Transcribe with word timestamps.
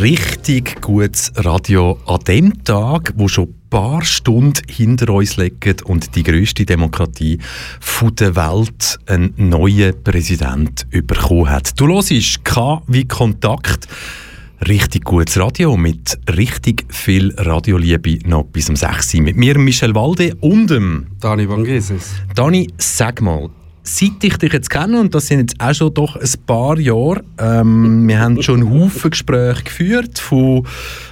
richtig 0.00 0.80
gutes 0.80 1.32
Radio 1.36 1.98
an 2.06 2.20
dem 2.26 2.62
Tag, 2.62 3.12
wo 3.16 3.26
schon 3.26 3.48
ein 3.48 3.54
paar 3.68 4.04
Stunden 4.04 4.62
hinter 4.68 5.12
uns 5.12 5.36
liegen 5.36 5.76
und 5.84 6.14
die 6.14 6.22
größte 6.22 6.64
Demokratie 6.64 7.38
der 8.18 8.36
Welt 8.36 8.98
einen 9.06 9.34
neuen 9.36 10.02
Präsident 10.04 10.86
bekommen 10.90 11.50
hat. 11.50 11.78
Du 11.80 11.88
hörst 11.88 12.44
K 12.44 12.82
wie 12.86 13.06
Kontakt. 13.06 13.88
Richtig 14.66 15.04
gutes 15.04 15.38
Radio 15.38 15.76
mit 15.76 16.18
richtig 16.36 16.84
viel 16.92 17.34
Radioliebe 17.36 18.18
noch 18.28 18.44
bis 18.44 18.68
um 18.68 18.76
6 18.76 19.14
Uhr. 19.14 19.22
Mit 19.22 19.36
mir, 19.36 19.58
Michel 19.58 19.94
Walde 19.94 20.34
und 20.40 20.68
dem 20.68 21.06
Dani 21.20 21.48
Vangeses. 21.48 22.14
Dani, 22.34 22.68
sag 22.78 23.20
mal, 23.20 23.50
seit 23.96 24.22
ich 24.22 24.36
dich 24.36 24.52
jetzt 24.52 24.70
kenne, 24.70 25.00
und 25.00 25.14
das 25.14 25.26
sind 25.28 25.40
jetzt 25.40 25.60
auch 25.60 25.74
schon 25.74 25.94
doch 25.94 26.16
ein 26.16 26.28
paar 26.46 26.78
Jahre, 26.78 27.24
ähm, 27.38 28.06
wir 28.06 28.20
haben 28.20 28.42
schon 28.42 28.68
Haufen 28.68 29.10
Gespräche 29.10 29.62
geführt, 29.64 30.18
von, 30.18 30.66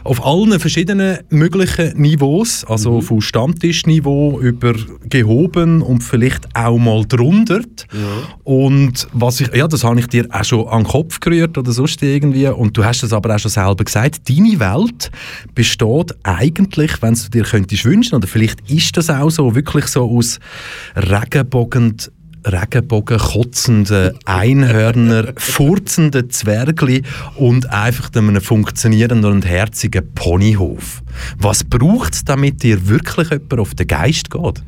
auf 0.05 0.25
allen 0.25 0.59
verschiedenen 0.61 1.19
möglichen 1.31 2.01
Niveaus, 2.01 2.65
also 2.65 2.97
mhm. 2.97 3.03
von 3.03 3.21
Stammtischniveau 3.21 4.41
über 4.41 4.75
gehoben 5.09 5.81
und 5.83 6.03
vielleicht 6.03 6.55
auch 6.55 6.79
mal 6.79 7.05
drunter. 7.07 7.61
Ja. 7.93 8.37
Und 8.45 9.09
was 9.13 9.41
ich, 9.41 9.55
ja, 9.55 9.67
das 9.67 9.83
habe 9.83 9.99
ich 9.99 10.07
dir 10.09 10.27
auch 10.31 10.45
schon 10.45 10.69
an 10.69 10.83
den 10.83 10.89
Kopf 10.89 11.21
gerührt 11.21 11.57
oder 11.57 11.73
sonst 11.73 12.03
irgendwie, 12.03 12.47
und 12.49 12.77
du 12.77 12.85
hast 12.85 13.03
es 13.03 13.13
aber 13.13 13.35
auch 13.35 13.39
schon 13.39 13.51
selber 13.51 13.85
gesagt, 13.85 14.29
deine 14.29 14.61
Welt 14.61 15.11
besteht 15.55 16.15
eigentlich, 16.23 17.01
wenn 17.01 17.15
du 17.15 17.29
dir 17.31 17.45
könntest 17.45 17.85
wünschen, 17.85 18.17
oder 18.17 18.27
vielleicht 18.27 18.71
ist 18.71 18.97
das 18.97 19.09
auch 19.09 19.31
so, 19.31 19.55
wirklich 19.55 19.87
so 19.87 20.11
aus 20.11 20.39
Regenbogen 20.95 21.97
Regenbogen, 22.47 23.19
kotzende 23.19 24.15
Einhörner, 24.25 25.33
furzende 25.37 26.29
Zwergli 26.29 27.03
und 27.35 27.71
einfach 27.71 28.11
einem 28.15 28.41
funktionierenden 28.41 29.33
und 29.33 29.47
herzigen 29.47 30.13
Ponyhof. 30.15 31.03
Was 31.39 31.65
braucht 31.65 32.15
es, 32.15 32.25
damit 32.25 32.63
dir 32.63 32.89
wirklich 32.89 33.31
jemand 33.31 33.59
auf 33.59 33.75
den 33.75 33.89
Geist 33.89 34.31
geht? 34.31 34.63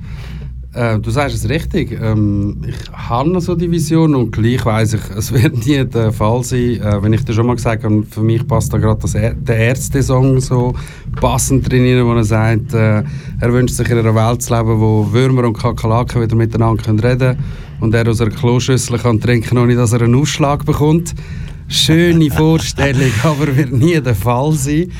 Äh, 0.75 0.99
du 0.99 1.11
sagst 1.11 1.35
es 1.37 1.49
richtig. 1.49 1.99
Ähm, 2.01 2.59
ich 2.67 2.93
habe 2.93 3.41
so 3.41 3.55
die 3.55 3.71
Vision 3.71 4.15
und 4.15 4.33
gleich 4.33 4.65
weiß 4.65 4.95
ich, 4.95 5.01
es 5.17 5.33
wird 5.33 5.67
nie 5.67 5.85
der 5.85 6.13
Fall 6.13 6.45
sein. 6.45 6.81
Äh, 6.81 7.03
wenn 7.03 7.13
ich 7.13 7.25
dir 7.25 7.33
schon 7.33 7.47
mal 7.47 7.57
gesagt 7.57 7.85
habe, 7.85 8.03
für 8.03 8.21
mich 8.21 8.47
passt 8.47 8.73
da 8.73 8.79
gerade 8.79 9.07
er 9.15 9.35
der 9.35 9.57
Ärzte-Song 9.57 10.41
so 10.41 10.75
passend 11.21 11.71
drin, 11.71 12.05
wo 12.05 12.13
er 12.13 12.25
sagt, 12.25 12.75
äh, 12.75 13.03
er 13.41 13.53
wünscht 13.53 13.77
sich 13.77 13.89
in 13.89 13.99
einer 13.99 14.15
Welt 14.15 14.43
zu 14.43 14.55
leben, 14.55 14.79
wo 14.79 15.11
Würmer 15.11 15.45
und 15.45 15.57
Kakerlaken 15.57 16.23
wieder 16.23 16.37
miteinander 16.37 16.83
können 16.83 17.01
reden 17.01 17.37
können 17.37 17.68
und 17.81 17.95
er 17.95 18.09
aus 18.09 18.21
einer 18.21 18.31
Kloschüssel 18.31 18.99
kann 18.99 19.21
trinken, 19.21 19.59
ohne 19.59 19.75
dass 19.75 19.93
er 19.93 20.03
einen 20.03 20.15
Ausschlag 20.15 20.65
bekommt. 20.65 21.15
Schöne 21.69 22.31
Vorstellung, 22.31 23.11
aber 23.23 23.57
wird 23.57 23.73
nie 23.73 24.01
der 24.01 24.15
Fall 24.15 24.53
sein. 24.53 24.91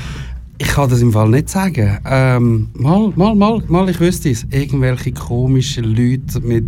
Ich 0.61 0.67
kann 0.67 0.91
das 0.91 1.01
im 1.01 1.13
Fall 1.13 1.29
nicht 1.29 1.49
sagen. 1.49 1.99
Ähm, 2.05 2.69
mal, 2.75 3.13
mal, 3.15 3.35
mal, 3.35 3.63
mal, 3.69 3.89
ich 3.89 4.01
wüsste 4.01 4.31
es. 4.31 4.45
Irgendwelche 4.51 5.13
komischen 5.13 5.85
Leute 5.85 6.41
mit 6.41 6.67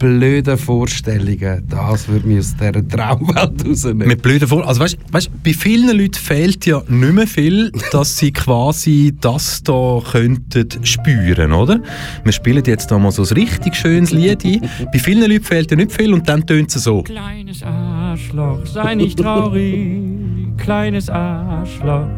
blöden 0.00 0.58
Vorstellungen, 0.58 1.62
das 1.68 2.08
würde 2.08 2.26
mich 2.26 2.38
aus 2.40 2.56
dieser 2.56 2.88
Traumwelt 2.88 3.64
rausnehmen. 3.68 4.08
Mit 4.08 4.22
blöden 4.22 4.48
Vorstellungen? 4.48 4.68
Also 4.68 4.80
weißt, 4.80 4.98
weißt, 5.12 5.44
bei 5.44 5.52
vielen 5.52 5.96
Leuten 5.96 6.14
fehlt 6.14 6.66
ja 6.66 6.82
nicht 6.88 7.12
mehr 7.12 7.26
viel, 7.26 7.70
dass 7.92 8.16
sie 8.16 8.32
quasi 8.32 9.14
das 9.20 9.62
da 9.62 10.00
könnten 10.10 10.84
spüren, 10.84 11.52
oder? 11.52 11.80
Wir 12.24 12.32
spielen 12.32 12.64
jetzt 12.66 12.90
da 12.90 12.98
mal 12.98 13.12
so 13.12 13.22
ein 13.22 13.28
richtig 13.28 13.76
schönes 13.76 14.10
Lied 14.10 14.44
ein. 14.44 14.68
Bei 14.90 14.98
vielen 14.98 15.30
Leuten 15.30 15.44
fehlt 15.44 15.70
ja 15.70 15.76
nicht 15.76 15.92
viel 15.92 16.12
und 16.14 16.28
dann 16.28 16.46
tönt 16.46 16.74
es 16.74 16.82
so. 16.82 17.02
Kleines 17.02 17.62
Arschloch, 17.62 18.64
sei 18.64 18.94
nicht 18.94 19.18
traurig, 19.18 20.56
kleines 20.56 21.10
Arschloch, 21.10 22.08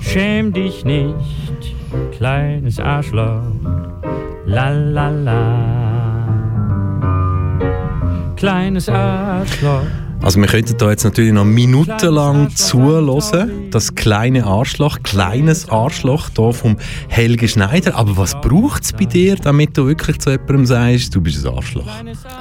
schäm 0.00 0.54
dich 0.54 0.86
nicht, 0.86 1.74
kleines 2.16 2.80
Arschloch, 2.80 3.42
la 4.46 4.70
la 4.70 5.10
la 5.10 5.89
kleines 8.40 8.88
Arschloch. 8.88 9.82
Also 10.22 10.40
wir 10.40 10.48
könnten 10.48 10.76
da 10.76 10.90
jetzt 10.90 11.04
natürlich 11.04 11.32
noch 11.32 11.44
minutenlang 11.44 12.50
zuhören, 12.56 13.08
das 13.74 13.94
kleine 13.94 14.44
Arschloch, 14.44 15.02
kleines 15.02 15.68
Arschloch 15.68 16.30
hier 16.36 16.52
vom 16.52 16.76
Helge 17.08 17.48
Schneider. 17.48 17.96
Aber 17.96 18.16
was 18.16 18.40
braucht 18.40 18.84
es 18.84 18.92
bei 18.92 19.04
dir, 19.04 19.36
damit 19.36 19.76
du 19.76 19.86
wirklich 19.86 20.18
zu 20.18 20.30
jemandem 20.30 20.66
sagst, 20.66 21.14
du 21.14 21.20
bist 21.20 21.46
ein 21.46 21.54
Arschloch? 21.54 21.86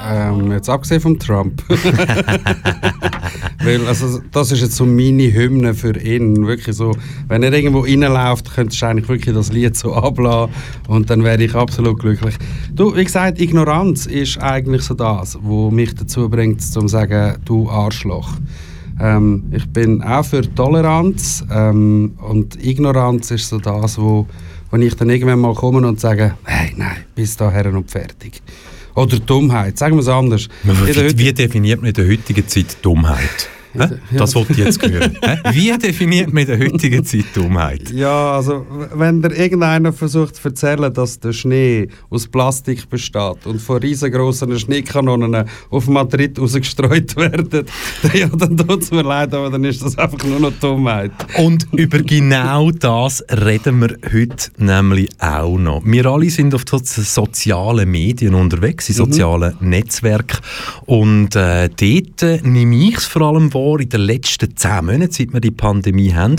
Ähm, 0.08 0.52
jetzt 0.52 0.70
abgesehen 0.70 1.02
vom 1.02 1.20
Trump. 1.20 1.64
Weil, 3.64 3.86
also, 3.88 4.22
das 4.32 4.52
ist 4.52 4.62
jetzt 4.62 4.76
so 4.76 4.86
meine 4.86 5.34
Hymne 5.34 5.74
für 5.74 5.98
ihn. 6.00 6.48
Wirklich 6.48 6.76
so, 6.76 6.92
wenn 7.28 7.44
er 7.44 7.52
irgendwo 7.52 7.82
reinläuft, 7.82 8.54
könntest 8.54 8.82
du 8.82 8.86
eigentlich 8.86 9.10
wirklich 9.10 9.36
das 9.36 9.52
Lied 9.52 9.76
so 9.76 9.94
ablassen 9.94 10.54
und 10.88 11.10
dann 11.10 11.24
wäre 11.24 11.44
ich 11.44 11.56
absolut 11.56 12.00
glücklich. 12.00 12.36
Du, 12.74 12.96
wie 12.96 13.04
gesagt, 13.04 13.40
Ignoranz 13.40 14.06
ist 14.06 14.38
eigentlich 14.38 14.84
so 14.84 14.94
das, 14.94 15.38
was 15.42 15.72
mich 15.72 15.94
dazu 15.96 16.30
bringt, 16.30 16.62
zu 16.62 16.88
sagen, 16.88 17.38
du 17.46 17.70
Arschloch. 17.70 18.30
Ähm, 19.00 19.44
ich 19.52 19.68
bin 19.70 20.02
auch 20.02 20.26
für 20.26 20.42
Toleranz 20.54 21.44
ähm, 21.52 22.14
und 22.18 22.64
Ignoranz 22.64 23.32
ist 23.32 23.50
so 23.50 23.58
das, 23.58 23.98
wo, 23.98 24.28
wo 24.72 24.78
ich 24.78 24.96
dann 24.96 25.10
irgendwann 25.10 25.40
mal 25.40 25.54
komme 25.54 25.88
und 25.88 26.00
sage, 26.00 26.36
hey, 26.44 26.74
nein, 26.76 26.98
bis 27.16 27.38
dahin 27.38 27.76
und 27.76 27.90
fertig. 27.90 28.42
Oder 28.96 29.20
Dummheit, 29.20 29.78
sagen 29.78 29.96
wir 29.96 30.02
es 30.02 30.08
anders. 30.08 30.50
Wie, 30.64 31.18
wie 31.18 31.34
definiert 31.34 31.80
man 31.80 31.90
in 31.90 31.94
der 31.94 32.08
heutigen 32.10 32.48
Zeit 32.48 32.78
Dummheit? 32.82 33.50
Das 33.74 34.35
wollte 34.35 34.53
ich 34.53 34.59
jetzt 34.59 34.81
hören. 34.81 35.18
Wie 35.52 35.78
definiert 35.78 36.34
man 36.34 36.44
in 36.44 36.47
der 36.47 36.59
heutigen 36.59 37.06
Zeit 37.06 37.25
Dummheit? 37.34 37.91
Ja, 37.91 38.34
also 38.35 38.66
wenn 38.96 39.22
dir 39.22 39.35
irgendeiner 39.35 39.94
versucht 39.94 40.35
zu 40.35 40.47
erzählen, 40.47 40.91
dass 40.94 41.19
der 41.19 41.34
Schnee 41.34 41.88
aus 42.09 42.28
Plastik 42.28 42.90
besteht 42.90 43.46
und 43.46 43.62
von 43.62 43.78
riesengroßen 43.78 44.59
Schneekanonen 44.59 45.46
auf 45.69 45.88
Madrid 45.88 46.40
rausgestreut 46.40 47.16
werden, 47.16 47.66
ja, 48.13 48.28
dann 48.28 48.57
tut 48.57 48.81
es 48.81 48.91
mir 48.91 49.03
leid, 49.03 49.34
aber 49.34 49.50
dann 49.50 49.63
ist 49.63 49.84
das 49.84 49.97
einfach 49.97 50.24
nur 50.24 50.40
noch 50.40 50.53
Dummheit. 50.59 51.12
Und 51.38 51.68
über 51.74 52.00
genau 52.00 52.72
das 52.72 53.24
reden 53.30 53.81
wir 53.81 53.97
heute 54.12 54.51
nämlich 54.57 55.09
auch 55.19 55.57
noch. 55.57 55.84
Wir 55.86 56.06
alle 56.07 56.30
sind 56.30 56.56
auf 56.56 56.63
sozialen 56.68 57.90
Medien 57.90 58.34
unterwegs, 58.34 58.90
in 58.90 58.96
mhm. 58.96 58.97
sozialen 58.97 59.56
mhm. 59.59 59.69
Netzwerken 59.69 60.40
und 60.86 61.36
äh, 61.36 61.69
dort 61.69 62.44
nehme 62.44 62.75
ich 62.75 62.97
es 62.97 63.06
vor 63.06 63.22
allem 63.22 63.51
vor, 63.51 63.59
vor, 63.59 63.81
in 63.81 63.90
den 63.90 64.02
letzten 64.02 64.56
zehn 64.56 64.86
Monaten, 64.86 65.12
seit 65.12 65.34
wir 65.34 65.42
die 65.42 65.52
Pandemie 65.52 66.14
haben. 66.14 66.38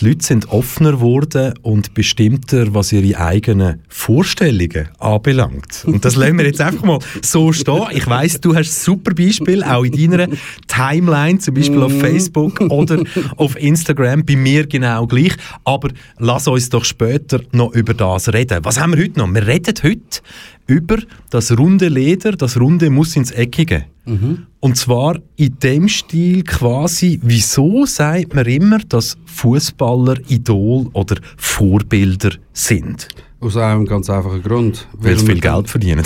Die 0.00 0.08
Leute 0.08 0.26
sind 0.26 0.48
offener 0.48 0.92
geworden 0.94 1.54
und 1.62 1.94
bestimmter, 1.94 2.74
was 2.74 2.92
ihre 2.92 3.20
eigenen 3.20 3.82
Vorstellungen 3.88 4.88
anbelangt. 4.98 5.84
Und 5.86 6.04
das 6.04 6.16
lassen 6.16 6.38
wir 6.38 6.46
jetzt 6.46 6.60
einfach 6.60 6.82
mal 6.82 6.98
so 7.22 7.52
stehen. 7.52 7.84
Ich 7.92 8.08
weiss, 8.08 8.40
du 8.40 8.56
hast 8.56 8.82
super 8.82 9.14
Beispiele, 9.14 9.64
auch 9.72 9.84
in 9.84 10.10
deiner 10.10 10.26
Timeline, 10.66 11.38
zum 11.38 11.54
Beispiel 11.54 11.80
auf 11.80 11.92
mhm. 11.92 12.00
Facebook 12.00 12.60
oder 12.62 13.00
auf 13.36 13.56
Instagram, 13.60 14.24
bei 14.24 14.34
mir 14.34 14.66
genau 14.66 15.06
gleich. 15.06 15.36
Aber 15.62 15.90
lass 16.18 16.48
uns 16.48 16.68
doch 16.68 16.84
später 16.84 17.42
noch 17.52 17.72
über 17.74 17.94
das 17.94 18.32
reden. 18.32 18.64
Was 18.64 18.80
haben 18.80 18.96
wir 18.96 19.04
heute 19.04 19.20
noch? 19.20 19.32
Wir 19.32 19.46
reden 19.46 19.74
heute 19.84 20.20
über 20.66 20.98
das 21.30 21.56
runde 21.56 21.88
Leder, 21.88 22.32
das 22.32 22.58
runde 22.58 22.90
muss 22.90 23.16
ins 23.16 23.30
Eckige. 23.30 23.84
Mhm. 24.04 24.46
Und 24.60 24.76
zwar 24.76 25.18
in 25.36 25.58
dem 25.62 25.88
Stil 25.88 26.42
quasi, 26.44 27.20
wieso 27.22 27.86
sagt 27.86 28.34
man 28.34 28.46
immer, 28.46 28.78
dass 28.78 29.16
Fußballer 29.26 30.16
Idol 30.28 30.88
oder 30.92 31.16
Vorbilder 31.36 32.32
sind? 32.52 33.08
Aus 33.38 33.56
einem 33.56 33.84
ganz 33.84 34.08
einfachen 34.08 34.42
Grund. 34.42 34.88
Weil 34.94 35.18
sie 35.18 35.26
viel 35.26 35.40
Geld 35.40 35.68
verdienen. 35.68 36.02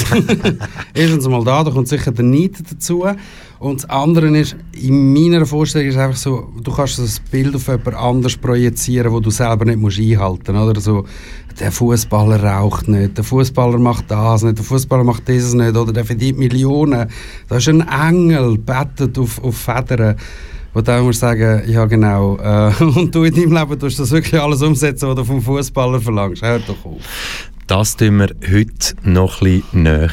Erstens 0.94 1.28
mal 1.28 1.44
da, 1.44 1.62
da 1.62 1.70
kommt 1.70 1.86
sicher 1.86 2.10
der 2.10 2.24
Neid 2.24 2.54
dazu. 2.68 3.04
Und 3.60 3.82
das 3.82 3.90
andere 3.90 4.36
ist, 4.36 4.56
in 4.72 5.12
meiner 5.12 5.46
Vorstellung 5.46 5.88
ist 5.88 5.94
es 5.94 6.00
einfach 6.00 6.16
so, 6.16 6.48
du 6.60 6.72
kannst 6.72 6.98
das 6.98 7.20
Bild 7.20 7.54
auf 7.54 7.68
jemand 7.68 7.94
anders 7.94 8.36
projizieren, 8.36 9.12
wo 9.12 9.20
du 9.20 9.30
selber 9.30 9.64
nicht 9.64 9.78
musst 9.78 10.00
einhalten 10.00 10.54
musst. 10.54 10.70
Oder 10.70 10.80
so, 10.80 11.04
der 11.58 11.72
Fußballer 11.72 12.42
raucht 12.42 12.88
nicht, 12.88 13.16
der 13.16 13.24
Fußballer 13.24 13.78
macht 13.78 14.10
das 14.10 14.42
nicht, 14.42 14.58
der 14.58 14.64
Fußballer 14.64 15.04
macht 15.04 15.26
dieses 15.28 15.54
nicht, 15.54 15.76
oder 15.76 15.92
der 15.92 16.04
verdient 16.04 16.38
Millionen. 16.38 17.08
Da 17.48 17.56
ist 17.56 17.68
ein 17.68 17.86
Engel, 17.88 18.58
bettet 18.58 19.18
auf, 19.18 19.42
auf 19.42 19.56
Federn 19.56 20.16
wo 20.72 20.80
du 20.80 21.02
musst 21.02 21.20
sagen, 21.20 21.62
ja 21.68 21.84
genau, 21.86 22.36
äh, 22.38 22.72
und 22.84 23.14
du 23.14 23.24
in 23.24 23.34
deinem 23.34 23.52
Leben 23.52 23.78
tust 23.78 23.98
das 23.98 24.10
wirklich 24.12 24.40
alles 24.40 24.62
umsetzen, 24.62 25.08
was 25.08 25.16
du 25.16 25.24
vom 25.24 25.42
Fußballer 25.42 26.00
verlangst. 26.00 26.42
Hör 26.42 26.60
doch 26.60 26.84
auf. 26.84 27.02
Das 27.66 27.96
tun 27.96 28.18
wir 28.18 28.30
heute 28.50 28.94
noch 29.04 29.40
bisschen 29.40 29.62
näher 29.72 30.08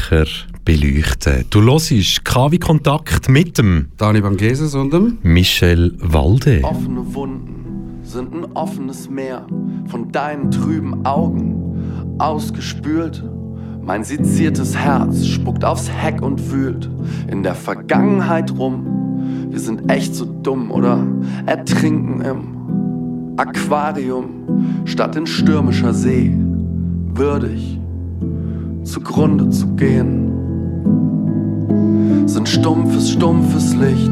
beleuchten. 0.67 1.45
Du 1.49 1.61
hörst 1.61 2.25
KW 2.25 2.57
Kontakt 2.57 3.29
mit 3.29 3.57
dem 3.57 3.87
Dani 3.95 4.19
Bangeses 4.19 4.75
und 4.75 4.91
dem 4.91 5.17
Michel 5.23 5.95
Walde. 6.01 6.59
Offene 6.61 7.15
Wunden 7.15 8.01
sind 8.03 8.33
ein 8.33 8.51
offenes 8.53 9.09
Meer 9.09 9.47
von 9.87 10.11
deinen 10.11 10.51
trüben 10.51 11.05
Augen 11.05 12.17
ausgespült. 12.17 13.23
Mein 13.81 14.03
seziertes 14.03 14.75
Herz 14.75 15.25
spuckt 15.25 15.63
aufs 15.63 15.89
Heck 15.89 16.21
und 16.21 16.51
wühlt 16.51 16.89
in 17.31 17.43
der 17.43 17.55
Vergangenheit 17.55 18.51
rum. 18.57 19.47
Wir 19.49 19.61
sind 19.61 19.89
echt 19.89 20.15
so 20.15 20.25
dumm 20.25 20.69
oder 20.69 21.07
ertrinken 21.45 22.19
im 22.19 23.37
Aquarium 23.37 24.83
statt 24.83 25.15
in 25.15 25.27
stürmischer 25.27 25.93
See, 25.93 26.35
würdig 27.13 27.79
zugrunde 28.83 29.49
zu 29.49 29.67
gehen, 29.75 30.36
sind 32.25 32.47
stumpfes, 32.47 33.11
stumpfes 33.11 33.73
Licht. 33.73 34.11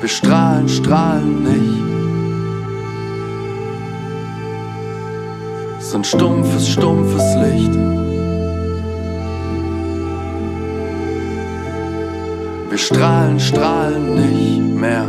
Wir 0.00 0.08
strahlen, 0.08 0.68
strahlen 0.68 1.42
nicht. 1.42 1.82
Sind 5.80 6.06
stumpfes, 6.06 6.68
stumpfes 6.68 7.34
Licht. 7.42 7.74
Wir 12.70 12.78
strahlen, 12.78 13.40
strahlen 13.40 14.14
nicht 14.14 14.74
mehr. 14.74 15.06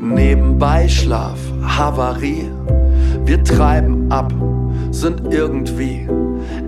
Nebenbei 0.00 0.86
Schlaf, 0.88 1.38
Havarie. 1.62 2.51
Wir 3.32 3.42
treiben 3.44 4.12
ab, 4.12 4.30
sind 4.90 5.32
irgendwie 5.32 6.06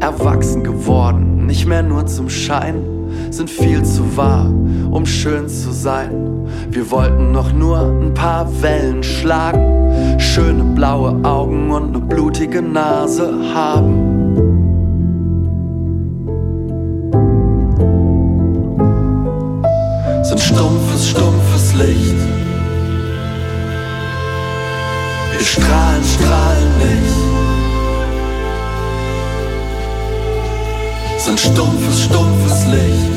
erwachsen 0.01 0.65
geworden. 0.65 1.45
Nicht 1.45 1.67
mehr 1.67 1.83
nur 1.83 2.07
zum 2.07 2.31
Schein, 2.31 2.83
sind 3.29 3.51
viel 3.51 3.83
zu 3.83 4.17
wahr, 4.17 4.47
um 4.91 5.05
schön 5.05 5.47
zu 5.47 5.73
sein. 5.73 6.49
Wir 6.71 6.91
wollten 6.91 7.33
noch 7.33 7.53
nur 7.53 7.81
ein 7.81 8.15
paar 8.15 8.49
Wellen 8.63 9.03
schlagen, 9.03 10.19
schöne 10.19 10.65
blaue 10.75 11.23
Augen 11.23 11.71
und 11.71 11.95
eine 11.95 12.01
blutige 12.01 12.63
Nase 12.63 13.31
haben. 13.55 14.14
Stumpfes, 31.45 32.05
stumpfes 32.05 32.67
Licht. 32.67 33.14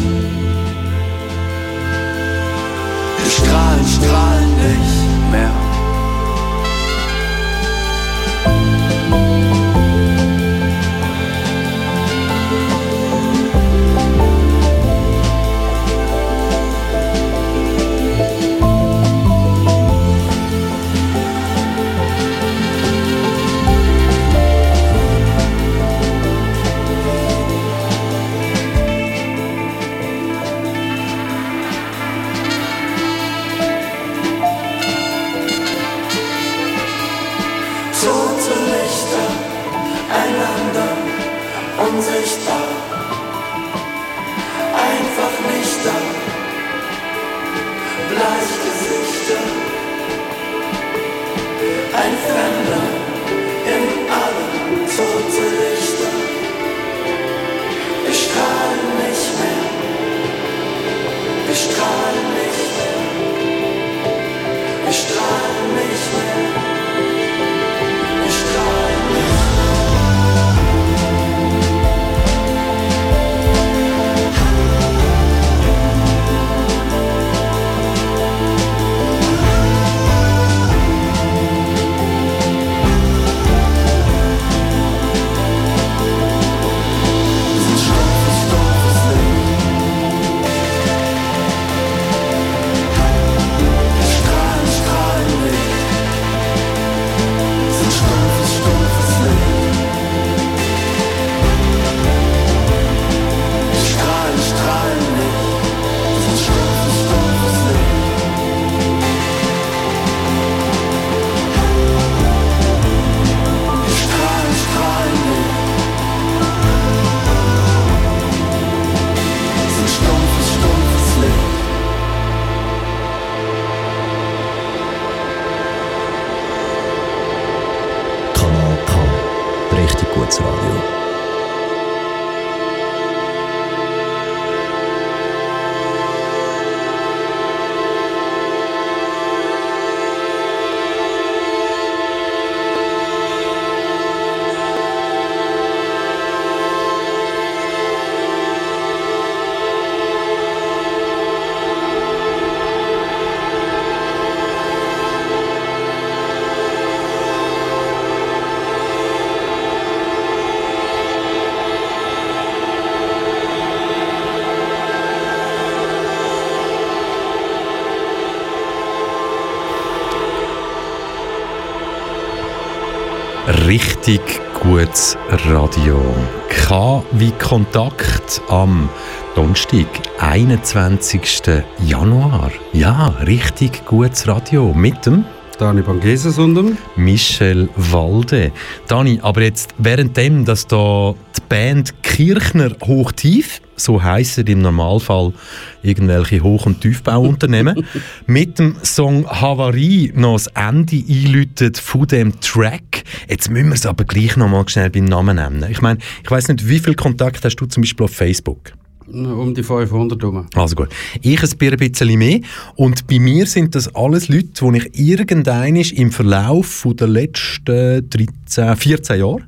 Richtig 174.08 174.40
gutes 174.62 175.18
Radio. 175.50 176.00
K 176.48 177.04
wie 177.12 177.32
Kontakt 177.32 178.42
am 178.48 178.88
Donnerstag, 179.36 179.86
21. 180.20 181.42
Januar. 181.86 182.50
Ja, 182.72 183.08
richtig 183.26 183.86
gutes 183.86 184.26
Radio 184.26 184.74
mit 184.74 185.06
dem 185.06 185.26
Dani 185.58 185.82
Bangeses 185.82 186.38
und 186.38 186.54
dem 186.54 186.78
Michel 186.96 187.68
Walde. 187.76 188.52
Dani, 188.88 189.20
aber 189.24 189.42
jetzt 189.42 189.74
währenddem, 189.80 190.46
dass 190.46 190.68
da 190.68 191.16
die 191.36 191.42
Band 191.50 192.04
Kirchner 192.04 192.76
Hochtief, 192.84 193.62
so 193.76 194.04
heissen 194.04 194.46
im 194.46 194.62
Normalfall 194.62 195.34
irgendwelche 195.82 196.42
Hoch- 196.42 196.68
und 196.68 196.82
Tiefbauunternehmen, 196.82 197.88
mit 198.28 198.60
dem 198.60 198.76
Song 198.84 199.26
Havarie 199.26 200.12
noch 200.16 200.34
das 200.34 200.48
Ende 200.48 201.04
einläutet 201.10 201.80
von 201.80 202.06
dem 202.06 202.40
Track. 202.40 203.04
Jetzt 203.28 203.50
müssen 203.50 203.70
wir 203.70 203.76
es 203.76 203.88
aber 203.88 204.04
gleich 204.04 204.38
noch 204.38 204.50
mal 204.50 204.68
schnell 204.70 204.92
beim 204.92 205.06
Namen 205.06 205.38
nennen. 205.38 205.66
Ich 205.72 205.82
meine, 205.82 205.98
ich 206.24 206.30
weiß 206.30 206.50
nicht, 206.50 206.70
wie 206.70 206.80
viel 206.80 206.94
Kontakt 206.94 207.44
hast 207.44 207.56
du 207.56 207.66
zum 207.66 207.82
Beispiel 207.82 208.04
auf 208.04 208.14
Facebook? 208.14 208.74
Um 209.12 209.54
die 209.54 209.64
500 209.64 210.22
herum. 210.22 210.48
Also 210.54 210.76
gut. 210.76 210.90
Ich 211.22 211.42
ein 211.72 211.78
bisschen 211.78 212.20
mehr. 212.20 212.40
Und 212.76 213.08
bei 213.08 213.20
mir 213.20 213.46
sind 213.46 213.76
das 213.76 213.94
alles 213.96 214.28
Leute, 214.30 214.50
die 214.72 214.78
ich 214.78 215.00
irgendeinisch 215.00 215.94
im 215.94 216.12
Verlauf 216.12 216.88
der 217.00 217.08
letzten 217.08 218.10
13, 218.10 218.76
14 218.76 219.20
Jahre 219.20 219.47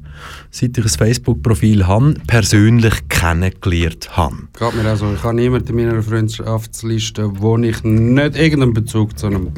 seit 0.52 0.78
ich 0.78 0.84
ein 0.84 0.90
Facebook-Profil 0.90 1.86
habe, 1.86 2.16
persönlich 2.26 2.94
kennengelernt 3.08 4.18
habe. 4.18 4.36
Geht 4.58 4.76
mir 4.76 4.90
also, 4.90 5.14
ich 5.14 5.24
habe 5.24 5.36
niemanden 5.36 5.78
in 5.78 5.88
meiner 5.88 6.02
Freundschaftsliste, 6.02 7.32
wo 7.40 7.58
ich 7.58 7.84
nicht 7.84 8.36
irgendeinen 8.36 8.74
Bezug 8.74 9.18
zu 9.18 9.28
einem... 9.28 9.52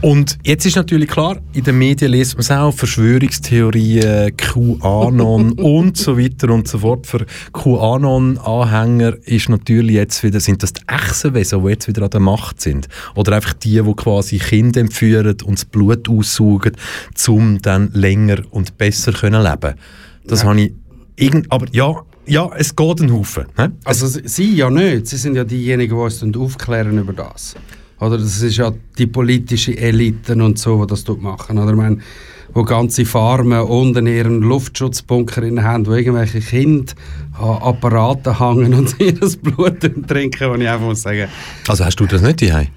Und 0.00 0.38
jetzt 0.44 0.64
ist 0.64 0.76
natürlich 0.76 1.08
klar, 1.08 1.38
in 1.52 1.64
den 1.64 1.78
Medien 1.78 2.12
liest 2.12 2.34
man 2.34 2.40
es 2.40 2.50
auch, 2.50 2.72
Verschwörungstheorien, 2.72 4.34
QAnon 4.36 5.52
und 5.58 5.96
so 5.96 6.18
weiter 6.18 6.50
und 6.50 6.68
so 6.68 6.78
fort. 6.78 7.06
Für 7.06 7.26
QAnon-Anhänger 7.52 9.16
ist 9.26 9.48
natürlich 9.50 9.96
jetzt 9.96 10.22
wieder, 10.22 10.40
sind 10.40 10.62
das 10.62 10.72
die 10.72 10.82
Echsenwesen, 10.86 11.62
die 11.62 11.68
jetzt 11.70 11.88
wieder 11.88 12.02
an 12.04 12.10
der 12.10 12.20
Macht 12.20 12.60
sind? 12.60 12.88
Oder 13.14 13.36
einfach 13.36 13.52
die, 13.52 13.82
die 13.82 13.94
quasi 13.94 14.38
Kinder 14.38 14.80
entführen 14.80 15.36
und 15.44 15.58
das 15.58 15.64
Blut 15.66 16.08
aussaugen, 16.08 16.72
um 17.28 17.60
dann 17.60 17.90
länger 17.92 18.38
und 18.50 18.78
besser 18.78 19.12
können 19.12 19.42
leben 19.42 19.74
Das 20.30 20.42
Ja. 20.42 20.48
habe 20.48 20.60
ich 20.60 20.72
irgend, 21.16 21.50
aber 21.52 21.66
ja, 21.72 21.94
ja, 22.26 22.48
es 22.56 22.74
geht 22.76 23.00
ein 23.00 23.12
Haufen. 23.12 23.46
He? 23.56 23.66
Also 23.84 24.06
sie- 24.06 24.54
ja 24.54 24.70
nicht, 24.70 25.06
sie 25.08 25.16
sind 25.16 25.34
ja 25.34 25.44
diejenigen, 25.44 25.94
die 25.96 26.00
uns 26.00 26.36
aufklären 26.36 26.98
über 26.98 27.12
das. 27.12 27.54
Oder 27.98 28.16
das 28.16 28.40
ist 28.40 28.56
ja 28.56 28.72
die 28.98 29.06
politische 29.06 29.76
Eliten 29.76 30.40
und 30.40 30.58
so, 30.58 30.80
die 30.84 30.86
das 30.88 31.04
dort 31.04 31.20
machen. 31.20 31.58
Oder 31.58 31.70
ich 31.72 31.76
meine, 31.76 31.98
wo 32.54 32.62
ganze 32.64 33.04
Farmen 33.04 33.60
unten 33.60 34.06
ihren 34.06 34.40
Luftschutzbunker 34.40 35.42
in 35.42 35.62
haben, 35.62 35.86
wo 35.86 35.92
irgendwelche 35.92 36.40
Kinder 36.40 36.92
an 37.38 37.58
Apparaten 37.62 38.38
hängen 38.38 38.74
und 38.74 38.94
ihr 39.00 39.12
Blut 39.42 39.80
trinken, 40.08 40.50
wo 40.50 40.54
ich 40.54 40.68
einfach 40.68 40.86
muss 40.86 41.02
sagen, 41.02 41.28
Also 41.68 41.84
hast 41.84 41.96
du 42.00 42.06
das 42.06 42.22
nicht 42.22 42.40
daheim? 42.42 42.68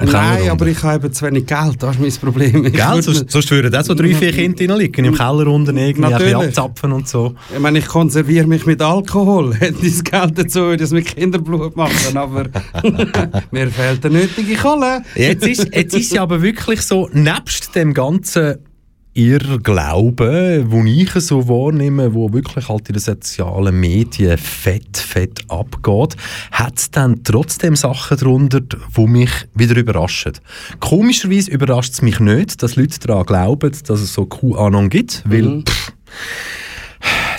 Nein, 0.00 0.48
aber 0.50 0.66
ich 0.66 0.82
habe 0.82 1.06
eben 1.06 1.14
zu 1.14 1.26
wenig 1.26 1.46
Geld, 1.46 1.82
das 1.82 1.96
ist 1.96 2.00
mein 2.00 2.32
Problem. 2.32 2.62
Gell? 2.64 2.72
würde 2.72 3.02
Sonst, 3.02 3.30
sonst 3.30 3.50
würden 3.50 3.74
auch 3.74 3.84
so 3.84 3.94
drei, 3.94 4.14
vier 4.14 4.32
Kinder 4.32 4.68
reinliegen, 4.74 5.04
im 5.04 5.14
Keller 5.14 5.46
unten 5.46 5.76
irgendwie 5.76 6.00
Natürlich. 6.00 6.34
abzapfen 6.34 6.92
und 6.92 7.08
so. 7.08 7.34
Ich 7.52 7.60
meine, 7.60 7.78
ich 7.78 7.86
konserviere 7.86 8.46
mich 8.46 8.66
mit 8.66 8.82
Alkohol. 8.82 9.54
Hätte 9.58 9.86
ich 9.86 10.00
das 10.00 10.04
Geld 10.04 10.38
dazu, 10.38 10.60
würde 10.60 10.82
ich 10.82 10.88
es 10.88 10.92
mit 10.92 11.06
Kinderblut 11.06 11.76
machen. 11.76 12.16
Aber 12.16 12.44
mir 13.50 13.68
fehlt 13.68 14.04
der 14.04 14.10
nötige 14.10 14.54
Kohle. 14.56 15.02
Jetzt 15.14 15.46
ist, 15.46 15.74
jetzt 15.74 15.94
ist 15.94 16.12
ja 16.12 16.22
aber 16.22 16.42
wirklich 16.42 16.82
so, 16.82 17.08
nebst 17.12 17.74
dem 17.74 17.94
ganzen 17.94 18.58
Irrglauben, 19.12 20.70
wo 20.70 20.84
ich 20.84 21.10
so 21.10 21.48
wahrnehme, 21.48 22.14
wo 22.14 22.32
wirklich 22.32 22.68
halt 22.68 22.88
in 22.88 22.94
den 22.94 23.00
sozialen 23.00 23.78
Medien 23.78 24.38
fett, 24.38 24.96
fett 24.96 25.40
abgeht, 25.48 26.16
hat 26.52 26.78
es 26.78 26.90
dann 26.90 27.24
trotzdem 27.24 27.74
Sachen 27.74 28.18
darunter, 28.18 28.60
die 28.60 29.06
mich 29.06 29.30
wieder 29.54 29.76
überraschen. 29.76 30.34
Komischerweise 30.78 31.50
überrascht 31.50 31.94
es 31.94 32.02
mich 32.02 32.20
nicht, 32.20 32.62
dass 32.62 32.76
Leute 32.76 33.00
daran 33.00 33.26
glauben, 33.26 33.72
dass 33.86 34.00
es 34.00 34.14
so 34.14 34.26
QAnon 34.26 34.88
gibt, 34.88 35.24
weil 35.26 35.64
pff, 35.64 35.92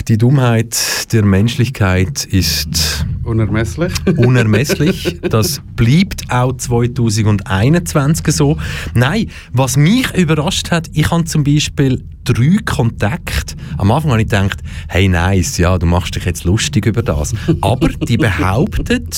die 0.08 0.18
Dummheit 0.18 1.12
der 1.12 1.24
Menschlichkeit 1.24 2.24
ist 2.24 3.06
Unermesslich. 3.24 3.92
unermesslich. 4.16 5.20
Das 5.22 5.62
bleibt 5.76 6.30
auch 6.30 6.56
2021 6.56 8.34
so. 8.34 8.56
Nein, 8.94 9.26
was 9.52 9.76
mich 9.76 10.12
überrascht 10.14 10.70
hat, 10.70 10.88
ich 10.92 11.10
habe 11.10 11.24
zum 11.24 11.44
Beispiel 11.44 12.02
drei 12.24 12.56
Kontakte. 12.64 13.54
Am 13.78 13.90
Anfang 13.90 14.12
habe 14.12 14.22
ich 14.22 14.28
gedacht, 14.28 14.60
hey 14.88 15.08
nice, 15.08 15.58
ja, 15.58 15.78
du 15.78 15.86
machst 15.86 16.14
dich 16.14 16.24
jetzt 16.24 16.44
lustig 16.44 16.86
über 16.86 17.02
das. 17.02 17.34
Aber 17.60 17.88
die 17.88 18.16
behaupten 18.16 19.08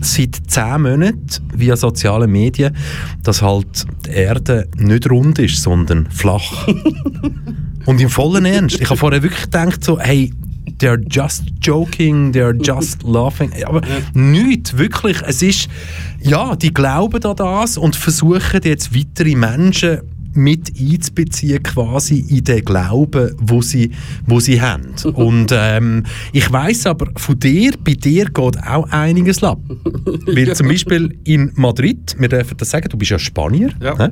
seit 0.00 0.36
zehn 0.46 0.82
Monaten 0.82 1.28
via 1.54 1.76
soziale 1.76 2.26
Medien, 2.26 2.76
dass 3.22 3.42
halt 3.42 3.86
die 4.06 4.10
Erde 4.10 4.68
nicht 4.76 5.08
rund 5.10 5.38
ist, 5.38 5.62
sondern 5.62 6.08
flach. 6.10 6.68
Und 7.86 8.00
im 8.00 8.08
vollen 8.08 8.44
Ernst. 8.44 8.80
Ich 8.80 8.88
habe 8.88 8.98
vorher 8.98 9.22
wirklich 9.22 9.42
gedacht, 9.42 9.84
so, 9.84 9.98
hey, 9.98 10.32
they're 10.78 11.00
just 11.08 11.44
joking, 11.60 12.32
they're 12.32 12.56
just 12.56 13.02
laughing. 13.04 13.52
Aber 13.64 13.80
nichts, 14.12 14.76
wirklich. 14.76 15.22
Es 15.22 15.42
ist, 15.42 15.68
ja, 16.20 16.56
die 16.56 16.72
glauben 16.72 17.24
an 17.24 17.36
das 17.36 17.76
und 17.78 17.96
versuchen 17.96 18.60
jetzt 18.62 18.94
weitere 18.94 19.34
Menschen 19.34 20.00
mit 20.34 20.72
einzubeziehen 20.78 21.62
quasi 21.62 22.24
in 22.28 22.44
den 22.44 22.64
Glauben, 22.64 23.34
wo 23.38 23.62
sie, 23.62 23.90
wo 24.26 24.40
sie 24.40 24.60
haben. 24.60 24.94
Und 25.14 25.52
ähm, 25.52 26.04
ich 26.32 26.50
weiß 26.50 26.86
aber, 26.86 27.08
von 27.16 27.38
dir, 27.38 27.72
bei 27.82 27.94
dir 27.94 28.26
geht 28.26 28.58
auch 28.66 28.88
einiges 28.90 29.42
ab. 29.42 29.58
Weil 30.26 30.54
zum 30.54 30.68
Beispiel 30.68 31.16
in 31.24 31.52
Madrid, 31.54 32.16
wir 32.18 32.28
dürfen 32.28 32.56
das 32.56 32.70
sagen, 32.70 32.88
du 32.88 32.96
bist 32.96 33.10
ja 33.10 33.18
Spanier, 33.18 33.70
Ja, 33.80 33.94
ja. 33.98 34.10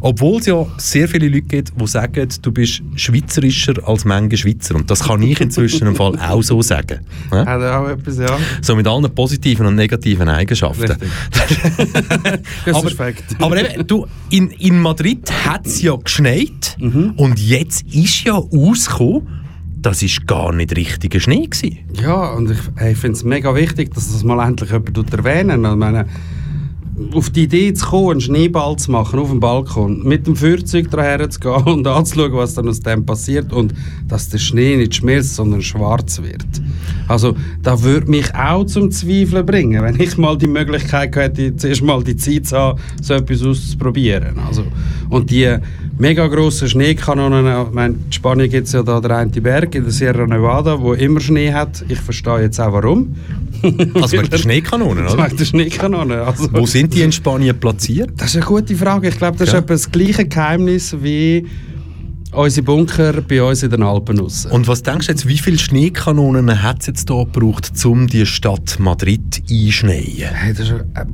obwohl 0.00 0.40
es 0.40 0.46
ja 0.46 0.66
sehr 0.76 1.08
viele 1.08 1.28
Leute 1.28 1.42
gibt, 1.42 1.72
die 1.80 1.86
sagen, 1.86 2.28
du 2.42 2.52
bist 2.52 2.82
schweizerischer 2.96 3.74
als 3.86 4.04
manche 4.04 4.36
Schweizer. 4.36 4.74
Und 4.74 4.90
das 4.90 5.04
kann 5.04 5.22
ich 5.22 5.40
inzwischen 5.40 5.86
im 5.86 5.94
Fall 5.94 6.18
auch 6.18 6.42
so 6.42 6.62
sagen. 6.62 7.00
hä? 7.30 7.36
Hat 7.36 7.62
auch 7.62 7.88
etwas, 7.88 8.18
ja. 8.18 8.38
So 8.62 8.76
mit 8.76 8.86
allen 8.86 9.10
positiven 9.14 9.66
und 9.66 9.74
negativen 9.74 10.28
Eigenschaften. 10.28 10.92
aber, 12.66 12.84
Respekt. 12.86 13.24
aber 13.38 13.56
eben, 13.72 13.86
du, 13.86 14.06
in, 14.30 14.50
in 14.50 14.80
Madrid 14.80 15.30
hat 15.44 15.59
es 15.66 15.82
ja 15.82 15.96
geschneit 15.96 16.76
und 17.16 17.38
jetzt 17.38 17.82
ist 17.92 18.24
ja 18.24 18.34
rausgekommen, 18.34 19.26
das 19.80 20.02
ist 20.02 20.26
gar 20.26 20.52
nicht 20.52 20.76
richtiger 20.76 21.20
Schnee 21.20 21.46
gewesen. 21.46 21.78
Ja, 21.94 22.32
und 22.32 22.50
ich, 22.50 22.58
ich 22.90 22.98
finde 22.98 23.16
es 23.16 23.24
mega 23.24 23.54
wichtig, 23.54 23.94
dass 23.94 24.12
das 24.12 24.22
mal 24.24 24.46
endlich 24.46 24.70
jemand 24.70 24.94
tut 24.94 25.12
erwähnen. 25.12 25.64
Ich 25.64 25.76
meine, 25.76 26.06
auf 27.12 27.30
die 27.30 27.44
Idee 27.44 27.72
zu 27.74 27.86
kommen, 27.86 28.10
einen 28.12 28.20
Schneeball 28.20 28.76
zu 28.76 28.90
machen 28.90 29.18
auf 29.18 29.30
dem 29.30 29.40
Balkon, 29.40 30.02
mit 30.06 30.26
dem 30.26 30.36
Fahrzeug 30.36 30.90
daher 30.90 31.28
zu 31.30 31.40
gehen 31.40 31.52
und 31.64 31.86
anzuschauen, 31.86 32.32
was 32.32 32.54
dann 32.54 32.68
aus 32.68 32.80
dem 32.80 33.06
passiert 33.06 33.52
und 33.52 33.74
dass 34.08 34.28
der 34.28 34.38
Schnee 34.38 34.76
nicht 34.76 34.94
schmilzt, 34.94 35.36
sondern 35.36 35.62
schwarz 35.62 36.20
wird. 36.22 36.46
Also, 37.08 37.34
da 37.62 37.82
würde 37.82 38.10
mich 38.10 38.34
auch 38.34 38.64
zum 38.64 38.90
Zweifeln 38.90 39.44
bringen, 39.44 39.82
wenn 39.82 39.98
ich 40.00 40.16
mal 40.16 40.38
die 40.38 40.46
Möglichkeit 40.46 41.14
hätte, 41.16 41.56
zuerst 41.56 41.82
mal 41.82 42.02
die 42.04 42.16
Zeit 42.16 42.46
zu 42.46 42.56
haben, 42.56 42.80
so 43.02 43.14
etwas 43.14 43.42
auszuprobieren. 43.42 44.38
Also, 44.46 44.64
und 45.08 45.30
die 45.30 45.56
mega 45.98 46.26
grossen 46.28 46.68
Schneekanonen, 46.68 47.66
ich 47.66 47.74
meine, 47.74 47.94
in 47.94 48.12
Spanien 48.12 48.48
gibt 48.48 48.66
es 48.68 48.72
ja 48.72 48.82
da 48.82 49.00
den 49.00 49.10
einen 49.10 49.30
Berg 49.30 49.74
in 49.74 49.82
der 49.82 49.92
Sierra 49.92 50.26
Nevada, 50.26 50.80
wo 50.80 50.94
immer 50.94 51.20
Schnee 51.20 51.52
hat. 51.52 51.84
Ich 51.88 51.98
verstehe 51.98 52.42
jetzt 52.42 52.60
auch 52.60 52.72
warum. 52.72 53.16
Also 53.94 54.12
wegen 54.18 54.30
der 54.30 54.38
Schneekanonen, 54.38 55.04
Das 55.04 55.14
oder? 55.14 55.22
macht 55.22 55.38
der 55.40 55.44
Schneekanone. 55.44 56.22
Also, 56.22 56.48
Wo 56.52 56.66
sind 56.66 56.94
die 56.94 57.02
in 57.02 57.12
Spanien 57.12 57.58
platziert? 57.58 58.10
das 58.16 58.30
ist 58.30 58.36
eine 58.36 58.44
gute 58.46 58.74
Frage. 58.74 59.08
Ich 59.08 59.18
glaube, 59.18 59.36
das 59.38 59.48
ist 59.48 59.52
Ja. 59.54 59.58
etwa 59.60 59.74
das 59.74 59.90
gleiche 59.90 60.24
Geheimnis 60.26 60.96
wie 61.02 61.46
unsere 62.32 62.64
Bunker 62.64 63.20
bei 63.22 63.42
uns 63.42 63.62
in 63.62 63.70
den 63.70 63.82
Alpen 63.82 64.18
raus. 64.20 64.46
Und 64.46 64.68
was 64.68 64.82
denkst 64.82 65.06
du 65.06 65.12
jetzt, 65.12 65.26
wie 65.26 65.38
viele 65.38 65.58
Schneekanonen 65.58 66.62
hat 66.62 66.80
es 66.80 66.86
jetzt 66.86 67.10
hier 67.10 67.24
gebraucht, 67.24 67.72
um 67.84 68.06
die 68.06 68.24
Stadt 68.26 68.78
Madrid 68.78 69.42
einschneien? 69.50 70.32
Hey, 70.32 70.52
das, 70.52 70.68
ist, 70.68 70.70
äh, 70.70 71.04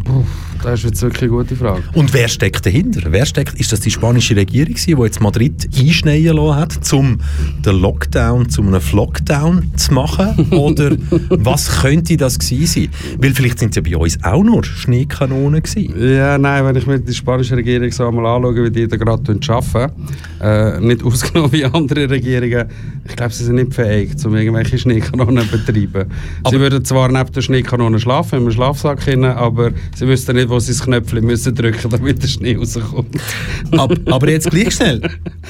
das 0.63 0.81
ist 0.81 0.85
jetzt 0.85 1.03
wirklich 1.03 1.23
eine 1.23 1.31
gute 1.31 1.57
Frage. 1.57 1.83
Und 1.95 2.13
wer 2.13 2.29
steckt 2.29 2.67
dahinter? 2.67 3.01
Wer 3.11 3.25
steckt, 3.25 3.59
ist 3.59 3.73
das 3.73 3.81
die 3.81 3.91
spanische 3.91 4.37
Regierung, 4.37 4.75
die 4.75 4.91
jetzt 4.91 5.21
Madrid 5.21 5.69
einschneien 5.77 6.37
lassen 6.37 6.57
hat, 6.57 6.93
um 6.93 7.19
den 7.65 7.81
Lockdown 7.81 8.49
zu 8.49 8.63
einem 8.63 8.81
Flockdown 8.81 9.73
zu 9.77 9.95
machen? 9.95 10.49
Oder 10.51 10.97
was 11.31 11.81
könnte 11.81 12.17
das 12.17 12.39
gewesen 12.39 12.67
sein? 12.67 12.89
Weil 13.19 13.35
vielleicht 13.35 13.59
sind 13.59 13.71
es 13.71 13.77
ja 13.77 13.83
bei 13.83 13.97
uns 13.97 14.23
auch 14.23 14.43
nur 14.43 14.65
Schneekanonen 14.65 15.63
gewesen. 15.63 15.95
Ja, 15.99 16.37
nein, 16.37 16.65
wenn 16.65 16.77
ich 16.77 16.87
mir 16.87 16.99
die 16.99 17.15
spanische 17.15 17.57
Regierung 17.57 17.91
so 17.91 18.07
einmal 18.07 18.27
anschaue, 18.27 18.65
wie 18.65 18.71
die 18.71 18.87
da 18.87 18.97
gerade 18.97 19.39
arbeiten, 19.49 19.93
äh, 20.41 20.81
nicht 20.81 21.06
ausgenommen 21.13 21.53
wie 21.53 21.65
andere 21.65 22.11
Regierungen, 22.11 22.67
ich 23.09 23.17
glaube, 23.17 23.33
sie 23.33 23.45
sind 23.45 23.57
nicht 23.57 23.75
fähig, 23.75 24.11
um 24.25 24.35
irgendwelche 24.35 24.79
Schneekanonen 24.79 25.49
zu 25.49 25.59
betreiben. 25.59 26.11
Aber- 26.43 26.51
sie 26.51 26.61
würden 26.61 26.85
zwar 26.85 27.11
neben 27.11 27.33
der 27.33 27.41
Schneekanone 27.43 27.99
schlafen, 28.01 28.41
im 28.43 28.51
Schlafsack 28.51 29.05
hinein, 29.05 29.37
aber 29.37 29.71
sie 29.95 30.07
wüssten 30.07 30.37
nicht, 30.37 30.49
wo 30.49 30.59
sie 30.59 30.73
das 30.73 30.83
Knöpfchen 30.83 31.25
müssen 31.25 31.55
drücken 31.55 31.91
damit 31.91 32.23
der 32.23 32.29
Schnee 32.29 32.57
rauskommt. 32.57 33.17
Ab, 33.73 33.95
aber 34.07 34.29
jetzt 34.31 34.51
gleich 34.51 34.75
schnell. 34.75 35.01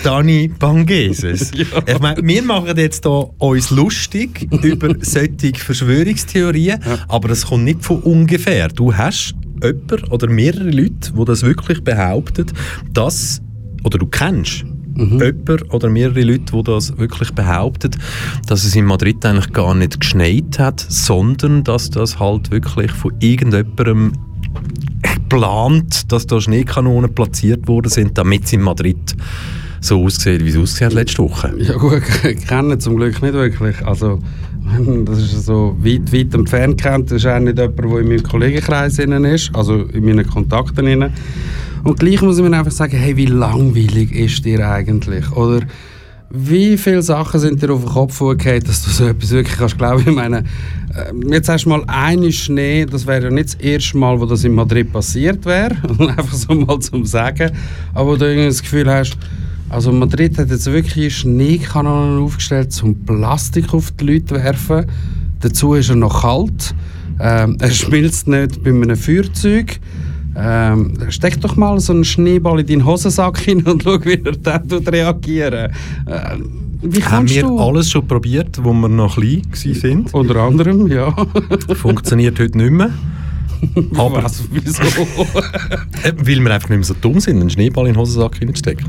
Dani 0.03 0.49
Bangeses. 0.59 1.53
Ich 1.87 2.01
meine, 2.01 2.21
wir 2.23 2.43
machen 2.43 2.77
jetzt 2.77 3.05
hier 3.05 3.31
uns 3.39 3.71
lustig 3.71 4.49
über 4.63 4.95
solche 5.01 5.55
Verschwörungstheorien, 5.57 6.81
aber 7.09 7.29
das 7.29 7.47
kommt 7.47 7.65
nicht 7.65 7.85
von 7.85 8.01
ungefähr. 8.01 8.69
Du 8.69 8.95
hast 8.95 9.35
jemanden 9.63 10.05
oder 10.11 10.29
mehrere 10.29 10.71
Leute, 10.71 11.13
die 11.17 11.25
das 11.25 11.43
wirklich 11.43 11.83
behaupten, 11.83 12.47
dass, 12.93 13.41
oder 13.85 13.99
du 13.99 14.07
kennst 14.07 14.65
jemanden 14.97 15.63
oder 15.71 15.89
mehrere 15.89 16.23
Leute, 16.23 16.57
die 16.57 16.63
das 16.63 16.97
wirklich 16.99 17.33
behaupten, 17.33 17.91
dass 18.47 18.65
es 18.65 18.75
in 18.75 18.85
Madrid 18.85 19.25
eigentlich 19.25 19.53
gar 19.53 19.75
nicht 19.75 20.01
geschneit 20.01 20.59
hat, 20.59 20.85
sondern 20.89 21.65
dass 21.65 21.91
das 21.91 22.19
halt 22.19 22.51
wirklich 22.51 22.91
von 22.91 23.13
irgendjemandem 23.21 24.13
geplant, 25.03 26.11
dass 26.13 26.27
da 26.27 26.41
Schneekanonen 26.41 27.15
platziert 27.15 27.69
worden 27.69 27.91
sind, 27.91 28.17
damit 28.17 28.45
es 28.45 28.53
in 28.53 28.63
Madrid 28.63 29.17
so 29.81 30.05
aussieht, 30.05 30.45
wie 30.45 30.49
es 30.49 30.57
ausgesehen 30.57 30.91
hat 30.91 30.95
letzte 30.95 31.23
Woche. 31.23 31.55
Ja 31.59 31.77
gut, 31.77 32.03
kennen 32.49 32.81
zum 32.81 32.97
Glück 32.97 33.23
nicht 33.23 33.35
wirklich. 33.35 33.85
Also, 33.85 34.21
das 35.05 35.19
ist 35.19 35.47
so 35.47 35.77
weit, 35.81 36.13
weit 36.13 36.35
entfernt 36.35 36.81
kennt. 36.81 37.11
Das 37.11 37.19
ist 37.19 37.27
auch 37.27 37.39
nicht 37.39 37.59
jemand, 37.59 37.79
der 37.79 37.99
in 37.99 38.09
meinem 38.09 38.23
Kollegenkreis 38.23 38.99
ist, 38.99 39.55
also 39.55 39.83
in 39.83 40.05
meinen 40.05 40.27
Kontakten 40.27 40.87
innen. 40.87 41.13
Und 41.85 42.01
gleich 42.01 42.21
muss 42.23 42.39
ich 42.39 42.45
mir 42.45 42.57
einfach 42.57 42.73
sagen, 42.73 42.97
hey, 42.97 43.17
wie 43.17 43.27
langweilig 43.27 44.13
ist 44.13 44.45
dir 44.45 44.69
eigentlich? 44.69 45.31
Oder 45.33 45.61
Wie 46.31 46.77
viele 46.77 47.03
Sachen 47.03 47.39
sind 47.39 47.63
dir 47.63 47.73
auf 47.73 47.85
den 47.85 47.93
Kopf 47.93 48.19
gefallen, 48.19 48.65
dass 48.65 48.85
du 48.85 48.91
so 48.91 49.07
etwas 49.07 49.31
wirklich 49.31 49.57
kannst 49.57 49.79
glauben? 49.79 50.03
Ich 50.07 50.15
meine, 50.15 50.39
äh, 50.39 51.13
jetzt 51.31 51.49
hast 51.49 51.65
du 51.65 51.69
mal 51.69 51.85
einen 51.87 52.33
Schnee, 52.33 52.85
das 52.85 53.07
wäre 53.07 53.25
ja 53.25 53.31
nicht 53.31 53.55
das 53.55 53.55
erste 53.55 53.97
Mal, 53.97 54.21
wo 54.21 54.27
das 54.27 54.43
in 54.43 54.55
Madrid 54.55 54.93
passiert 54.93 55.45
wäre, 55.45 55.77
einfach 55.99 56.33
so 56.33 56.53
mal 56.55 56.81
zum 56.81 57.05
Sagen, 57.05 57.53
aber 57.95 58.11
wo 58.11 58.17
du 58.17 58.27
irgendwie 58.27 58.49
das 58.49 58.61
Gefühl 58.61 58.91
hast, 58.91 59.17
also 59.69 59.93
Madrid 59.93 60.39
hat 60.39 60.51
jetzt 60.51 60.67
wirklich 60.67 61.19
Schneekanonen 61.19 62.23
aufgestellt, 62.23 62.73
zum 62.73 62.95
Plastik 63.05 63.75
auf 63.75 63.91
die 63.93 64.05
Leute 64.05 64.27
zu 64.27 64.35
werfen. 64.37 64.87
Dazu 65.41 65.75
ist 65.75 65.91
er 65.91 65.97
noch 65.97 66.23
kalt. 66.23 66.75
Ähm, 67.19 67.57
er 67.61 67.71
schmilzt 67.71 68.29
nicht 68.29 68.63
bei 68.63 68.71
einem 68.71 68.97
Feuerzeug. 68.97 69.81
Ähm, 70.39 70.95
steck 71.09 71.41
doch 71.41 71.57
mal 71.57 71.81
so 71.81 71.93
einen 71.95 72.05
Schneeball 72.05 72.61
in 72.61 72.67
deinen 72.67 72.85
Hosensack 72.85 73.39
hin 73.39 73.63
und 73.63 73.83
schau, 73.83 74.05
wie 74.05 74.21
er 74.23 74.33
dann 74.33 74.69
reagieren 74.71 75.71
äh, 76.07 76.37
Wie 76.83 77.03
Haben 77.03 77.29
wir 77.29 77.43
du? 77.43 77.59
alles 77.59 77.91
schon 77.91 78.07
probiert, 78.07 78.63
wo 78.63 78.73
wir 78.75 78.89
noch 78.89 79.17
klein 79.17 79.43
waren? 79.55 80.07
Unter 80.13 80.37
anderem, 80.37 80.87
ja. 80.89 81.11
Funktioniert 81.75 82.39
heute 82.39 82.59
nicht 82.59 82.71
mehr. 82.71 82.91
Aber 83.97 84.25
Was, 84.25 84.45
wieso? 84.53 84.83
weil 84.83 86.27
wir 86.27 86.51
einfach 86.55 86.69
nicht 86.69 86.79
mehr 86.79 86.85
so 86.85 86.95
dumm 87.01 87.19
sind, 87.19 87.41
einen 87.41 87.49
Schneeball 87.49 87.87
in 87.87 87.95
den 87.95 88.01
Hosensack 88.01 88.39
hineinzustecken. 88.39 88.87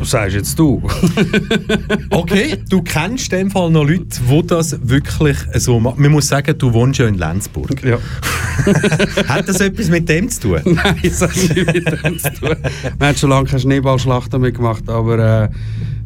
Was 0.00 0.12
sagst 0.12 0.34
jetzt 0.34 0.58
du? 0.58 0.82
Okay, 2.10 2.56
du 2.68 2.82
kennst 2.82 3.32
in 3.32 3.38
dem 3.38 3.50
Fall 3.50 3.70
noch 3.70 3.84
Leute, 3.84 4.06
die 4.28 4.46
das 4.46 4.76
wirklich 4.88 5.36
so 5.54 5.78
machen. 5.78 6.00
Man 6.00 6.10
muss 6.12 6.28
sagen, 6.28 6.56
du 6.56 6.72
wohnst 6.72 6.98
ja 6.98 7.06
in 7.06 7.16
Lenzburg. 7.16 7.84
ja. 7.84 7.98
Hat 9.28 9.46
das 9.48 9.60
etwas 9.60 9.88
mit 9.88 10.08
dem 10.08 10.28
zu 10.30 10.40
tun? 10.40 10.60
Nein, 10.64 10.96
das 11.02 11.20
hat 11.20 11.36
nichts 11.36 11.74
mit 11.74 12.04
dem 12.04 12.18
zu 12.18 12.32
tun. 12.32 12.56
Wir 12.98 13.06
haben 13.06 13.16
schon 13.16 13.30
lange 13.30 13.46
keine 13.46 13.60
Schneeballschlacht 13.60 14.32
damit 14.32 14.56
gemacht, 14.56 14.88
aber 14.88 15.44
äh, 15.44 15.48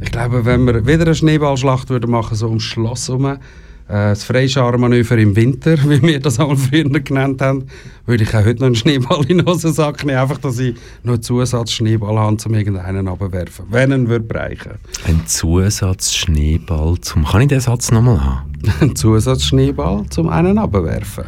ich 0.01 0.11
glaube, 0.11 0.45
wenn 0.45 0.65
wir 0.67 0.87
wieder 0.87 1.03
eine 1.03 1.15
Schneeballschlacht 1.15 1.89
würden 1.89 2.11
machen, 2.11 2.37
so 2.37 2.49
ums 2.49 2.65
Schloss 2.65 3.09
herum, 3.09 3.39
das 3.87 4.25
Freischarmanöver 4.25 5.19
im 5.19 5.37
Winter, 5.37 5.77
wie 5.89 6.01
wir 6.03 6.21
das 6.21 6.41
einmal 6.41 6.57
früher 6.57 6.85
genannt 6.89 7.43
haben, 7.43 7.67
würde 8.07 8.25
ich 8.25 8.35
auch 8.35 8.45
heute 8.45 8.61
noch 8.61 8.67
einen 8.67 8.75
Schneeball 8.75 9.25
in 9.29 9.39
den 9.39 9.47
Hosensack 9.47 10.05
nehmen, 10.05 10.19
einfach, 10.19 10.39
dass 10.39 10.59
ich 10.59 10.75
noch 11.03 11.15
einen 11.15 11.23
Zusatz-Schneeball 11.23 12.19
habe, 12.19 12.37
um 12.45 12.55
irgendeinen 12.55 13.09
abzuwerfen, 13.09 13.67
wenn 13.71 13.93
er 13.93 14.09
würde 14.09 14.25
bereichen 14.25 14.73
Ein 15.07 15.27
Zusatz-Schneeball 15.27 16.99
zum... 17.01 17.25
Kann 17.25 17.43
ich 17.43 17.49
den 17.49 17.61
Satz 17.61 17.91
nochmal 17.91 18.25
haben? 18.25 18.53
Ein 18.81 18.97
Zusatz-Schneeball, 18.97 20.07
um 20.17 20.29
einen 20.29 20.59
abzuwerfen. 20.59 21.25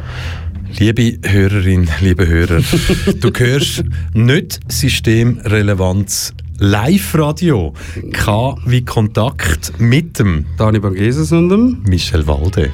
Liebe 0.79 1.17
Hörerin, 1.23 1.87
liebe 2.01 2.27
Hörer, 2.27 2.61
du 3.19 3.31
hörst 3.37 3.85
nicht 4.13 4.59
Systemrelevanz 4.67 6.33
Live-Radio. 6.59 7.73
K 8.13 8.55
wie 8.65 8.83
Kontakt 8.83 9.79
mit 9.79 10.17
dem 10.17 10.47
Dani 10.57 10.79
Borgeses 10.79 11.31
und 11.31 11.49
dem 11.49 11.83
Michel 11.87 12.25
Walde. 12.25 12.71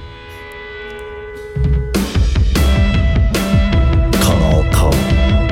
Kanal 4.21 4.65
K. 4.71 4.89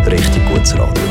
Richtig 0.09 0.41
gutes 0.47 0.73
Radio. 0.77 1.03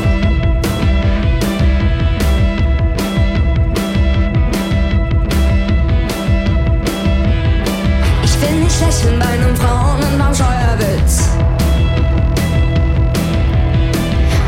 Ich 8.23 8.41
will 8.41 8.63
nicht 8.63 8.81
lächeln 8.81 9.19
bei 9.19 9.25
einem 9.25 9.55
Frauen- 9.55 10.01
und 10.11 10.17
beim 10.17 10.33
Steuerwitz. 10.33 11.29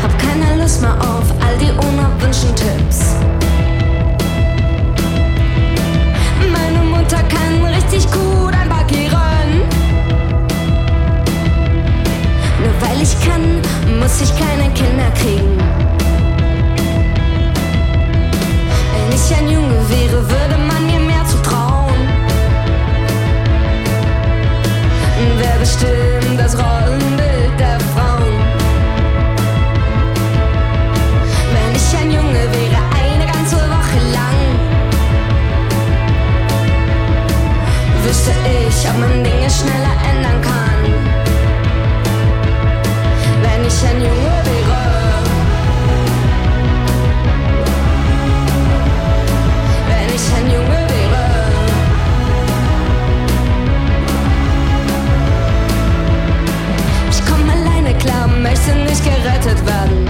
Hab 0.01 0.17
keine 0.17 0.59
Lust 0.59 0.81
mehr 0.81 0.99
auf 0.99 1.12
unerwünschten 2.23 2.55
Tipps. 2.55 3.15
Meine 6.51 6.83
Mutter 6.89 7.21
kann 7.23 7.63
richtig 7.65 8.09
gut 8.11 8.53
ein 8.53 8.69
Backieren. 8.69 9.61
Nur 12.59 12.73
weil 12.81 13.01
ich 13.01 13.15
kann, 13.25 13.61
muss 13.99 14.21
ich 14.21 14.31
keine 14.37 14.71
Kinder 14.73 15.09
kriegen. 15.15 15.57
Wenn 18.93 19.15
ich 19.15 19.35
ein 19.35 19.49
Junge 19.49 19.89
wäre, 19.89 20.21
würde 20.29 20.57
man 20.67 20.85
mir 20.85 20.99
mehr 20.99 21.25
zutrauen. 21.25 21.93
Wer 25.37 25.57
bestimmt 25.59 26.39
das 26.39 26.57
Rollenbild 26.57 27.12
ob 38.89 38.99
man 38.99 39.23
Dinge 39.23 39.49
schneller 39.49 39.95
ändern 40.11 40.41
kann. 40.41 40.79
Wenn 43.41 43.65
ich 43.65 43.85
ein 43.87 44.01
Junge 44.01 44.35
wäre. 44.47 44.81
Wenn 49.87 50.09
ich 50.17 50.25
ein 50.37 50.47
Junge 50.51 50.81
wäre. 50.93 51.23
Ich 57.09 57.21
komm 57.25 57.49
alleine 57.49 57.93
klar, 57.99 58.27
möchte 58.27 58.75
nicht 58.75 59.03
gerettet 59.03 59.65
werden. 59.65 60.07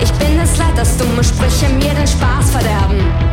Ich 0.00 0.12
bin 0.12 0.40
es 0.40 0.56
leid, 0.56 0.76
dass 0.76 0.96
dumme 0.96 1.22
Sprüche 1.22 1.68
mir 1.74 1.94
den 1.94 2.06
Spaß 2.06 2.50
verderben. 2.50 3.27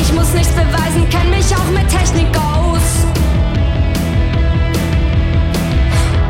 Ich 0.00 0.12
muss 0.12 0.32
nichts 0.32 0.52
beweisen, 0.52 1.08
kenn 1.10 1.30
mich 1.30 1.54
auch 1.54 1.70
mit 1.72 1.88
Technik 1.88 2.28
aus. 2.36 3.06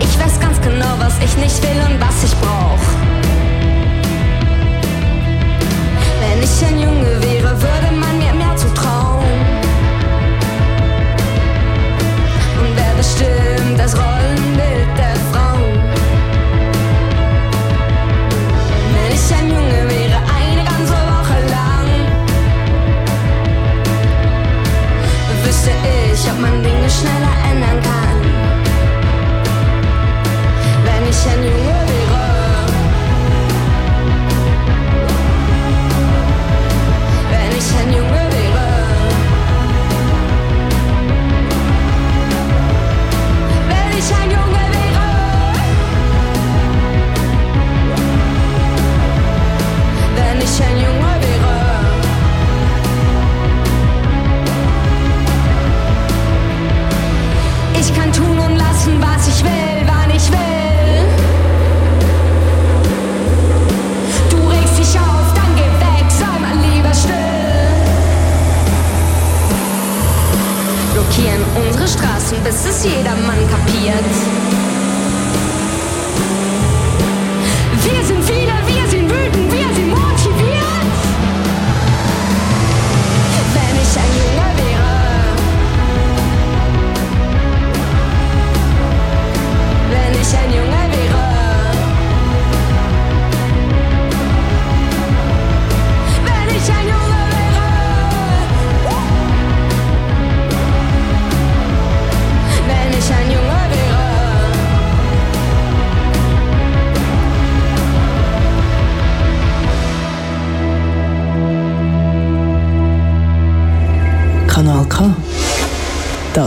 Ich 0.00 0.18
weiß 0.18 0.40
ganz 0.40 0.60
genau, 0.60 0.94
was 0.98 1.14
ich 1.18 1.36
nicht 1.36 1.62
will 1.62 1.80
und 1.88 2.00
was 2.00 2.24
ich 2.24 2.34
brauch. 2.36 2.84
Wenn 6.20 6.42
ich 6.42 6.64
ein 6.66 6.80
Junge 6.80 7.22
wäre, 7.22 7.50
würde 7.60 7.90
man 8.00 8.18
mir 8.18 8.32
mehr 8.34 8.56
zutrauen. 8.56 9.24
Und 12.60 12.72
wer 12.74 12.94
bestimmt 12.96 13.78
das 13.78 13.94
Rollenbild 13.94 14.88
der 14.96 15.17
ich, 26.18 26.30
ob 26.30 26.40
man 26.40 26.62
Dinge 26.62 26.90
schneller 26.90 27.34
ändern 27.50 27.82
kann. 27.82 28.07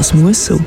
Das 0.02 0.16
muss 0.16 0.48
so. 0.48 0.60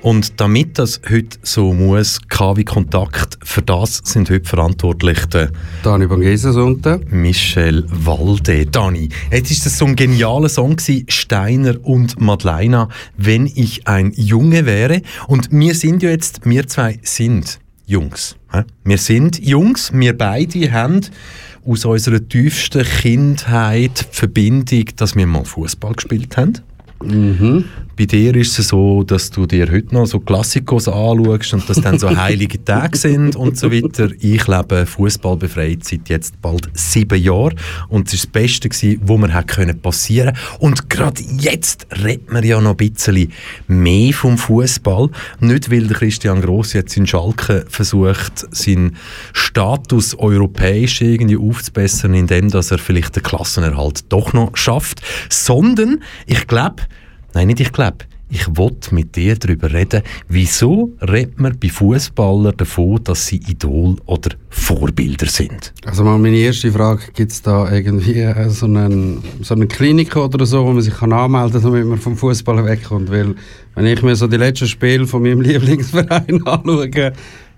Und 0.00 0.40
damit 0.40 0.80
das 0.80 1.00
heute 1.08 1.38
so 1.44 1.72
muss, 1.72 2.18
KW 2.28 2.64
Kontakt, 2.64 3.38
für 3.44 3.62
das 3.62 4.00
sind 4.02 4.30
heute 4.30 4.48
verantwortlich 4.48 5.26
der 5.26 5.52
Dani 5.84 6.08
Bangeses 6.08 6.56
unten. 6.56 7.04
Michel 7.10 7.84
Walde. 7.88 8.66
Dani, 8.66 9.10
jetzt 9.30 9.52
ist 9.52 9.64
das 9.64 9.78
so 9.78 9.84
ein 9.84 9.94
genialer 9.94 10.48
Song 10.48 10.74
gewesen, 10.74 11.04
Steiner 11.08 11.76
und 11.84 12.20
Madeleine, 12.20 12.88
wenn 13.16 13.46
ich 13.46 13.86
ein 13.86 14.12
Junge 14.16 14.66
wäre. 14.66 15.00
Und 15.28 15.52
wir 15.52 15.76
sind 15.76 16.02
ja 16.02 16.10
jetzt, 16.10 16.40
wir 16.44 16.66
zwei 16.66 16.98
sind 17.02 17.60
Jungs. 17.86 18.34
Wir 18.82 18.98
sind 18.98 19.38
Jungs, 19.38 19.92
wir 19.94 20.18
beide 20.18 20.72
haben 20.72 21.02
aus 21.64 21.84
unserer 21.84 22.28
tiefsten 22.28 22.82
Kindheit 22.82 24.00
die 24.00 24.16
Verbindung, 24.16 24.86
dass 24.96 25.14
wir 25.14 25.28
mal 25.28 25.44
Fußball 25.44 25.92
gespielt 25.92 26.36
haben. 26.36 26.54
Mm-hmm. 27.02 27.91
Bei 28.02 28.06
dir 28.06 28.34
ist 28.34 28.58
es 28.58 28.66
so, 28.66 29.04
dass 29.04 29.30
du 29.30 29.46
dir 29.46 29.70
heute 29.70 29.94
noch 29.94 30.06
so 30.06 30.18
Klassikos 30.18 30.88
anschaust 30.88 31.54
und 31.54 31.70
dass 31.70 31.80
dann 31.80 32.00
so 32.00 32.10
heilige 32.16 32.64
Tage 32.64 32.98
sind 32.98 33.36
und 33.36 33.56
so 33.56 33.70
weiter. 33.70 34.10
Ich 34.18 34.48
lebe 34.48 34.86
fußballbefreit 34.86 35.84
seit 35.84 36.08
jetzt 36.08 36.42
bald 36.42 36.68
sieben 36.74 37.22
Jahren 37.22 37.54
und 37.90 38.08
es 38.08 38.14
ist 38.14 38.24
das 38.24 38.32
Beste 38.32 38.68
gewesen, 38.68 39.00
was 39.04 39.18
mir 39.18 39.32
hat 39.32 39.46
können 39.46 39.80
passieren. 39.80 40.36
Und 40.58 40.90
gerade 40.90 41.22
jetzt 41.38 41.86
redet 42.02 42.32
man 42.32 42.42
ja 42.42 42.60
noch 42.60 42.72
ein 42.72 42.76
bisschen 42.76 43.32
mehr 43.68 44.12
vom 44.12 44.36
Fußball. 44.36 45.08
Nicht, 45.38 45.70
weil 45.70 45.86
der 45.86 45.96
Christian 45.96 46.42
Gross 46.42 46.72
jetzt 46.72 46.96
in 46.96 47.06
Schalke 47.06 47.66
versucht, 47.68 48.48
seinen 48.50 48.96
Status 49.32 50.18
europäisch 50.18 51.02
irgendwie 51.02 51.36
aufzubessern, 51.36 52.14
indem 52.14 52.50
dass 52.50 52.72
er 52.72 52.78
vielleicht 52.78 53.14
den 53.14 53.22
Klassenerhalt 53.22 54.12
doch 54.12 54.32
noch 54.32 54.56
schafft, 54.56 55.02
sondern 55.28 56.02
ich 56.26 56.48
glaube, 56.48 56.82
Nein, 57.34 57.48
nicht 57.48 57.60
ich 57.60 57.72
glaube. 57.72 57.98
Ich 58.34 58.46
wollte 58.56 58.94
mit 58.94 59.14
dir 59.14 59.36
darüber 59.36 59.70
reden, 59.70 60.02
wieso 60.26 60.90
redet 61.02 61.38
man 61.38 61.58
bei 61.58 61.68
Fußballern 61.68 62.56
davon, 62.56 62.98
dass 63.04 63.26
sie 63.26 63.36
Idol 63.46 63.96
oder 64.06 64.30
Vorbilder 64.48 65.26
sind. 65.26 65.74
Also 65.84 66.02
mal 66.02 66.18
meine 66.18 66.38
erste 66.38 66.72
Frage, 66.72 67.02
gibt 67.14 67.30
es 67.30 67.42
da 67.42 67.70
irgendwie 67.70 68.20
äh, 68.20 68.48
so 68.48 68.64
einen, 68.64 69.22
so 69.42 69.54
eine 69.54 69.66
Klinik 69.66 70.16
oder 70.16 70.46
so, 70.46 70.64
wo 70.64 70.72
man 70.72 70.80
sich 70.80 70.94
kann 70.94 71.12
anmelden 71.12 71.60
kann, 71.60 71.72
damit 71.72 71.86
man 71.86 71.98
vom 71.98 72.16
Fußball 72.16 72.64
wegkommt? 72.64 73.10
Weil 73.10 73.34
wenn 73.74 73.86
ich 73.86 74.02
mir 74.02 74.16
so 74.16 74.26
die 74.26 74.38
letzten 74.38 74.66
Spiele 74.66 75.06
von 75.06 75.22
meinem 75.22 75.40
Lieblingsverein 75.42 76.42
anschaue, 76.46 77.12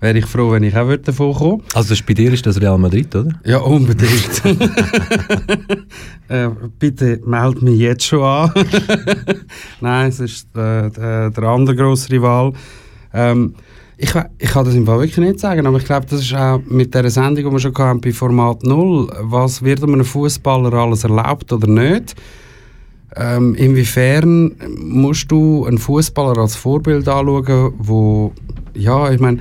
wäre 0.05 0.19
ich 0.19 0.25
froh, 0.27 0.51
wenn 0.51 0.61
ich 0.61 0.77
auch 0.77 0.95
davon 0.97 1.33
komme. 1.33 1.63
Also 1.73 1.89
das 1.89 2.01
bei 2.03 2.13
dir 2.13 2.31
ist 2.31 2.45
das 2.45 2.61
Real 2.61 2.77
Madrid, 2.77 3.13
oder? 3.15 3.31
Ja, 3.43 3.57
unbedingt. 3.57 4.45
äh, 6.27 6.49
bitte 6.77 7.19
meld 7.25 7.63
mich 7.63 7.79
jetzt 7.79 8.05
schon 8.05 8.21
an. 8.21 8.51
Nein, 9.81 10.09
es 10.09 10.19
ist 10.19 10.55
äh, 10.55 10.91
der, 10.91 11.31
der 11.31 11.43
andere 11.43 11.75
grosse 11.75 12.11
Rival. 12.11 12.53
Ähm, 13.13 13.55
ich, 13.97 14.13
ich 14.37 14.49
kann 14.49 14.65
das 14.65 14.75
im 14.75 14.85
Fall 14.85 14.99
wirklich 14.99 15.17
nicht 15.17 15.39
sagen, 15.39 15.65
aber 15.65 15.77
ich 15.77 15.85
glaube, 15.85 16.05
das 16.07 16.21
ist 16.21 16.35
auch 16.35 16.61
mit 16.67 16.93
der 16.93 17.09
Sendung, 17.09 17.45
die 17.45 17.51
wir 17.51 17.59
schon 17.59 17.75
hatten, 17.75 18.01
bei 18.01 18.11
Format 18.11 18.61
0, 18.61 19.07
was 19.21 19.63
wird 19.63 19.81
einem 19.81 20.05
Fußballer 20.05 20.71
alles 20.73 21.03
erlaubt 21.03 21.51
oder 21.51 21.67
nicht. 21.67 22.13
Ähm, 23.15 23.55
inwiefern 23.55 24.55
musst 24.77 25.31
du 25.31 25.65
einen 25.65 25.79
Fußballer 25.79 26.37
als 26.37 26.55
Vorbild 26.55 27.07
anschauen, 27.07 27.73
wo, 27.79 28.33
ja, 28.75 29.09
ich 29.09 29.19
meine, 29.19 29.39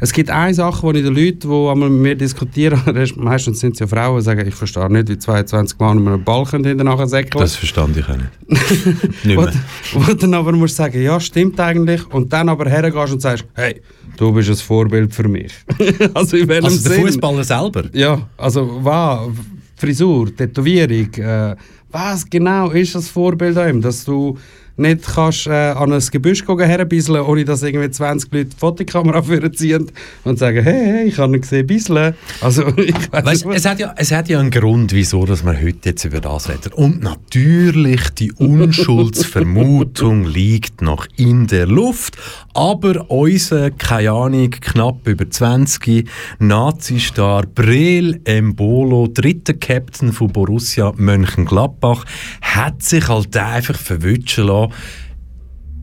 es 0.00 0.12
gibt 0.12 0.30
eine 0.30 0.54
Sache, 0.54 0.82
wo 0.82 0.90
ich 0.92 1.02
den 1.02 1.14
Leuten, 1.14 1.40
die 1.40 1.68
einmal 1.70 1.90
mit 1.90 2.02
mir 2.02 2.14
diskutieren, 2.14 2.80
meistens 3.16 3.60
sind 3.60 3.74
es 3.74 3.80
ja 3.80 3.86
Frauen, 3.86 4.20
sagen, 4.22 4.46
ich 4.46 4.54
verstehe 4.54 4.90
nicht, 4.90 5.08
wie 5.08 5.18
22 5.18 5.78
Mann 5.78 6.06
einen 6.06 6.22
Ball 6.22 6.44
können 6.44 6.64
hinterher 6.64 7.06
säckeln 7.06 7.40
Das 7.40 7.56
verstand 7.56 7.96
ich 7.96 8.08
auch 8.08 8.16
nicht. 8.16 9.24
nicht 9.24 9.36
wo, 9.36 9.42
mehr. 9.42 9.54
wo 9.94 10.12
dann 10.12 10.34
aber 10.34 10.52
musst 10.52 10.76
sagen, 10.76 11.02
ja, 11.02 11.18
stimmt 11.20 11.58
eigentlich, 11.60 12.06
und 12.12 12.32
dann 12.32 12.48
aber 12.48 12.68
hergehst 12.68 13.12
und 13.12 13.22
sagst, 13.22 13.44
hey, 13.54 13.80
du 14.16 14.32
bist 14.32 14.50
ein 14.50 14.56
Vorbild 14.56 15.14
für 15.14 15.28
mich. 15.28 15.52
also 16.14 16.36
in 16.36 16.48
welchem 16.48 16.66
Also 16.66 16.88
der? 16.88 16.98
Fußballer 17.00 17.44
selber? 17.44 17.84
Ja, 17.92 18.28
also 18.36 18.80
was? 18.82 19.28
Frisur, 19.76 20.34
Tätowierung, 20.34 21.12
äh, 21.14 21.56
was 21.90 22.28
genau 22.28 22.70
ist 22.70 22.94
das 22.94 23.08
Vorbild 23.08 23.56
an 23.56 23.70
ihm, 23.70 23.80
dass 23.80 24.04
du 24.04 24.38
nicht 24.76 25.04
kannst 25.06 25.46
äh, 25.46 25.50
an 25.50 25.92
ein 25.92 26.02
Gebüsch 26.10 26.44
herbisseln, 26.46 27.22
ohne 27.22 27.44
dass 27.44 27.62
irgendwie 27.62 27.90
20 27.90 28.32
Leute 28.32 28.44
die 28.46 28.56
Fotokamera 28.56 29.22
vorziehen 29.22 29.90
und 30.24 30.38
sagen, 30.38 30.62
hey, 30.62 30.86
hey, 30.86 31.08
ich 31.08 31.18
habe 31.18 31.36
ihn 31.36 31.40
gesehen 31.40 31.66
bisseln. 31.66 32.14
Also 32.40 32.66
ich 32.76 32.94
Weißt, 33.12 33.46
es, 33.46 33.64
hat 33.64 33.78
ja, 33.78 33.94
es 33.96 34.10
hat 34.10 34.28
ja 34.28 34.40
einen 34.40 34.50
Grund, 34.50 34.92
wieso 34.92 35.24
dass 35.26 35.44
wir 35.44 35.56
heute 35.56 35.90
jetzt 35.90 36.04
über 36.04 36.20
das 36.20 36.48
reden. 36.48 36.72
Und 36.74 37.02
natürlich, 37.02 38.10
die 38.10 38.32
Unschuldsvermutung 38.32 40.24
liegt 40.26 40.82
noch 40.82 41.06
in 41.16 41.46
der 41.46 41.66
Luft. 41.66 42.16
Aber 42.52 43.10
unser, 43.10 43.70
keine 43.70 44.12
Ahnung, 44.12 44.50
knapp 44.50 45.06
über 45.06 45.28
20 45.28 46.08
Nazi-Star 46.38 47.46
Breel 47.46 48.20
Embolo, 48.24 49.08
dritter 49.12 49.54
Captain 49.54 50.12
von 50.12 50.28
Borussia 50.28 50.92
Mönchengladbach, 50.96 52.04
hat 52.40 52.82
sich 52.82 53.08
halt 53.08 53.36
einfach 53.36 53.76
verwutschen 53.76 54.46
lassen, 54.46 54.63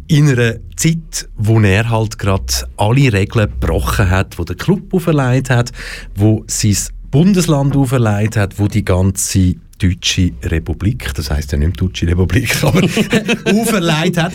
in 0.08 0.28
einer 0.28 0.56
Zeit, 0.76 1.30
wo 1.38 1.60
er 1.62 1.89
halt 1.89 2.20
gerade 2.20 2.54
alle 2.76 3.13
Regeln 3.13 3.50
gebrochen 3.50 4.10
hat, 4.10 4.38
wo 4.38 4.44
der 4.44 4.58
Club 4.58 4.94
auferlegt 4.94 5.50
hat, 5.50 5.72
wo 6.15 6.44
sein 6.48 6.76
Bundesland 7.12 7.76
auferlegt 7.76 8.36
hat, 8.36 8.60
wo 8.60 8.67
die 8.67 8.84
ganze 8.84 9.56
Deutsche 9.82 10.32
Republik, 10.44 11.12
das 11.15 11.32
heißt 11.32 11.54
ja 11.54 11.58
nicht 11.58 11.82
Deutsche 11.82 12.08
Republik, 12.08 12.56
aber 12.63 12.82
auferlegt 13.46 14.17
hat. 14.17 14.34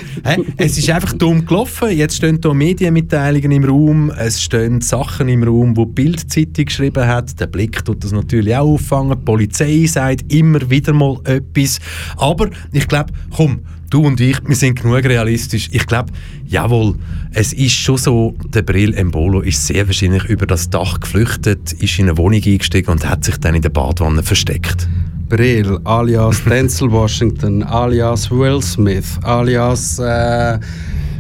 Es 0.56 0.76
ist 0.76 0.90
einfach 0.90 1.12
dumm 1.12 1.46
gelaufen. 1.46 1.90
Jetzt 1.90 2.16
stehen 2.16 2.40
da 2.40 2.52
Medienmitteilungen 2.52 3.52
im 3.52 3.64
Raum, 3.64 4.10
es 4.10 4.42
stehen 4.42 4.80
Sachen 4.80 5.28
im 5.28 5.44
Raum, 5.44 5.76
wo 5.76 5.84
die 5.84 5.92
Bildzeitung 5.92 6.64
geschrieben 6.64 7.06
hat. 7.06 7.38
Der 7.38 7.46
Blick 7.46 7.84
tut 7.84 8.02
das 8.02 8.12
natürlich 8.12 8.56
auch 8.56 8.66
auffangen. 8.66 9.18
Die 9.18 9.24
Polizei 9.24 9.86
sagt 9.86 10.32
immer 10.32 10.68
wieder 10.68 10.92
mal 10.92 11.18
etwas. 11.24 11.78
Aber 12.16 12.50
ich 12.72 12.88
glaube, 12.88 13.12
komm, 13.30 13.60
du 13.90 14.02
und 14.02 14.20
ich, 14.20 14.36
wir 14.46 14.56
sind 14.56 14.80
genug 14.80 15.04
realistisch. 15.04 15.68
Ich 15.72 15.86
glaube, 15.86 16.12
jawohl, 16.46 16.96
es 17.32 17.52
ist 17.52 17.72
schon 17.72 17.96
so, 17.96 18.34
der 18.54 18.62
Brill 18.62 18.94
Embolo 18.94 19.40
ist 19.40 19.66
sehr 19.66 19.86
wahrscheinlich 19.86 20.24
über 20.24 20.46
das 20.46 20.70
Dach 20.70 21.00
geflüchtet, 21.00 21.72
ist 21.74 21.98
in 21.98 22.06
eine 22.08 22.18
Wohnung 22.18 22.40
eingestiegen 22.44 22.90
und 22.90 23.08
hat 23.08 23.24
sich 23.24 23.36
dann 23.38 23.54
in 23.54 23.62
der 23.62 23.70
Badwanne 23.70 24.22
versteckt. 24.22 24.88
Brill, 25.28 25.80
alias 25.84 26.42
Denzel 26.44 26.90
Washington, 26.90 27.62
alias 27.62 28.30
Will 28.30 28.62
Smith, 28.62 29.18
alias 29.22 29.98
äh, 29.98 30.58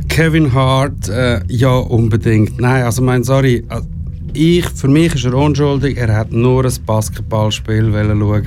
Kevin 0.08 0.52
Hart, 0.52 1.08
äh, 1.08 1.40
ja 1.48 1.76
unbedingt. 1.76 2.60
Nein, 2.60 2.84
also 2.84 3.02
mein 3.02 3.24
sorry, 3.24 3.64
äh, 3.68 3.80
ich, 4.36 4.68
für 4.70 4.88
mich 4.88 5.14
ist 5.14 5.24
er 5.24 5.34
unschuldig, 5.34 5.96
er 5.96 6.14
hat 6.14 6.32
nur 6.32 6.64
ein 6.64 6.72
Basketballspiel 6.84 7.92
schauen 7.92 8.44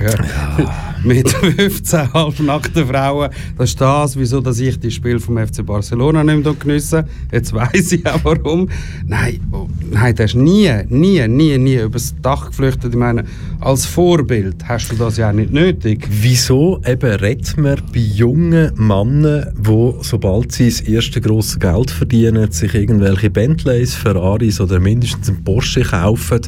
mit 1.04 1.28
15 1.28 2.12
halbnackten 2.12 2.86
Frauen. 2.86 3.30
Das 3.56 3.70
ist 3.70 3.80
das, 3.80 4.16
wieso 4.16 4.40
dass 4.40 4.60
ich 4.60 4.78
die 4.78 4.90
Spiel 4.90 5.18
vom 5.18 5.38
FC 5.38 5.64
Barcelona 5.64 6.22
nicht 6.22 6.44
mehr 6.44 6.54
geniesse. 6.54 7.04
Jetzt 7.32 7.52
weiß 7.52 7.92
ich 7.92 8.06
auch 8.06 8.20
warum. 8.22 8.68
Nein, 9.06 9.40
oh, 9.52 9.68
nein, 9.90 10.14
der 10.14 10.26
ist 10.26 10.34
nie, 10.34 10.70
nie, 10.88 11.26
nie, 11.26 11.58
nie 11.58 11.76
übers 11.76 12.14
Dach 12.22 12.48
geflüchtet. 12.48 12.92
Ich 12.92 12.98
meine, 12.98 13.24
als 13.60 13.86
Vorbild 13.86 14.56
hast 14.68 14.92
du 14.92 14.96
das 14.96 15.16
ja 15.16 15.30
auch 15.30 15.34
nicht 15.34 15.52
nötig. 15.52 16.06
Wieso 16.10 16.80
eben 16.86 17.14
redet 17.14 17.56
man 17.56 17.76
bei 17.92 18.00
jungen 18.00 18.72
Männern, 18.76 19.46
die, 19.58 19.92
sobald 20.02 20.52
sie 20.52 20.68
das 20.68 20.80
erste 20.80 21.20
grosse 21.20 21.58
Geld 21.58 21.90
verdienen, 21.90 22.50
sich 22.52 22.74
irgendwelche 22.74 23.30
Bentleys, 23.30 23.94
Ferraris 23.94 24.60
oder 24.60 24.80
mindestens 24.80 25.28
einen 25.28 25.44
Porsche 25.44 25.79
kaufen, 25.84 26.40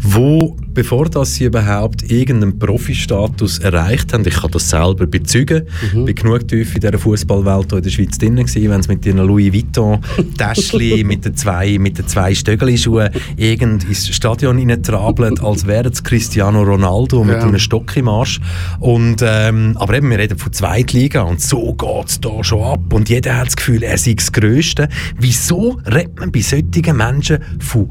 wo, 0.00 0.56
bevor 0.74 1.08
dass 1.08 1.34
sie 1.34 1.44
überhaupt 1.44 2.10
irgendeinen 2.10 2.58
Profi-Status 2.58 3.58
erreicht 3.60 4.12
haben, 4.12 4.26
ich 4.26 4.34
kann 4.40 4.50
das 4.50 4.70
selber 4.70 5.06
bezeugen, 5.06 5.64
Mhm. 5.92 6.04
bin 6.04 6.14
genug 6.14 6.48
tief 6.48 6.74
in 6.74 6.80
dieser 6.80 6.98
Fußballwelt 6.98 7.72
in 7.72 7.82
der 7.82 7.90
Schweiz 7.90 8.18
drin 8.18 8.36
gewesen, 8.36 8.70
wenn 8.70 8.80
es 8.80 8.88
mit 8.88 9.04
ihren 9.06 9.18
Louis 9.26 9.52
Vuitton 9.52 9.98
Täschli 10.38 11.04
mit 11.04 11.24
den 11.24 11.36
zwei, 11.36 11.78
mit 11.78 11.98
den 11.98 12.06
zwei 12.06 12.34
Stöckelschuhen 12.34 13.10
irgend 13.36 13.84
ins 13.84 14.08
Stadion 14.08 14.58
reintrabelt, 14.58 15.40
als 15.42 15.66
wäre 15.66 15.88
es 15.88 16.02
Cristiano 16.02 16.62
Ronaldo 16.62 17.24
mit 17.24 17.36
Ja. 17.36 17.42
einem 17.44 17.58
Stock 17.58 17.96
im 17.96 18.08
Arsch. 18.08 18.40
Und, 18.80 19.16
ähm, 19.22 19.76
aber 19.78 19.94
eben, 19.94 20.10
wir 20.10 20.18
reden 20.18 20.38
von 20.38 20.52
Zweitliga 20.52 21.22
und 21.22 21.40
so 21.40 21.74
geht 21.74 22.06
es 22.08 22.20
da 22.20 22.42
schon 22.42 22.62
ab. 22.62 22.92
Und 22.92 23.08
jeder 23.08 23.36
hat 23.36 23.46
das 23.48 23.56
Gefühl, 23.56 23.82
er 23.82 23.98
sei 23.98 24.14
das 24.14 24.32
Größte. 24.32 24.88
Wieso 25.18 25.78
redet 25.86 26.18
man 26.18 26.32
bei 26.32 26.40
solchen 26.40 26.96
Menschen 26.96 27.38
von 27.58 27.88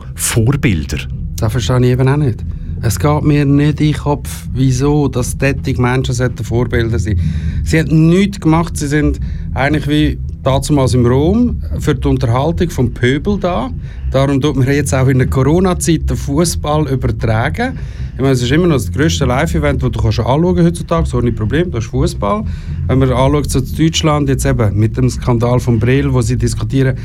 Vorbildern? 0.88 1.36
Das 1.38 1.52
verstehe 1.52 1.80
ich 1.80 1.92
eben 1.92 2.08
auch 2.08 2.18
nicht. 2.18 2.44
Es 2.82 3.00
geht 3.00 3.24
mir 3.24 3.44
nicht 3.46 3.82
in 3.82 3.92
den 3.92 3.94
Kopf, 3.94 4.48
wieso 4.54 5.08
dass 5.08 5.38
tätige 5.38 5.82
Menschen 5.82 6.14
Vorbilder 6.44 7.00
sein 7.00 7.20
Sie 7.64 7.80
haben 7.80 8.10
nichts 8.10 8.40
gemacht, 8.40 8.78
sie 8.78 8.88
sind 8.88 9.20
eigentlich 9.54 9.88
wie 9.88 10.20
damals 10.44 10.94
im 10.94 11.06
Rom 11.06 11.62
für 11.80 11.96
die 11.96 12.08
Unterhaltung 12.08 12.70
vom 12.70 12.94
Pöbel 12.94 13.38
da. 13.40 13.72
Darum 14.12 14.40
tut 14.40 14.56
man 14.56 14.68
jetzt 14.68 14.94
auch 14.94 15.08
in 15.08 15.18
der 15.18 15.28
Corona-Zeit 15.28 16.10
den 16.10 16.16
Fußball 16.16 16.88
übertragen. 16.88 17.78
Ich 18.14 18.22
meine, 18.22 18.34
es 18.34 18.42
ist 18.42 18.52
immer 18.52 18.68
noch 18.68 18.76
das 18.76 18.92
grösste 18.92 19.26
Live-Event, 19.26 19.84
das 19.84 19.92
du 19.92 20.00
kannst 20.00 20.20
anschauen 20.20 20.64
heutzutage, 20.64 21.08
so 21.08 21.18
ohne 21.18 21.32
Problem, 21.32 21.72
das 21.72 21.84
ist 21.84 21.92
Fußball. 21.92 22.46
Wenn 22.88 23.00
man 23.00 23.12
anschaut, 23.12 23.50
so 23.50 23.60
Deutschland 23.60 24.30
jetzt 24.30 24.46
eben 24.46 24.80
mit 24.80 24.96
dem 24.96 25.10
Skandal 25.10 25.60
von 25.60 25.80
Brill, 25.80 26.14
wo 26.14 26.22
sie 26.22 26.38
diskutieren, 26.38 26.98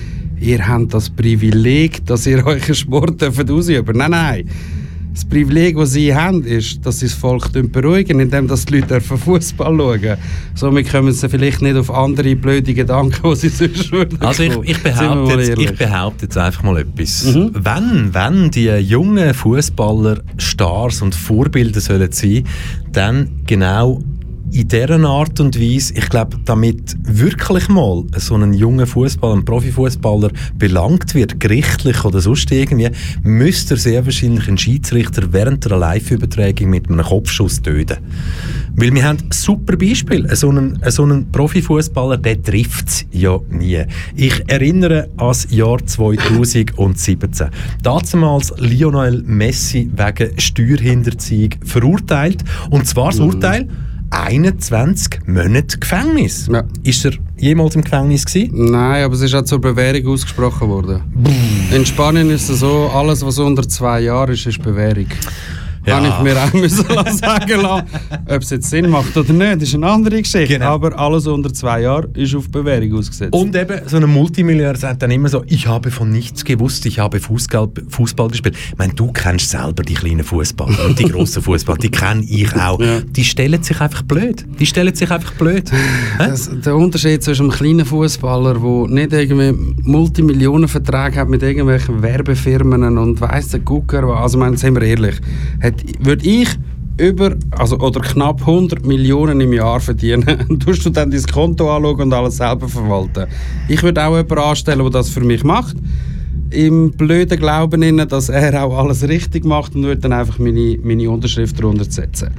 ihr 0.43 0.67
habt 0.67 0.93
das 0.93 1.09
Privileg, 1.09 2.05
dass 2.07 2.27
ihr 2.27 2.45
euren 2.47 2.75
Sport 2.75 3.21
dürft 3.21 3.51
ausüben 3.51 3.97
Nein, 3.97 4.11
nein. 4.11 4.49
Das 5.13 5.27
Privileg, 5.27 5.77
das 5.77 5.93
sie 5.93 6.15
haben, 6.15 6.43
ist, 6.43 6.87
dass 6.87 7.01
sie 7.01 7.07
das 7.07 7.15
Volk 7.15 7.53
beruhigen, 7.71 8.19
indem 8.19 8.49
dass 8.49 8.65
die 8.65 8.79
Leute 8.79 8.99
Fußball 8.99 9.77
schauen. 9.77 10.17
Somit 10.55 10.91
kommen 10.91 11.13
sie 11.13 11.29
vielleicht 11.29 11.61
nicht 11.61 11.77
auf 11.77 11.91
andere 11.91 12.35
blöde 12.35 12.73
Gedanken, 12.73 13.21
die 13.23 13.37
sie 13.37 13.49
sonst 13.51 13.93
würden. 13.93 14.19
Also 14.23 14.45
ich, 14.45 14.57
ich, 14.63 14.83
behaupte 14.83 15.39
jetzt, 15.39 15.59
ich 15.59 15.77
behaupte 15.77 16.25
jetzt 16.25 16.39
einfach 16.39 16.63
mal 16.63 16.79
etwas. 16.79 17.27
Mhm. 17.27 17.51
Wenn, 17.53 18.15
wenn 18.15 18.51
die 18.51 18.71
jungen 18.71 19.35
Fußballer 19.35 20.23
Stars 20.39 21.03
und 21.03 21.15
Vorbilder 21.15 21.83
sollen 21.83 22.11
sein, 22.11 22.45
dann 22.91 23.43
genau 23.47 24.01
in 24.53 24.69
dieser 24.69 25.01
Art 25.05 25.41
und 25.41 25.59
Weise, 25.59 25.95
ich 25.95 26.09
glaube, 26.11 26.39
damit 26.45 26.97
wirklich 27.03 27.69
mal 27.69 28.05
so 28.17 28.35
ein 28.35 28.53
junger 28.53 28.87
Fußballer, 28.87 29.37
ein 29.37 29.45
Profifußballer 29.47 30.31
belangt 30.59 31.15
wird, 31.15 31.41
gerichtlich 31.41 32.05
oder 32.05 32.21
sonst 32.21 32.53
irgendwie, 32.53 32.91
müsste 33.23 33.75
er 33.75 33.79
sehr 33.79 34.05
wahrscheinlich 34.05 34.49
einen 34.49 34.59
Schiedsrichter 34.59 35.33
während 35.33 35.67
einer 35.67 35.79
Live-Übertragung 35.79 36.69
mit 36.69 36.91
einem 36.91 37.03
Kopfschuss 37.03 37.63
töten. 37.63 37.97
Weil 38.77 38.95
wir 38.95 39.05
haben 39.05 39.19
ein 39.21 39.33
super 39.33 39.77
Beispiel. 39.77 40.29
So 40.37 40.51
einen, 40.51 40.79
so 40.87 41.05
einen 41.05 41.33
Profifußballer, 41.33 42.19
der 42.19 42.43
trifft 42.43 42.89
es 42.89 43.07
ja 43.11 43.39
nie. 43.49 43.83
Ich 44.17 44.43
erinnere 44.49 45.09
an 45.17 45.29
das 45.29 45.51
Jahr 45.51 45.85
2017. 45.85 47.49
Damals 47.83 48.53
Lionel 48.59 49.23
Messi 49.25 49.91
wegen 49.95 50.39
Steuerhinterziehung 50.39 51.51
verurteilt. 51.65 52.45
Und 52.71 52.87
zwar 52.87 53.11
das 53.11 53.21
Urteil 53.21 53.69
21 54.13 55.21
Monate 55.27 55.79
Gefängnis. 55.79 56.49
Ja. 56.53 56.65
Ist 56.83 57.05
er 57.07 57.13
jemals 57.39 57.75
im 57.75 57.83
Gefängnis 57.83 58.27
gewesen? 58.27 58.71
Nein, 58.71 59.05
aber 59.05 59.15
es 59.15 59.23
ist 59.23 59.35
auch 59.35 59.43
zur 59.43 59.61
Bewährung 59.61 60.13
ausgesprochen 60.13 60.69
worden. 60.69 61.03
In 61.75 61.87
Spanien 61.87 62.31
ist 62.31 62.49
es 62.51 62.61
so, 62.61 62.91
alles 62.93 63.25
was 63.25 63.39
unter 63.39 63.67
zwei 63.67 64.01
Jahren 64.01 64.35
ist, 64.35 64.47
ist 64.47 64.63
Bewährung. 64.63 65.07
Ja. 65.87 65.97
Habe 65.97 66.09
ich 66.09 66.35
mir 66.35 66.41
auch 66.41 66.53
müssen 66.61 66.85
sagen 66.85 67.61
lassen. 67.61 67.87
Ob 68.29 68.43
es 68.43 68.51
jetzt 68.51 68.71
Sinn 68.71 68.89
macht 68.89 69.17
oder 69.17 69.33
nicht, 69.33 69.63
ist 69.63 69.75
eine 69.75 69.87
andere 69.89 70.23
Geschichte. 70.23 70.55
Genau. 70.55 70.67
Aber 70.67 70.97
alles 70.99 71.27
unter 71.27 71.53
zwei 71.53 71.83
Jahren 71.83 72.15
ist 72.15 72.35
auf 72.35 72.49
Bewährung 72.49 72.99
ausgesetzt. 72.99 73.35
Und 73.35 73.57
eben, 73.57 73.81
so 73.87 73.97
ein 73.97 74.09
Multimillionär 74.09 74.77
sagt 74.77 75.03
dann 75.03 75.11
immer 75.11 75.29
so, 75.29 75.43
ich 75.47 75.67
habe 75.67 75.91
von 75.91 76.11
nichts 76.11 76.45
gewusst, 76.45 76.87
ich 76.87 77.01
habe 77.01 77.19
Fußball, 77.19 77.69
Fußball 77.89 78.29
gespielt. 78.29 78.57
Ich 78.71 78.79
meine, 78.79 78.95
du 78.95 79.11
kennst 79.13 79.51
selber 79.51 79.83
die 79.83 79.95
kleinen 79.95 80.25
Fußballer 80.25 80.87
und 80.87 80.99
die 80.99 81.05
grossen 81.05 81.43
Fußballer, 81.43 81.79
die 81.79 81.91
kenne 81.91 82.23
ich 82.25 82.55
auch. 82.55 82.81
Ja. 82.81 83.01
Die 83.01 83.25
stellen 83.25 83.63
sich 83.63 83.81
einfach 83.81 84.03
blöd. 84.03 84.47
Die 84.61 84.67
stellen 84.67 84.95
sich 84.95 85.11
einfach 85.11 85.33
blöd. 85.33 85.71
Das, 86.19 86.51
der 86.65 86.77
Unterschied 86.77 87.25
zwischen 87.25 87.51
einem 87.51 87.53
kleinen 87.53 87.87
Fußballer, 87.87 88.55
der 88.55 88.89
nicht 88.89 89.13
irgendwie 89.13 89.75
Multimillionenverträge 89.83 91.21
hat 91.21 91.29
mit 91.29 91.43
irgendwelchen 91.43 92.03
Werbefirmen 92.03 92.99
und 92.99 93.21
weiss 93.21 93.49
der 93.49 93.61
Gucker, 93.61 94.05
also 94.05 94.39
meine, 94.39 94.57
sind 94.57 94.75
wir 94.75 94.83
ehrlich, 94.83 95.17
hat, 95.73 96.05
würde 96.05 96.27
ich 96.27 96.49
über, 96.99 97.35
also, 97.53 97.79
oder 97.79 98.01
knapp 98.01 98.41
100 98.41 98.85
Millionen 98.87 99.41
im 99.41 99.53
Jahr 99.53 99.81
verdienen, 99.81 100.59
tust 100.65 100.85
du 100.85 100.91
dann 100.91 101.11
dein 101.11 101.23
Konto 101.23 101.75
anschauen 101.75 102.01
und 102.03 102.13
alles 102.13 102.37
selber 102.37 102.69
verwalten. 102.69 103.27
Ich 103.69 103.83
würde 103.83 104.05
auch 104.05 104.17
jemanden 104.17 104.39
anstellen, 104.39 104.79
der 104.79 104.91
das 104.91 105.09
für 105.09 105.21
mich 105.21 105.43
macht, 105.43 105.77
im 106.51 106.91
blöden 106.93 107.39
Glauben, 107.39 107.83
innen, 107.83 108.07
dass 108.07 108.29
er 108.29 108.63
auch 108.63 108.77
alles 108.77 109.09
richtig 109.09 109.45
macht 109.45 109.75
und 109.75 109.85
würde 109.85 110.03
dann 110.03 110.13
einfach 110.13 110.39
meine, 110.39 110.79
meine 110.83 111.11
Unterschrift 111.11 111.59
darunter 111.59 111.85
setzen. 111.85 112.31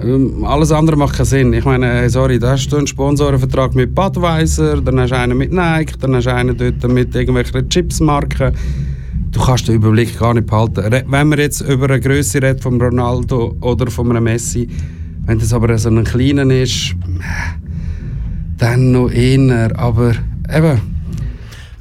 Ähm, 0.00 0.44
alles 0.44 0.70
andere 0.70 0.96
macht 0.96 1.16
keinen 1.16 1.26
Sinn. 1.26 1.52
Ich 1.52 1.64
meine, 1.64 2.08
sorry, 2.08 2.38
da 2.38 2.52
hast 2.52 2.68
du 2.68 2.76
einen 2.76 2.86
Sponsorenvertrag 2.86 3.74
mit 3.74 3.94
Budweiser, 3.94 4.80
dann 4.80 5.00
hast 5.00 5.10
du 5.10 5.18
einen 5.18 5.36
mit 5.36 5.52
Nike, 5.52 5.98
dann 6.00 6.14
hast 6.14 6.26
du 6.26 6.34
einen 6.34 6.56
dort 6.56 6.92
mit 6.92 7.14
irgendwelchen 7.14 7.68
Chipsmarken. 7.68 8.52
Du 9.36 9.42
kannst 9.42 9.68
den 9.68 9.74
Überblick 9.74 10.18
gar 10.18 10.32
nicht 10.32 10.46
behalten. 10.46 10.90
Wenn 10.90 11.28
man 11.28 11.38
jetzt 11.38 11.60
über 11.60 11.90
eine 11.90 12.00
Größe 12.00 12.38
redet 12.38 12.62
von 12.62 12.80
Ronaldo 12.80 13.54
oder 13.60 13.90
von 13.90 14.10
einem 14.10 14.24
Messi, 14.24 14.66
wenn 15.26 15.38
das 15.38 15.52
aber 15.52 15.76
so 15.76 15.90
ein 15.90 16.04
kleiner 16.04 16.50
ist, 16.50 16.94
dann 18.56 18.92
noch 18.92 19.10
eher. 19.10 19.78
Aber 19.78 20.14
eben. 20.50 20.80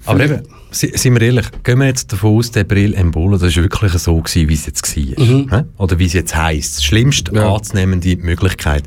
Aber 0.04 0.20
eben, 0.26 0.42
sind 0.76 1.14
wir 1.14 1.22
ehrlich, 1.22 1.46
gehen 1.64 1.80
wir 1.80 1.86
jetzt 1.88 2.12
davon 2.12 2.38
aus, 2.38 2.52
der 2.52 2.64
Brill 2.64 2.94
Embolo, 2.94 3.38
das 3.38 3.56
war 3.56 3.64
wirklich 3.64 3.94
so, 3.94 4.18
gewesen, 4.18 4.50
wie 4.50 4.54
es 4.54 4.66
jetzt 4.66 4.96
war. 4.98 5.60
hä? 5.60 5.64
Oder 5.78 5.98
wie 6.00 6.06
es 6.06 6.14
jetzt 6.14 6.36
heisst. 6.36 6.78
Das 6.78 6.84
schlimmste 6.84 7.32
Mhm. 7.32 7.38
Ja. 7.38 7.54
anzunehmende 7.56 8.16
Möglichkeit. 8.18 8.84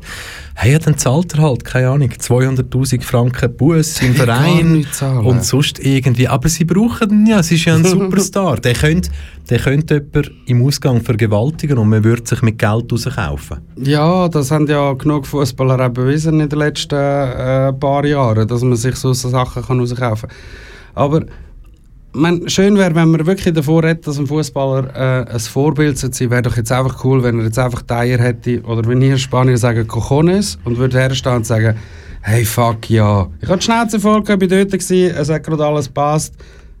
Hey, 0.55 0.73
ja, 0.73 0.79
dann 0.79 0.97
zahlt 0.97 1.35
er 1.35 1.41
halt, 1.43 1.63
keine 1.63 1.89
Ahnung, 1.89 2.09
200'000 2.09 3.01
Franken 3.01 3.55
Bus 3.55 4.01
im 4.01 4.13
Verein 4.13 4.85
und 5.23 5.45
sonst 5.45 5.79
irgendwie. 5.79 6.27
Aber 6.27 6.49
sie 6.49 6.65
brauchen 6.65 7.09
ihn 7.11 7.27
ja, 7.27 7.39
es 7.39 7.49
ist 7.51 7.63
ja 7.63 7.75
ein 7.75 7.85
Superstar. 7.85 8.57
der 8.57 8.73
könnte 8.73 9.09
der 9.49 9.59
könnte 9.59 9.95
jemanden 9.95 10.31
im 10.45 10.65
Ausgang 10.65 11.01
vergewaltigen 11.01 11.77
und 11.77 11.89
man 11.89 12.03
würde 12.03 12.21
sich 12.27 12.41
mit 12.43 12.59
Geld 12.59 12.91
rauskaufen. 12.91 13.59
Ja, 13.77 14.27
das 14.27 14.51
haben 14.51 14.67
ja 14.67 14.93
genug 14.93 15.25
Fußballer 15.25 15.87
auch 15.87 15.89
bewiesen 15.89 16.39
in 16.41 16.49
den 16.49 16.59
letzten 16.59 16.93
äh, 16.95 17.73
paar 17.73 18.05
Jahren, 18.05 18.47
dass 18.47 18.61
man 18.61 18.75
sich 18.75 18.95
so 18.95 19.13
Sachen 19.13 19.63
kann 19.63 19.79
rauskaufen 19.79 20.29
kann. 20.29 20.37
Aber 20.93 21.25
man, 22.13 22.47
schön 22.49 22.77
wäre, 22.77 22.95
wenn 22.95 23.11
man 23.11 23.25
wirklich 23.25 23.53
davor 23.53 23.83
redet, 23.83 24.05
dass 24.07 24.17
ein 24.17 24.27
Fußballer 24.27 25.25
äh, 25.27 25.31
ein 25.33 25.39
Vorbild 25.39 25.97
sein 25.97 26.11
sollte. 26.11 26.31
Wäre 26.31 26.41
doch 26.43 26.57
jetzt 26.57 26.71
einfach 26.71 27.03
cool, 27.03 27.23
wenn 27.23 27.39
er 27.39 27.45
jetzt 27.45 27.59
einfach 27.59 27.81
die 27.81 27.93
Eier 27.93 28.17
hätte, 28.19 28.61
oder 28.63 28.87
wenn 28.87 29.01
ihr 29.01 29.17
Spanier 29.17 29.57
sagen 29.57 29.87
Cojones 29.87 30.57
und 30.65 30.77
würde 30.77 30.97
herstehen 30.99 31.35
und 31.37 31.45
sagen, 31.45 31.75
hey, 32.21 32.43
fuck, 32.45 32.89
ja. 32.89 33.27
Ich 33.41 33.47
hatte 33.47 33.59
die 33.59 33.65
Schnauze 33.65 33.99
voll, 33.99 34.21
ich 34.23 34.29
war 34.29 34.37
dort, 34.37 34.71
gewesen, 34.71 35.15
es 35.15 35.29
hat 35.29 35.43
gerade 35.43 35.65
alles 35.65 35.87
gepasst. 35.87 36.33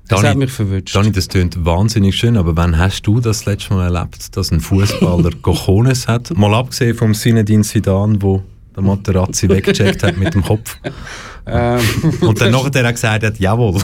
Das 0.07 0.21
Dani- 0.21 0.29
hat 0.29 0.37
mich 0.37 0.51
verwünscht. 0.51 0.95
Dani, 0.95 1.11
das 1.11 1.27
klingt 1.27 1.63
wahnsinnig 1.63 2.15
schön, 2.15 2.35
aber 2.35 2.57
wann 2.57 2.77
hast 2.77 3.03
du 3.03 3.19
das 3.19 3.45
letzte 3.45 3.75
Mal 3.75 3.93
erlebt, 3.95 4.35
dass 4.35 4.51
ein 4.51 4.59
Fußballer 4.59 5.29
Cojones 5.43 6.07
hat? 6.07 6.35
Mal 6.35 6.53
abgesehen 6.55 6.95
vom 6.95 7.13
Sinedin 7.13 7.61
Sidan, 7.61 8.19
wo 8.21 8.41
der 8.75 8.83
Materazzi 8.83 9.49
weggecheckt 9.49 10.03
hat 10.03 10.17
mit 10.17 10.33
dem 10.33 10.43
Kopf. 10.43 10.77
Ähm, 11.45 11.79
Und 12.21 12.39
dann 12.39 12.51
nachher 12.51 12.85
hat 12.85 12.95
gesagt 12.95 13.23
hat, 13.23 13.39
jawohl. 13.39 13.75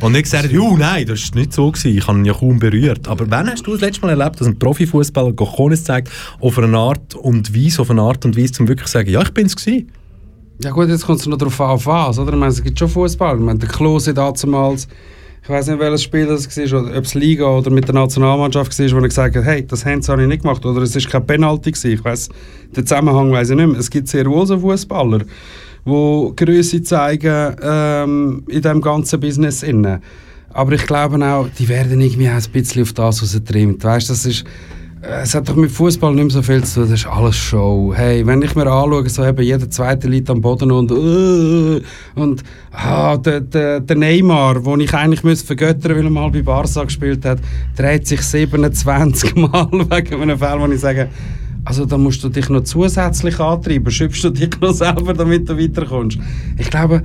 Und 0.00 0.12
nicht 0.12 0.24
gesagt 0.24 0.44
hat, 0.44 0.58
oh 0.58 0.76
nein, 0.76 1.06
das 1.06 1.30
war 1.30 1.40
nicht 1.40 1.52
so, 1.52 1.70
gewesen. 1.70 1.96
ich 1.98 2.06
habe 2.06 2.18
ihn 2.18 2.24
ja 2.24 2.32
kaum 2.32 2.58
berührt. 2.58 3.08
Aber 3.08 3.28
wann 3.28 3.50
hast 3.50 3.66
du 3.66 3.72
das 3.72 3.80
letzte 3.80 4.02
Mal 4.02 4.10
erlebt, 4.10 4.40
dass 4.40 4.46
ein 4.46 4.58
Profifußballer 4.58 5.32
Cojones 5.32 5.84
zeigt, 5.84 6.10
auf 6.40 6.58
eine 6.58 6.76
Art 6.76 7.14
und 7.14 7.54
Weise, 7.54 7.82
auf 7.82 7.90
eine 7.90 8.02
Art 8.02 8.24
und 8.24 8.36
Weise, 8.36 8.60
um 8.60 8.68
wirklich 8.68 8.86
zu 8.86 8.92
sagen, 8.92 9.10
ja, 9.10 9.22
ich 9.22 9.30
bin 9.30 9.46
es 9.46 9.56
gewesen. 9.56 9.90
Ja 10.62 10.70
gut, 10.70 10.88
jetzt 10.88 11.04
kommt 11.04 11.18
es 11.18 11.26
noch 11.26 11.38
darauf 11.38 11.60
an, 11.60 11.70
auf 11.70 11.86
was, 11.86 12.18
oder? 12.18 12.32
Ich 12.32 12.38
meine, 12.38 12.52
es 12.52 12.62
gibt 12.62 12.78
schon 12.78 12.88
Fußball. 12.88 13.36
Ich 13.36 13.42
meine, 13.42 13.58
der 13.58 13.68
Klose 13.68 14.14
damals, 14.14 14.86
ich 15.42 15.48
weiß 15.48 15.66
nicht, 15.66 15.80
welches 15.80 16.04
Spiel 16.04 16.26
das 16.26 16.46
war, 16.56 16.82
oder 16.82 16.96
ob 16.96 17.04
es 17.04 17.14
Liga 17.14 17.46
oder 17.46 17.70
mit 17.70 17.88
der 17.88 17.94
Nationalmannschaft 17.94 18.78
war, 18.78 18.90
wo 18.92 18.96
er 18.96 19.08
gesagt 19.08 19.34
hat, 19.34 19.44
hey, 19.44 19.66
das 19.66 19.84
haben 19.84 20.00
sie 20.00 20.12
habe 20.12 20.22
ich 20.22 20.28
nicht 20.28 20.42
gemacht, 20.42 20.64
oder 20.64 20.82
es 20.82 20.94
ist 20.94 21.10
kein 21.10 21.26
Penalty 21.26 21.72
gewesen. 21.72 21.90
Ich 21.90 22.04
weiß, 22.04 22.28
den 22.76 22.86
Zusammenhang 22.86 23.32
weiß 23.32 23.50
ich 23.50 23.56
nicht 23.56 23.66
mehr. 23.66 23.80
Es 23.80 23.90
gibt 23.90 24.06
sehr 24.06 24.26
wohl 24.26 24.46
so 24.46 24.58
Fußballer, 24.60 25.22
die 25.84 26.32
Größe 26.36 26.82
zeigen 26.84 27.56
ähm, 27.60 28.44
in 28.46 28.62
diesem 28.62 28.80
ganzen 28.80 29.18
Business 29.18 29.64
innen. 29.64 30.00
Aber 30.50 30.72
ich 30.72 30.86
glaube 30.86 31.24
auch, 31.26 31.48
die 31.58 31.68
werden 31.68 32.00
irgendwie 32.00 32.28
auch 32.28 32.34
ein 32.34 32.52
bisschen 32.52 32.82
auf 32.82 32.92
das 32.92 33.20
rausgetrimmt. 33.20 33.82
Weißt, 33.82 34.10
das 34.10 34.24
ist 34.24 34.44
es 35.02 35.34
hat 35.34 35.48
doch 35.48 35.56
mit 35.56 35.72
Fußball 35.72 36.14
nicht 36.14 36.24
mehr 36.24 36.30
so 36.30 36.42
viel 36.42 36.62
zu 36.62 36.74
tun, 36.74 36.90
das 36.90 37.00
ist 37.00 37.06
alles 37.08 37.36
Show. 37.36 37.92
Hey, 37.94 38.24
wenn 38.24 38.40
ich 38.40 38.54
mir 38.54 38.68
anschaue, 38.68 39.08
so 39.08 39.24
eben 39.24 39.42
jeder 39.42 39.68
zweite 39.68 40.06
liegt 40.06 40.30
am 40.30 40.40
Boden 40.40 40.70
und 40.70 40.92
äh, 40.92 41.82
und 42.14 42.44
ah, 42.70 43.16
der, 43.16 43.40
der, 43.40 43.80
der 43.80 43.96
Neymar, 43.96 44.60
den 44.60 44.80
ich 44.80 44.94
eigentlich 44.94 45.24
müsste 45.24 45.46
vergöttern 45.48 45.96
weil 45.96 46.04
er 46.04 46.10
mal 46.10 46.30
bei 46.30 46.42
Barca 46.42 46.84
gespielt 46.84 47.24
hat, 47.24 47.40
dreht 47.76 48.06
sich 48.06 48.22
27 48.22 49.34
Mal 49.34 49.68
wegen 49.72 50.22
einem 50.22 50.38
Fall, 50.38 50.60
wo 50.60 50.72
ich 50.72 50.80
sage, 50.80 51.08
also 51.64 51.84
da 51.84 51.98
musst 51.98 52.22
du 52.22 52.28
dich 52.28 52.48
noch 52.48 52.62
zusätzlich 52.62 53.40
antreiben, 53.40 53.90
schüpfst 53.90 54.22
du 54.22 54.30
dich 54.30 54.50
noch 54.60 54.72
selber, 54.72 55.14
damit 55.14 55.48
du 55.48 55.58
weiterkommst. 55.58 56.18
Ich 56.58 56.70
glaube, 56.70 57.02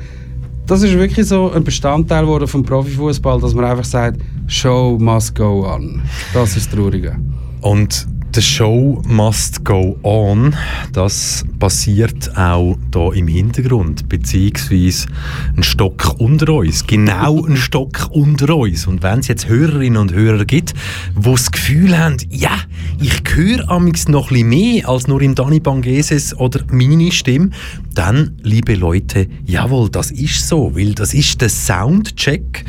das 0.67 0.83
ist 0.83 0.93
wirklich 0.93 1.25
so 1.25 1.51
ein 1.51 1.63
Bestandteil 1.63 2.25
geworden 2.25 2.47
vom 2.47 2.61
Profifußball, 2.61 3.39
dass 3.41 3.55
man 3.55 3.65
einfach 3.65 3.85
sagt, 3.85 4.21
Show 4.45 4.97
must 4.99 5.33
go 5.33 5.65
on. 5.65 6.03
Das 6.33 6.55
ist 6.55 6.71
das 6.71 6.75
Traurige. 6.75 7.15
Und 7.61 8.07
The 8.37 8.43
Show 8.43 9.01
must 9.07 9.65
go 9.65 9.97
on. 10.03 10.55
Das 10.93 11.43
passiert 11.57 12.37
auch 12.37 12.77
hier 12.93 13.13
im 13.15 13.27
Hintergrund, 13.27 14.07
beziehungsweise 14.09 15.07
ein 15.55 15.63
Stock 15.63 16.19
unter 16.19 16.53
uns. 16.53 16.85
Genau 16.85 17.43
ein 17.47 17.57
Stock 17.57 18.09
unter 18.11 18.55
uns. 18.55 18.85
Und 18.85 19.01
wenn 19.01 19.21
es 19.21 19.27
jetzt 19.27 19.47
Hörerinnen 19.47 19.97
und 19.97 20.13
Hörer 20.13 20.45
gibt, 20.45 20.75
die 21.15 21.31
das 21.31 21.51
Gefühl 21.51 21.97
haben, 21.97 22.17
ja, 22.29 22.55
ich 23.01 23.23
höre 23.33 23.67
amix 23.71 24.07
noch 24.07 24.29
ein 24.29 24.47
mehr 24.47 24.87
als 24.87 25.07
nur 25.07 25.21
im 25.23 25.33
Dani 25.33 25.59
Bangeses 25.59 26.37
oder 26.37 26.59
meine 26.71 27.11
Stimme, 27.11 27.49
dann, 27.95 28.37
liebe 28.43 28.75
Leute, 28.75 29.27
jawohl, 29.45 29.89
das 29.89 30.11
ist 30.11 30.47
so, 30.47 30.75
weil 30.75 30.93
das 30.93 31.15
ist 31.15 31.41
der 31.41 31.49
Soundcheck 31.49 32.65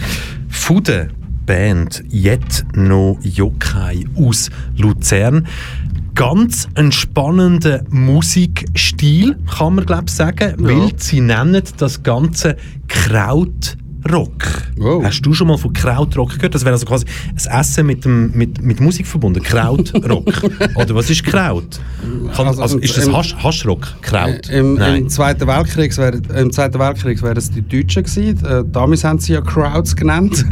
von 0.49 0.83
der 0.83 1.09
Band 1.49 2.05
Jet 2.11 2.67
No 2.75 3.19
Yokai 3.23 4.05
aus 4.17 4.51
Luzern. 4.77 5.47
Ganz 6.15 6.69
ein 6.75 6.93
spannender 6.93 7.85
Musikstil, 7.89 9.35
kann 9.51 9.77
man 9.77 9.87
glaube 9.87 10.11
sagen, 10.11 10.57
weil 10.59 10.93
sie 10.99 11.23
nennen 11.23 11.63
das 11.79 12.03
Ganze 12.03 12.59
Krautrock. 14.03 14.63
Wow. 14.77 15.05
Hast 15.05 15.23
du 15.23 15.35
schon 15.35 15.49
mal 15.49 15.59
von 15.59 15.73
Krautrock 15.73 16.35
gehört? 16.37 16.55
Das 16.55 16.63
wäre 16.65 16.73
also 16.75 16.87
quasi 16.87 17.05
ein 17.33 17.61
Essen 17.61 17.87
mit, 17.87 18.05
dem, 18.05 18.31
mit, 18.33 18.63
mit 18.63 18.81
Musik 18.81 19.07
verbunden. 19.07 19.43
Krautrock. 19.43 20.27
Oder 20.77 20.95
was 20.95 21.11
ist 21.11 21.25
Kraut? 21.25 21.81
Kann, 22.35 22.47
Also, 22.47 22.63
also, 22.63 22.79
ist 22.79 22.97
das 22.97 23.07
im- 23.07 23.17
Hasch, 23.17 23.35
Haschrock? 23.43 24.01
Kraut? 24.03 24.49
Im, 24.51 24.75
Nein. 24.75 25.03
Im 25.03 25.09
Zweiten 25.09 25.47
Weltkrieg 25.47 25.97
wäre 25.99 26.21
im 26.41 26.53
Zweiten 26.53 26.79
Weltkrieg 26.79 27.21
wären 27.23 27.37
es 27.37 27.51
die 27.51 27.63
Deutschen 27.63 28.05
gewesen. 28.05 28.45
Äh, 28.45 28.65
damals 28.71 29.03
haben 29.05 29.19
sie 29.19 29.33
ja 29.33 29.41
Crowds 29.41 29.95
genannt. 29.97 30.45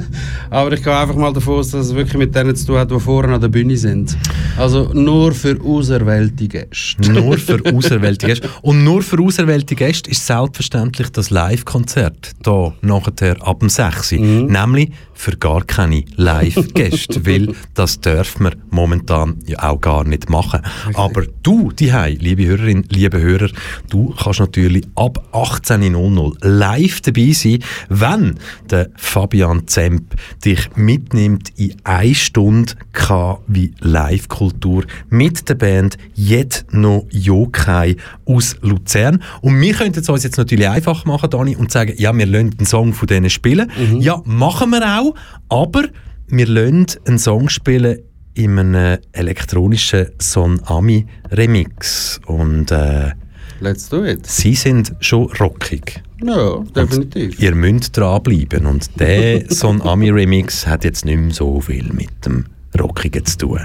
Aber 0.50 0.72
ich 0.72 0.82
gehe 0.82 0.96
einfach 0.96 1.16
mal 1.16 1.32
davon 1.32 1.58
aus, 1.58 1.70
dass 1.70 1.86
es 1.86 1.94
wirklich 1.94 2.16
mit 2.16 2.34
denen 2.34 2.56
zu 2.56 2.66
tun 2.66 2.78
hat, 2.78 2.90
die 2.90 2.98
vorne 2.98 3.34
an 3.34 3.40
der 3.40 3.48
Bühne 3.48 3.76
sind. 3.76 4.16
Also 4.56 4.90
nur 4.94 5.32
für 5.32 5.60
auserwählte 5.62 6.48
Gäste. 6.48 7.12
Nur 7.12 7.36
für 7.38 7.60
auserwählte 7.74 8.26
Gäste. 8.26 8.48
Und 8.62 8.84
nur 8.84 9.02
für 9.02 9.18
auserwählte 9.20 9.74
Gäste 9.74 10.10
ist 10.10 10.26
selbstverständlich 10.26 11.10
das 11.10 11.30
Live-Konzert 11.30 12.32
hier 12.44 12.72
nachher 13.00 13.36
ab 13.46 13.60
dem 13.60 13.68
6. 13.68 14.12
Nämlich 14.12 14.90
für 15.14 15.36
gar 15.36 15.64
keine 15.64 16.04
Live-Gäste, 16.16 17.26
weil 17.26 17.54
das 17.74 18.00
dürfen 18.00 18.44
wir 18.44 18.52
momentan 18.70 19.38
ja 19.46 19.70
auch 19.70 19.80
gar 19.80 20.04
nicht 20.04 20.28
machen. 20.28 20.60
Aber 20.94 21.24
du, 21.42 21.72
die 21.72 21.90
liebe 22.18 22.46
Hörerin, 22.46 22.84
liebe 22.90 23.20
Hörer, 23.20 23.48
du 23.88 24.14
kannst 24.22 24.40
natürlich 24.40 24.86
ab 24.94 25.24
18.00 25.32 26.46
live 26.46 27.00
dabei 27.00 27.32
sein, 27.32 27.58
wenn 27.88 28.38
der 28.70 28.90
Fabian 28.96 29.66
Zemp 29.66 30.14
dich 30.44 30.68
mitnimmt 30.76 31.52
in 31.56 31.76
eine 31.84 32.14
Stunde 32.14 32.74
K 32.92 33.40
wie 33.46 33.72
Live-Kultur 33.80 34.84
mit 35.10 35.48
der 35.48 35.54
Band 35.54 35.96
Jet 36.14 36.64
No 36.70 37.06
Yokai 37.10 37.96
aus 38.24 38.56
Luzern. 38.62 39.22
Und 39.40 39.60
wir 39.60 39.74
könnten 39.74 40.00
es 40.00 40.08
uns 40.08 40.24
jetzt 40.24 40.38
natürlich 40.38 40.68
einfach 40.68 41.04
machen, 41.04 41.30
Dani, 41.30 41.56
und 41.56 41.70
sagen, 41.70 41.94
ja, 41.96 42.16
wir 42.16 42.26
lassen 42.26 42.54
einen 42.58 42.66
Song 42.66 42.92
von 42.92 43.06
denen 43.06 43.30
spielen. 43.30 43.70
Ja, 43.98 44.22
machen 44.24 44.70
wir 44.70 44.82
auch, 45.00 45.03
aber 45.48 45.84
wir 46.28 46.46
lassen 46.46 46.86
einen 47.06 47.18
Song 47.18 47.48
spielen 47.48 47.98
in 48.34 48.58
einem 48.58 48.98
elektronischen 49.12 50.06
Son 50.18 50.60
Ami 50.64 51.06
Remix. 51.30 52.20
Und 52.26 52.70
äh, 52.70 53.12
Let's 53.60 53.88
do 53.88 54.04
it. 54.04 54.26
sie 54.26 54.54
sind 54.54 54.94
schon 55.00 55.30
rockig. 55.38 56.02
Ja, 56.22 56.58
definitiv. 56.74 57.38
Ihr 57.40 57.54
müsst 57.54 57.96
dranbleiben. 57.96 58.66
Und 58.66 58.98
der 58.98 59.44
Son 59.52 59.82
Ami 59.82 60.10
Remix 60.10 60.66
hat 60.66 60.84
jetzt 60.84 61.04
nicht 61.04 61.18
mehr 61.18 61.32
so 61.32 61.60
viel 61.60 61.92
mit 61.92 62.10
dem 62.24 62.46
Rockigen 62.80 63.24
zu 63.24 63.38
tun. 63.38 63.60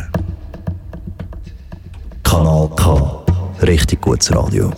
Kanal 2.24 2.70
K. 2.76 3.26
Richtig 3.64 4.02
gutes 4.02 4.32
Radio. 4.36 4.72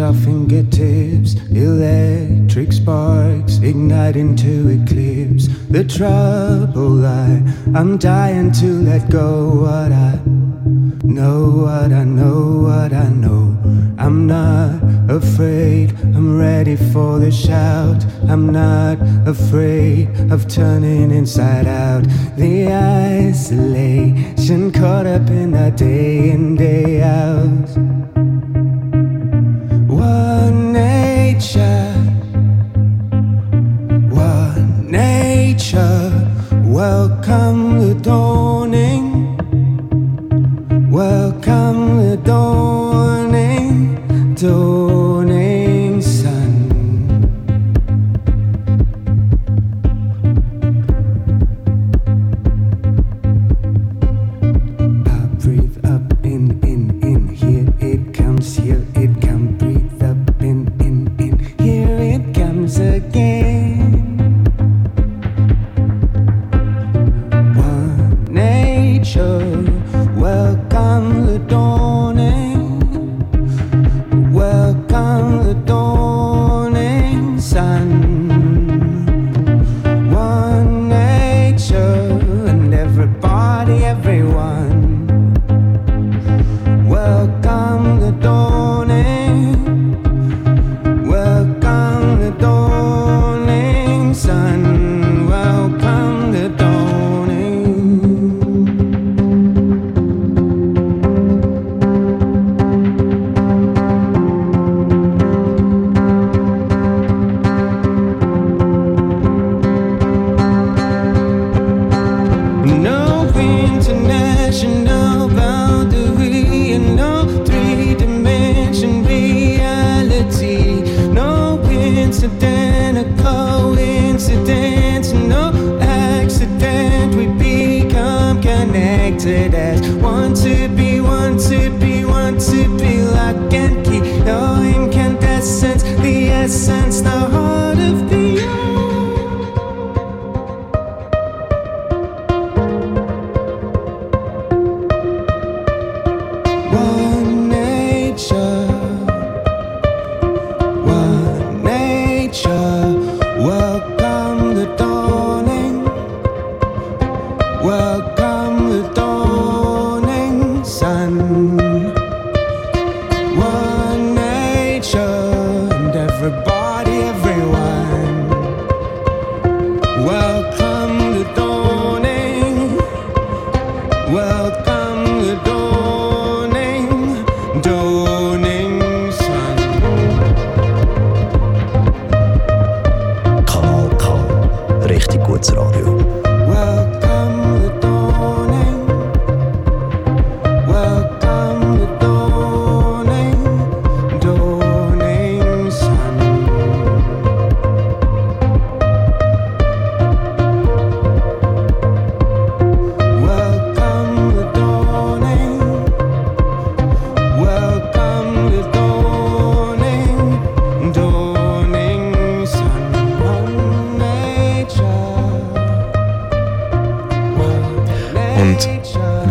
Our 0.00 0.14
fingertips. 0.14 1.34
Electric 1.50 2.72
sparks 2.72 3.58
ignite 3.58 4.16
into 4.16 4.68
eclipse. 4.68 5.48
The 5.68 5.84
trouble 5.84 7.04
I, 7.04 7.42
I'm 7.74 7.98
dying 7.98 8.52
to 8.52 8.66
let 8.82 9.10
go 9.10 9.62
what 9.62 9.92
I 9.92 10.18
know, 11.04 11.64
what 11.64 11.92
I 11.92 12.04
know, 12.04 12.62
what 12.62 12.92
I 12.92 13.08
know. 13.08 13.56
I'm 13.98 14.26
not 14.26 14.82
afraid. 15.10 15.94
I'm 16.16 16.38
ready 16.38 16.76
for 16.76 17.18
the 17.18 17.30
shout. 17.30 18.04
I'm 18.28 18.50
not 18.50 18.98
afraid 19.28 20.08
of 20.32 20.48
turning 20.48 21.10
inside 21.10 21.66
out. 21.66 22.04
The 22.36 22.72
isolation 22.72 24.72
caught 24.72 25.06
up 25.06 25.28
in 25.28 25.50
the 25.50 25.70
day 25.76 26.30
in, 26.30 26.56
day 26.56 27.02
out. 27.02 27.99
nature. 31.40 31.94
What 34.10 34.58
nature? 34.84 36.12
Welcome 36.66 37.80
the 37.80 37.94
dawn. 37.94 38.29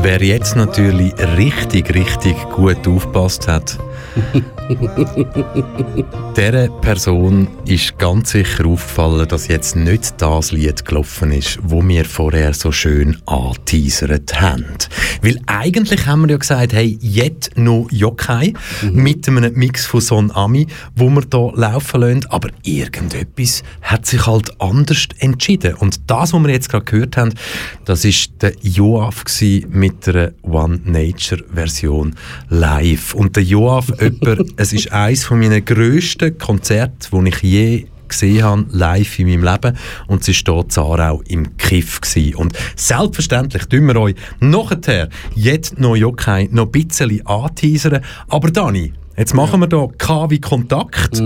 Wer 0.10 0.24
jetzt 0.24 0.56
natürlich 0.56 1.14
richtig, 1.38 1.94
richtig 1.94 2.36
gut 2.56 2.88
aufgepasst 2.88 3.48
hat, 3.48 3.78
dieser 6.38 6.68
Person 6.82 7.48
ist 7.66 7.98
ganz 7.98 8.32
sicher 8.32 8.68
aufgefallen, 8.68 9.28
dass 9.28 9.48
jetzt 9.48 9.76
nicht 9.76 10.22
das 10.22 10.52
Lied 10.52 10.86
gelaufen 10.86 11.32
ist, 11.32 11.58
wo 11.64 11.86
wir 11.88 12.06
vorher 12.06 12.54
so 12.54 12.72
schön 12.72 13.18
anteasert 13.26 14.40
haben. 14.40 14.66
Weil 15.24 15.40
eigentlich 15.48 16.06
haben 16.06 16.22
wir 16.22 16.30
ja 16.30 16.38
gesagt, 16.38 16.74
hey, 16.74 17.00
jetzt 17.02 17.58
noch 17.58 17.88
Yokai 17.90 18.54
mit 18.92 19.28
einem 19.28 19.54
Mix 19.56 19.88
von 19.88 20.02
Son 20.02 20.30
Ami, 20.32 20.68
wo 20.96 21.10
wir 21.10 21.24
hier 21.32 21.52
laufen 21.56 22.02
lassen, 22.02 22.28
aber 22.30 22.50
irgendetwas 22.64 23.64
hat 23.82 24.06
sich 24.06 24.28
halt 24.28 24.62
anders 24.62 25.08
entschieden. 25.18 25.74
Und 25.76 26.00
das, 26.08 26.32
was 26.34 26.44
wir 26.44 26.50
jetzt 26.52 26.70
gerade 26.70 26.86
gehört 26.86 27.18
haben, 27.18 27.34
das 27.86 28.06
ist 28.06 28.34
der 28.42 28.54
Joaf 28.62 29.24
mit 29.70 30.06
der 30.06 30.34
One 30.44 30.80
Nature 30.86 31.44
Version 31.52 32.16
live. 32.50 33.16
Und 33.16 33.36
der 33.36 33.44
Joaf, 33.44 33.92
jemand, 34.00 34.59
es 34.60 34.74
ist 34.74 34.92
eines 34.92 35.24
von 35.24 35.40
meinen 35.40 35.64
grössten 35.64 36.38
Konzerte, 36.38 37.10
die 37.14 37.30
ich 37.30 37.42
je 37.42 37.86
gesehen 38.10 38.44
habe, 38.44 38.66
live 38.72 39.18
in 39.20 39.28
meinem 39.28 39.44
Leben. 39.46 39.78
Und 40.08 40.26
sie 40.26 40.34
steht 40.34 40.74
Zarau 40.74 41.22
im 41.28 41.56
Kiff 41.56 42.02
gsi. 42.02 42.36
Und 42.36 42.52
selbstverständlich 42.76 43.68
tun 43.68 43.86
wir 43.86 43.96
euch 43.96 44.16
nachher 44.42 45.08
jetzt 45.34 45.80
noch 45.80 45.96
Jokai 45.96 46.50
noch 46.52 46.66
ein 46.66 46.72
bisschen 46.72 47.26
anteasern. 47.26 48.02
Aber 48.28 48.52
Dani, 48.52 48.92
Jetzt 49.20 49.34
machen 49.34 49.60
wir 49.60 49.68
hier 49.68 49.90
KW 49.98 50.40
Kontakt, 50.40 51.22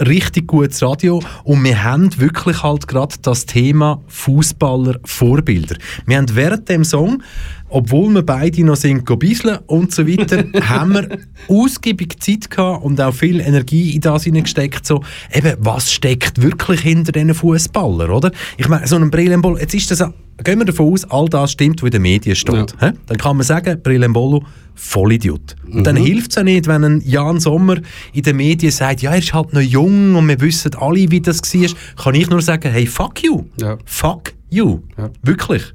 richtig 0.00 0.48
gutes 0.48 0.82
Radio 0.82 1.22
und 1.44 1.62
wir 1.62 1.84
haben 1.84 2.10
wirklich 2.18 2.64
halt 2.64 2.88
gerade 2.88 3.14
das 3.22 3.46
Thema 3.46 4.02
Fußballer 4.08 4.98
Vorbilder. 5.04 5.76
Wir 6.06 6.16
haben 6.16 6.26
während 6.34 6.68
dem 6.68 6.82
Song, 6.82 7.22
obwohl 7.70 8.12
wir 8.12 8.22
beide 8.22 8.64
noch 8.64 8.76
sind, 8.76 9.04
bisseln 9.18 9.58
und 9.66 9.92
so 9.92 10.06
weiter, 10.06 10.44
haben 10.68 10.94
wir 10.94 11.18
ausgiebig 11.48 12.20
Zeit 12.20 12.50
gehabt 12.50 12.84
und 12.84 13.00
auch 13.00 13.14
viel 13.14 13.40
Energie 13.40 13.94
in 13.94 14.00
das 14.00 14.24
hineingesteckt, 14.24 14.86
so 14.86 15.02
eben, 15.32 15.54
was 15.60 15.92
steckt 15.92 16.42
wirklich 16.42 16.80
hinter 16.80 17.12
diesen 17.12 17.34
Fußballern, 17.34 18.10
oder? 18.10 18.30
Ich 18.56 18.68
meine, 18.68 18.86
so 18.86 18.96
ein 18.96 19.10
Brillenball, 19.10 19.58
jetzt 19.58 19.74
ist 19.74 19.90
das, 19.90 20.04
gehen 20.44 20.58
wir 20.58 20.64
davon 20.64 20.92
aus, 20.92 21.04
all 21.10 21.28
das 21.28 21.52
stimmt, 21.52 21.82
was 21.82 21.86
in 21.86 21.92
den 21.92 22.02
Medien 22.02 22.36
steht. 22.36 22.74
Hä? 22.80 22.92
Dann 23.06 23.16
kann 23.16 23.36
man 23.36 23.46
sagen, 23.46 23.80
Brillenbolo, 23.82 24.44
Vollidiot. 24.74 25.56
Und 25.70 25.86
dann 25.86 25.96
hilft 25.96 26.30
es 26.30 26.36
ja 26.36 26.42
nicht, 26.42 26.66
wenn 26.66 26.84
ein 26.84 27.02
Jan 27.04 27.38
Sommer 27.38 27.76
in 28.12 28.22
den 28.22 28.36
Medien 28.36 28.72
sagt, 28.72 29.02
ja, 29.02 29.12
er 29.12 29.18
ist 29.18 29.34
halt 29.34 29.52
noch 29.52 29.60
jung 29.60 30.14
und 30.14 30.28
wir 30.28 30.40
wissen 30.40 30.70
alle, 30.78 31.10
wie 31.10 31.20
das 31.20 31.42
war, 31.42 31.70
kann 32.02 32.14
ich 32.14 32.30
nur 32.30 32.40
sagen, 32.40 32.72
hey, 32.72 32.86
fuck 32.86 33.22
you. 33.22 33.44
Ja. 33.60 33.76
Fuck 33.84 34.32
you. 34.50 34.80
Ja. 34.96 35.10
Wirklich. 35.22 35.74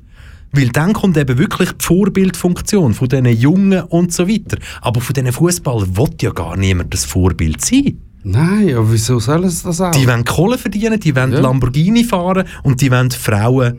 Weil 0.51 0.69
dann 0.69 0.93
kommt 0.93 1.17
eben 1.17 1.37
wirklich 1.37 1.71
die 1.73 1.83
Vorbildfunktion 1.85 2.93
von 2.93 3.09
diesen 3.09 3.25
Jungen 3.27 3.81
und 3.83 4.13
so 4.13 4.27
weiter. 4.27 4.57
Aber 4.81 5.01
von 5.01 5.13
diesen 5.13 5.31
Fußballern 5.31 5.97
will 5.97 6.09
ja 6.21 6.31
gar 6.31 6.55
niemand 6.55 6.93
das 6.93 7.05
Vorbild 7.05 7.63
sein. 7.63 7.99
Nein, 8.23 8.73
aber 8.75 8.91
wieso 8.91 9.19
soll 9.19 9.43
es 9.45 9.61
das 9.63 9.79
auch? 9.81 9.91
Die 9.91 10.07
wollen 10.07 10.25
Kohle 10.25 10.57
verdienen, 10.57 10.99
die 10.99 11.15
wollen 11.15 11.31
Ja. 11.33 11.39
Lamborghini 11.41 12.03
fahren 12.03 12.45
und 12.63 12.81
die 12.81 12.89
wollen 12.89 13.11
Frauen. 13.11 13.77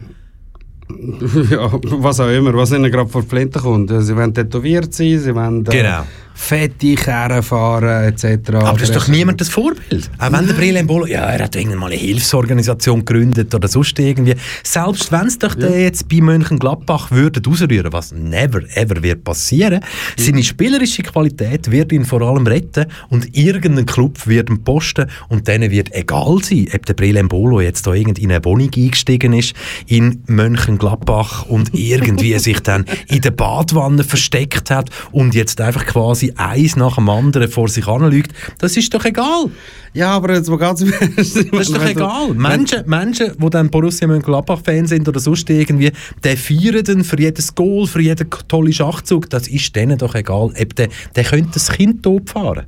ja, 1.51 1.73
was 1.83 2.21
auch 2.21 2.29
immer, 2.29 2.55
was 2.55 2.71
ihnen 2.71 2.91
gerade 2.93 3.11
vor 3.11 3.23
die 3.23 3.29
Flinte 3.29 3.59
kommt. 3.59 3.91
Sie 3.91 4.17
wollen 4.17 4.33
tätowiert 4.33 4.95
sein, 4.95 5.19
sie 5.19 5.35
wollen 5.35 5.67
äh, 5.67 5.71
Genau. 5.71 6.03
Fette 6.37 6.95
Karren 6.95 7.43
fahren, 7.43 8.05
etc. 8.09 8.51
Aber 8.55 8.78
das 8.78 8.91
ist 8.91 8.95
doch 8.95 9.09
niemand 9.09 9.41
das 9.41 9.49
Vorbild. 9.49 10.11
Auch 10.18 10.30
wenn 10.30 10.47
der 10.47 10.55
Brillembolo, 10.55 11.07
ja, 11.07 11.22
er 11.22 11.45
hat 11.45 11.57
irgendwann 11.57 11.80
mal 11.80 11.87
eine 11.87 11.97
Hilfsorganisation 11.97 13.05
gegründet 13.05 13.55
oder 13.55 13.66
sonst 13.66 13.99
irgendwie. 13.99 14.34
Selbst 14.62 15.11
wenn 15.11 15.26
es 15.26 15.39
doch 15.39 15.55
der 15.55 15.80
jetzt 15.80 16.09
bei 16.09 16.20
Mönchengladbach 16.20 17.11
würde 17.11 17.41
ausrühren, 17.49 17.93
was 17.93 18.12
never 18.12 18.61
ever 18.76 19.03
wird 19.03 19.24
passieren, 19.24 19.80
seine 20.16 20.45
spielerische 20.45 21.03
Qualität 21.03 21.70
wird 21.70 21.91
ihn 21.91 22.05
vor 22.05 22.20
allem 22.22 22.47
retten 22.47 22.87
und 23.09 23.37
irgendein 23.37 23.87
Club 23.87 24.26
wird 24.26 24.51
ihn 24.51 24.62
posten 24.62 25.11
und 25.28 25.49
denen 25.49 25.70
wird 25.70 25.93
egal 25.95 26.39
sein, 26.43 26.68
ob 26.74 26.84
der 26.87 26.95
Brillembolo 26.95 27.61
jetzt 27.61 27.87
da 27.87 27.95
irgendwie 27.95 28.22
in 28.22 28.30
eine 28.30 28.45
Wohnung 28.45 28.70
eingestiegen 28.76 29.32
ist 29.32 29.55
in 29.87 30.22
Mönchengladbach 30.26 31.47
und 31.47 31.70
irgendwie 31.72 32.39
sich 32.39 32.61
dann 32.61 32.84
in 33.09 33.22
der 33.22 33.30
Badwanne 33.30 34.05
versteckt 34.05 34.70
hat 34.70 34.91
und 35.12 35.34
jetzt 35.34 35.61
einfach 35.61 35.87
quasi 35.87 36.26
eins 36.37 36.77
nach 36.77 36.97
dem 36.97 37.09
anderen 37.09 37.49
vor 37.49 37.68
sich 37.68 37.87
anlügt. 37.87 38.33
Das 38.59 38.77
ist 38.77 38.93
doch 38.95 39.05
egal. 39.05 39.51
Ja, 39.93 40.11
aber 40.11 40.35
jetzt 40.35 40.49
mal 40.49 40.59
ganz. 40.59 40.85
Das 41.16 41.37
ist 41.37 41.74
doch 41.74 41.85
egal. 41.85 42.35
Menschen, 42.35 42.83
Menschen, 42.87 43.33
die 43.39 43.51
dann 43.51 43.70
Borussia 43.70 44.07
Mönchengladbach-Fan 44.07 44.87
sind 44.87 45.09
oder 45.09 45.20
sonst 45.20 45.49
irgendwie, 45.49 45.93
die 46.24 46.37
feiern 46.37 46.85
dann 46.85 47.05
für 47.05 47.18
jedes 47.18 47.55
Goal, 47.55 47.87
für 47.87 48.01
jeden 48.01 48.29
tollen 48.49 48.72
Schachzug. 48.72 49.31
Das 49.31 49.49
ist 49.49 49.74
denen 49.74 49.99
doch 49.99 50.14
egal. 50.14 50.53
Ob 50.61 50.77
der, 50.77 50.89
der 51.14 51.24
könnte 51.24 51.51
das 51.55 51.70
Kind 51.70 52.03
tot 52.03 52.31
fahren. 52.31 52.66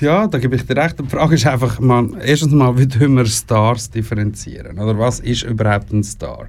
Ja, 0.00 0.26
da 0.26 0.38
gebe 0.38 0.54
ich 0.54 0.64
dir 0.66 0.76
recht. 0.76 0.98
Die 1.00 1.08
Frage 1.08 1.34
ist 1.34 1.46
einfach, 1.46 1.80
man, 1.80 2.16
erstens 2.20 2.52
mal, 2.52 2.78
wie 2.78 2.86
tun 2.86 3.16
wir 3.16 3.26
Stars 3.26 3.90
differenzieren? 3.90 4.78
Oder 4.78 4.98
was 4.98 5.20
ist 5.20 5.42
überhaupt 5.42 5.92
ein 5.92 6.04
Star? 6.04 6.48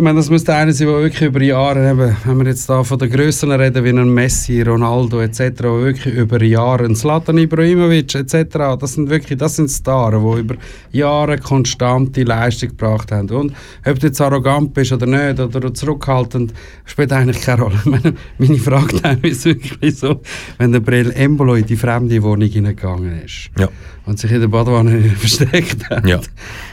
Ich 0.00 0.04
meine, 0.04 0.16
das 0.16 0.30
müsste 0.30 0.54
einer 0.54 0.72
sein, 0.72 0.86
der 0.86 0.96
wirklich 0.96 1.28
über 1.28 1.42
Jahre, 1.42 1.90
eben, 1.90 2.16
wenn 2.24 2.38
wir 2.38 2.46
jetzt 2.46 2.70
da 2.70 2.82
von 2.82 2.98
den 2.98 3.10
Grössen 3.10 3.52
reden, 3.52 3.84
wie 3.84 3.90
ein 3.90 4.14
Messi, 4.14 4.62
Ronaldo 4.62 5.20
etc., 5.20 5.60
wirklich 5.60 6.14
über 6.14 6.42
Jahre, 6.42 6.86
ein 6.86 6.96
Zlatan 6.96 7.36
Ibrahimovic 7.36 8.14
etc., 8.14 8.78
das 8.80 8.94
sind 8.94 9.10
wirklich, 9.10 9.36
das 9.36 9.56
sind 9.56 9.68
Stars, 9.68 10.14
die 10.14 10.40
über 10.40 10.54
Jahre 10.90 11.36
konstante 11.36 12.22
Leistung 12.22 12.70
gebracht 12.70 13.12
haben. 13.12 13.28
Und 13.28 13.52
ob 13.86 13.98
du 13.98 14.06
jetzt 14.06 14.22
arrogant 14.22 14.72
bist 14.72 14.90
oder 14.90 15.04
nicht, 15.04 15.38
oder 15.38 15.74
zurückhaltend, 15.74 16.54
spielt 16.86 17.12
eigentlich 17.12 17.42
keine 17.42 17.60
Rolle. 17.60 17.78
Meine, 17.84 18.14
meine 18.38 18.56
Frage 18.56 19.18
ist 19.28 19.44
wirklich 19.44 19.98
so, 19.98 20.22
wenn 20.56 20.72
der 20.72 20.80
Brill 20.80 21.10
Embolo 21.10 21.56
in 21.56 21.66
die 21.66 21.76
fremde 21.76 22.22
Wohnung 22.22 22.48
hineingegangen 22.48 23.20
ist 23.22 23.50
Ja. 23.58 23.68
Und 24.10 24.18
sich 24.18 24.30
in 24.32 24.40
der 24.40 24.48
Badewanne 24.48 25.02
versteckt 25.16 25.88
hat, 25.88 26.06
Ja. 26.06 26.20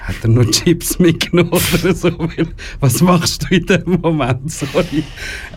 hat 0.01 0.15
er 0.23 0.29
nur 0.29 0.49
Chips 0.51 0.97
mitgenommen 0.99 1.51
oder 1.51 1.93
so. 1.93 2.11
Was 2.79 3.01
machst 3.01 3.45
du 3.49 3.55
in 3.55 3.65
dem 3.67 3.99
Moment? 4.01 4.51
Sorry. 4.51 5.03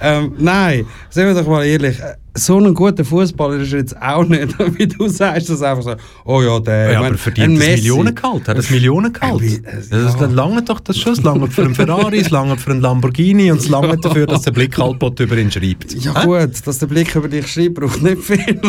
Ähm, 0.01 0.35
nein, 0.39 0.85
seien 1.09 1.26
wir 1.35 1.35
doch 1.43 1.49
mal 1.49 1.64
ehrlich. 1.64 1.97
So 2.35 2.59
ein 2.59 2.72
guter 2.74 3.05
Fußballer 3.05 3.57
ist 3.61 3.72
er 3.72 3.81
jetzt 3.81 4.01
auch 4.01 4.24
nicht, 4.24 4.55
wie 4.78 4.87
du 4.87 5.09
sagst, 5.09 5.49
dass 5.51 5.62
einfach 5.62 5.83
so, 5.83 5.95
oh 6.24 6.43
ja, 6.43 6.61
der. 6.61 6.93
Ja, 6.93 7.01
aber 7.01 7.16
verdient 7.18 7.49
ein 7.49 7.59
das. 7.59 7.66
Millionengehalt. 7.68 8.49
Hat 8.49 8.57
das 8.59 8.70
Millionengehalt? 8.70 9.41
Äh, 9.43 9.61
Das, 9.62 9.91
ja. 9.91 10.16
das 10.18 10.33
lange 10.33 10.62
doch 10.62 10.81
das 10.81 10.97
schon. 10.99 11.12
Es 11.12 11.22
lange 11.22 11.47
für 11.49 11.62
einen 11.62 11.74
Ferrari, 11.74 12.18
es 12.18 12.31
lange 12.31 12.57
für 12.57 12.70
einen 12.70 12.81
Lamborghini 12.81 13.51
und 13.51 13.59
es 13.59 13.68
lange 13.70 13.97
dafür, 13.97 14.26
dass 14.26 14.43
der 14.43 14.53
Blick 14.53 14.76
Halbbot 14.78 15.18
über 15.20 15.37
ihn 15.37 15.51
schreibt. 15.51 15.93
Ja 15.95 16.22
Hä? 16.22 16.26
gut, 16.26 16.66
dass 16.66 16.78
der 16.78 16.87
Blick 16.87 17.14
über 17.14 17.28
dich 17.28 17.47
schreibt, 17.49 17.74
braucht 17.74 18.03
nicht 18.03 18.22
viel. 18.22 18.61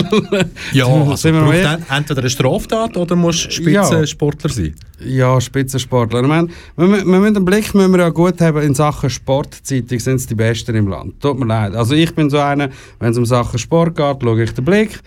Ja, 0.74 0.86
also 0.88 1.30
braucht 1.32 1.56
ein- 1.56 1.86
entweder 1.90 2.22
eine 2.22 2.30
Straftat 2.30 2.98
oder 2.98 3.16
musst 3.16 3.52
Spitzensportler 3.54 4.50
sein. 4.50 4.76
Ja, 5.04 5.42
Spitzensportler. 5.42 6.22
Ich 6.22 6.28
meine, 6.28 6.48
wir, 6.78 6.88
wir 6.88 7.04
müssen 7.06 7.36
einen 7.38 7.46
Blick 7.46 7.74
müssen 7.74 7.92
wir 7.92 8.00
ja 8.02 8.10
gut 8.10 8.40
haben 8.40 8.62
in 8.62 8.76
Sachen 8.76 9.10
Sportzeitung 9.10 10.00
sind 10.00 10.16
es 10.18 10.28
die 10.28 10.36
Besten 10.36 10.76
im 10.76 10.88
Land. 10.88 11.20
Tut 11.20 11.40
mir 11.40 11.46
leid. 11.48 11.76
Also 11.76 11.96
ich 11.96 12.14
bin 12.14 12.30
so 12.30 12.38
einer, 12.38 12.70
wenn 13.00 13.12
es 13.12 13.18
um 13.18 13.26
Sachen 13.26 13.51
Sport 13.60 13.96
geht, 13.96 14.18
schaue 14.24 14.44
ich 14.44 14.54
den 14.54 14.66
Blick. 14.66 15.00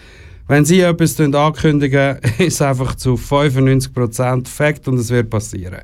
Wenn 0.46 0.64
sie 0.64 0.80
etwas 0.80 1.18
ankündigen, 1.20 2.18
ist 2.38 2.54
es 2.54 2.62
einfach 2.62 2.94
zu 2.96 3.14
95% 3.14 4.46
Fakt 4.48 4.88
und 4.88 4.98
es 4.98 5.10
wird 5.10 5.30
passieren. 5.30 5.80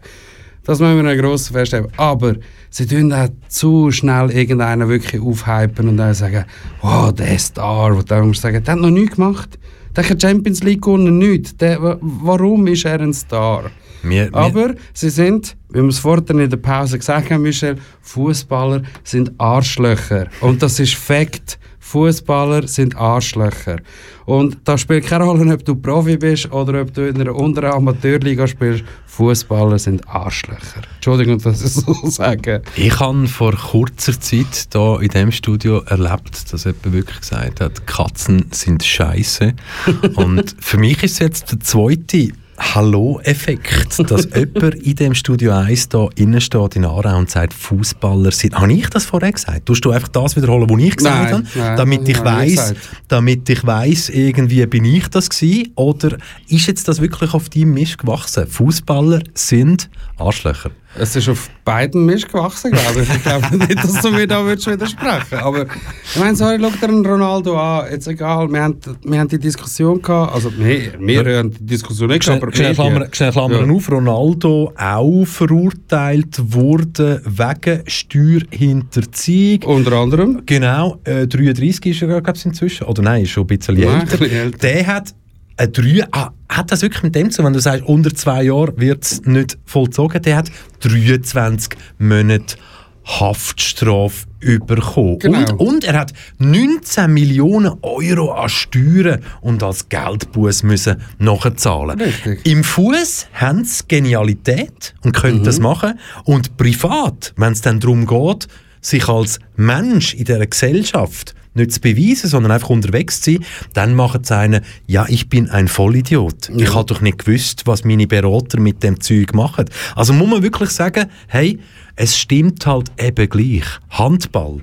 Das 0.65 0.79
müssen 0.79 1.05
wir 1.05 1.17
gross 1.17 1.49
feststellen. 1.49 1.89
Aber 1.97 2.35
sie 2.69 2.87
tun 2.87 3.13
auch 3.13 3.29
zu 3.49 3.91
schnell 3.91 4.31
irgendeinen 4.31 4.89
wirklich 4.89 5.21
aufhypen 5.23 5.89
und 5.89 5.97
dann 5.97 6.13
sagen, 6.15 6.45
wow, 6.83 7.13
der 7.13 7.39
Star. 7.39 7.95
Und 7.97 8.11
dann 8.11 8.29
musst 8.29 8.41
du 8.41 8.49
sagen, 8.49 8.63
der 8.63 8.75
hat 8.75 8.81
noch 8.81 8.91
nichts 8.91 9.17
gemacht. 9.17 9.59
Der 9.97 10.09
hat 10.09 10.21
Champions 10.23 10.63
League 10.63 10.83
gewonnen, 10.83 11.19
nichts. 11.19 11.57
Der, 11.57 11.83
wa- 11.83 11.97
warum 12.01 12.67
ist 12.67 12.85
er 12.85 13.01
ein 13.01 13.15
Star? 13.15 13.71
Wir, 14.03 14.27
wir, 14.31 14.35
Aber 14.37 14.75
sie 14.93 15.11
sind, 15.11 15.57
wie 15.71 15.81
wir 15.81 15.89
es 15.89 15.99
vorhin 15.99 16.39
in 16.39 16.49
der 16.51 16.57
Pause 16.59 16.99
gesagt 16.99 17.31
haben, 17.31 17.43
Michel, 17.43 17.77
Fußballer 18.03 18.83
sind 19.03 19.33
Arschlöcher. 19.39 20.29
Und 20.43 20.63
das 20.63 20.79
ist 20.79 20.95
Fakt. 20.95 21.59
Fußballer 21.91 22.69
sind 22.69 22.97
Arschlöcher. 22.97 23.79
Und 24.25 24.59
da 24.63 24.79
spielt 24.79 25.07
keine 25.07 25.25
Rolle, 25.25 25.53
ob 25.53 25.65
du 25.65 25.75
Profi 25.75 26.17
bist 26.17 26.53
oder 26.53 26.83
ob 26.83 26.95
du 26.95 27.09
in 27.09 27.21
einer 27.21 27.35
unteren 27.35 27.73
Amateurliga 27.73 28.47
spielst. 28.47 28.85
Fußballer 29.07 29.77
sind 29.77 30.09
Arschlöcher. 30.09 30.83
Entschuldigung, 30.95 31.39
dass 31.39 31.65
ich 31.65 31.73
so 31.73 31.93
sage. 32.05 32.63
Ich 32.77 33.01
habe 33.01 33.27
vor 33.27 33.55
kurzer 33.55 34.21
Zeit 34.21 34.69
hier 34.73 34.99
in 35.01 35.09
diesem 35.09 35.33
Studio 35.33 35.81
erlebt, 35.81 36.53
dass 36.53 36.63
jemand 36.63 36.93
wirklich 36.93 37.21
gesagt 37.23 37.61
hat, 37.61 37.85
Katzen 37.89 38.47
sind 38.53 38.85
scheiße. 38.85 39.55
Und 40.15 40.55
für 40.61 40.79
mich 40.79 41.03
ist 41.03 41.15
es 41.15 41.19
jetzt 41.19 41.51
der 41.51 41.59
zweite 41.59 42.31
Hallo-Effekt, 42.61 43.99
dass 44.11 44.29
jemand 44.35 44.75
in 44.75 44.95
dem 44.95 45.15
Studio 45.15 45.53
1 45.53 45.89
da 45.89 46.09
innen 46.15 46.41
steht 46.41 46.77
in 46.77 46.85
Aarau 46.85 47.17
und 47.17 47.31
sagt, 47.31 47.55
Fußballer 47.55 48.31
sind. 48.31 48.55
Habe 48.55 48.73
ich 48.73 48.89
das 48.91 49.07
vorher 49.07 49.33
gesagt? 49.33 49.67
Tust 49.67 49.85
du 49.85 49.91
einfach 49.91 50.09
das 50.09 50.37
wiederholen, 50.37 50.69
was 50.69 50.79
ich 50.83 50.97
gesagt 50.97 51.23
Nein, 51.23 51.33
habe? 51.33 51.47
nein, 51.55 51.77
damit 51.77 52.09
ich 52.09 52.23
weiß, 52.23 52.51
gesagt. 52.51 52.77
damit 53.09 53.49
ich 53.49 53.67
weiß, 53.67 54.11
irgendwie 54.11 54.67
bin 54.67 54.85
ich 54.85 55.09
das 55.09 55.31
gewesen? 55.31 55.73
Oder 55.75 56.19
ist 56.49 56.67
jetzt 56.67 56.87
das 56.87 57.01
wirklich 57.01 57.33
auf 57.33 57.49
deinem 57.49 57.73
Mist 57.73 57.99
gewachsen? 57.99 58.47
Fußballer 58.47 59.21
sind 59.35 59.89
Arschlöcher. 60.19 60.71
Es 60.99 61.15
ist 61.15 61.29
auf 61.29 61.49
beiden 61.65 62.05
Mist 62.05 62.29
gewachsen, 62.29 62.73
glaube 62.73 63.03
ich. 63.03 63.09
Ich 63.15 63.23
glaube 63.23 63.57
nicht, 63.57 63.77
dass 63.77 64.03
du 64.03 64.11
mir 64.11 64.27
da 64.27 64.45
würdest 64.45 64.67
widersprechen 64.67 65.39
Aber 65.39 65.63
ich 65.63 66.19
meine, 66.19 66.35
sorry, 66.35 66.59
schau 66.61 66.71
dir 66.71 66.89
einen 66.89 67.07
Ronaldo 67.07 67.57
an. 67.57 67.87
Jetzt 67.93 68.09
egal, 68.09 68.49
wir 68.51 68.61
haben, 68.63 68.77
wir 69.05 69.21
haben 69.21 69.29
die 69.29 69.39
Diskussion 69.39 70.03
gehabt. 70.03 70.35
Also, 70.35 70.53
wir, 70.59 70.93
wir 70.99 71.39
haben 71.39 71.53
die 71.53 71.65
Diskussion 71.67 72.09
nicht 72.09 72.27
gehabt, 72.27 72.43
aber 72.43 72.53
Schnell, 72.53 72.75
Klammern 72.75 73.69
Ja. 73.69 73.75
auf. 73.75 73.91
Ronaldo 73.91 74.73
auch 74.77 75.25
verurteilt 75.25 76.37
wurde 76.53 77.23
wegen 77.25 77.83
Steuerhinterziehung. 77.87 79.63
Unter 79.63 79.93
anderem. 79.93 80.43
Genau, 80.45 80.99
äh, 81.05 81.27
33 81.27 81.87
ist 81.87 82.03
er, 82.03 82.09
glaube 82.21 82.33
ich, 82.37 82.45
inzwischen. 82.47 82.85
Oder 82.87 83.03
nein, 83.03 83.23
ist 83.23 83.31
schon 83.31 83.45
ein 83.45 83.47
bisschen 83.47 83.77
älter. 83.79 84.51
Der 84.63 84.87
hat 84.87 85.15
ein 85.61 85.73
drei, 85.73 86.05
ah, 86.11 86.31
hat 86.49 86.73
das 86.73 86.83
wirklich 86.83 87.03
mit 87.03 87.15
dem 87.15 87.31
zu, 87.31 87.45
wenn 87.45 87.53
du 87.53 87.61
sagst, 87.61 87.85
unter 87.85 88.15
zwei 88.15 88.45
Jahren 88.45 88.81
wird 88.81 89.05
es 89.05 89.23
nicht 89.25 89.59
vollzogen, 89.67 90.23
der 90.23 90.39
hat 90.39 90.51
23 90.81 91.79
Monate 91.99 92.57
Haftstrafe 93.05 94.27
bekommen. 94.41 95.19
Genau. 95.19 95.39
Und, 95.39 95.61
und 95.61 95.85
er 95.85 95.99
hat 95.99 96.13
19 96.39 97.13
Millionen 97.13 97.75
Euro 97.83 98.33
an 98.33 98.49
Steuern 98.49 99.21
und 99.41 99.63
als 99.63 99.89
Geldbuß 99.89 100.63
müssen 100.63 101.03
nachzahlen. 101.19 102.01
Richtig. 102.01 102.47
Im 102.47 102.65
Fuß 102.65 103.27
haben 103.35 103.65
sie 103.65 103.85
Genialität 103.89 104.95
und 105.03 105.13
können 105.13 105.45
das 105.45 105.59
machen. 105.59 105.99
Und 106.25 106.57
privat, 106.57 107.35
wenn 107.37 107.53
es 107.53 107.61
dann 107.61 107.81
darum 107.81 108.07
geht, 108.07 108.49
sich 108.81 109.09
als 109.09 109.39
Mensch 109.57 110.15
in 110.15 110.25
dieser 110.25 110.47
Gesellschaft 110.47 111.35
nicht 111.55 111.73
zu 111.73 111.81
beweisen, 111.81 112.29
sondern 112.29 112.53
einfach 112.53 112.71
unterwegs 112.71 113.21
zu 113.21 113.33
sein, 113.33 113.45
dann 113.75 113.95
machen 113.95 114.25
sie 114.25 114.37
einen, 114.37 114.65
ja, 114.87 115.07
ich 115.09 115.29
bin 115.29 115.51
ein 115.51 115.69
Vollidiot. 115.69 116.49
Ich 116.57 116.75
habe 116.75 116.87
doch 116.87 117.01
nicht 117.01 117.25
gewusst, 117.25 117.67
was 117.67 117.85
meine 117.85 118.07
Berater 118.07 118.61
mit 118.61 118.83
dem 118.83 119.01
Zeug 119.01 119.35
machen. 119.35 119.65
Also 119.97 120.13
muss 120.13 120.29
man 120.29 120.43
wirklich 120.43 120.71
sagen, 120.71 121.07
hey, 121.29 121.59
es 121.97 122.17
stimmt 122.17 122.65
halt 122.67 122.91
eben 122.99 123.29
gleich. 123.29 123.65
Handball. 123.91 124.61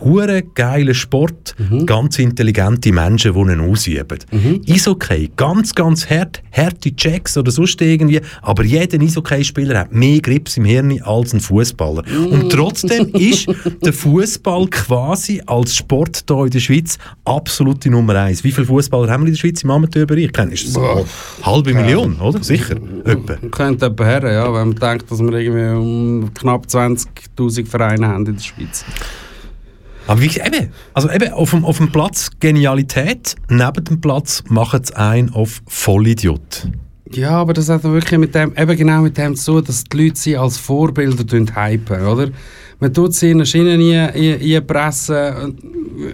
Hure 0.00 0.42
geiler 0.54 0.94
Sport, 0.94 1.54
ganz 1.86 2.18
intelligente 2.18 2.92
Menschen, 2.92 3.34
die 3.34 3.52
ihn 3.52 3.60
ausüben. 3.60 4.18
Eishockey, 4.68 5.30
ganz, 5.36 5.74
ganz 5.74 6.08
hart, 6.08 6.42
harte 6.52 6.94
Checks 6.94 7.36
oder 7.36 7.50
sonst 7.50 7.80
irgendwie, 7.80 8.20
aber 8.42 8.64
jeder 8.64 9.00
Eishockey-Spieler 9.00 9.80
hat 9.80 9.92
mehr 9.92 10.20
Grips 10.20 10.56
im 10.56 10.64
Hirn 10.64 11.00
als 11.02 11.32
ein 11.32 11.40
Fußballer. 11.40 12.02
Und 12.30 12.50
trotzdem 12.50 13.08
ist 13.14 13.46
der 13.82 13.92
Fußball 13.92 14.66
quasi 14.68 15.42
als 15.46 15.76
Sport 15.76 16.24
hier 16.28 16.44
in 16.44 16.50
der 16.50 16.60
Schweiz 16.60 16.98
absolute 17.24 17.90
Nummer 17.90 18.14
eins. 18.16 18.44
Wie 18.44 18.52
viele 18.52 18.66
Fußballer 18.66 19.10
haben 19.10 19.22
wir 19.22 19.28
in 19.28 19.34
der 19.34 19.38
Schweiz 19.38 19.62
im 19.62 19.70
Amateurbereich? 19.70 20.30
Ist 20.52 20.68
das 20.68 20.76
eine 20.76 21.04
halbe 21.42 21.74
Million, 21.74 22.16
oder? 22.20 22.42
Sicher. 22.42 22.76
Etwa. 23.04 23.34
Könnte 23.50 23.86
jemand 23.86 24.00
her, 24.00 24.32
ja, 24.32 24.44
wenn 24.46 24.68
man 24.68 24.76
denkt, 24.76 25.10
dass 25.10 25.20
wir 25.20 25.32
irgendwie 25.32 25.76
um 25.76 26.34
knapp 26.34 26.66
20'000 26.66 27.66
Vereine 27.66 28.08
haben 28.08 28.26
in 28.26 28.36
der 28.36 28.42
Schweiz. 28.42 28.84
Aber 30.10 30.22
wie, 30.22 30.26
eben, 30.26 30.72
also 30.92 31.08
eben 31.08 31.32
auf 31.32 31.50
dem, 31.50 31.64
auf 31.64 31.76
dem 31.76 31.92
Platz 31.92 32.30
Genialität, 32.40 33.36
neben 33.48 33.84
dem 33.84 34.00
Platz 34.00 34.42
machen 34.48 34.80
es 34.82 34.90
einen 34.90 35.32
auf 35.32 35.62
Vollidiot. 35.68 36.66
Ja, 37.12 37.30
aber 37.30 37.52
das 37.52 37.68
hat 37.68 37.84
wirklich 37.84 38.18
mit 38.18 38.34
dem, 38.34 38.52
eben 38.56 38.76
genau 38.76 39.02
mit 39.02 39.16
dem 39.16 39.36
zu 39.36 39.60
dass 39.60 39.84
die 39.84 39.96
Leute 39.96 40.18
sie 40.18 40.36
als 40.36 40.58
Vorbilder 40.58 41.22
hypen, 41.54 42.06
oder? 42.08 42.30
Man 42.80 42.92
tut 42.92 43.14
sie 43.14 43.30
in 43.30 43.36
eine 43.36 43.46
Schiene 43.46 44.12
einpressen. 44.12 45.56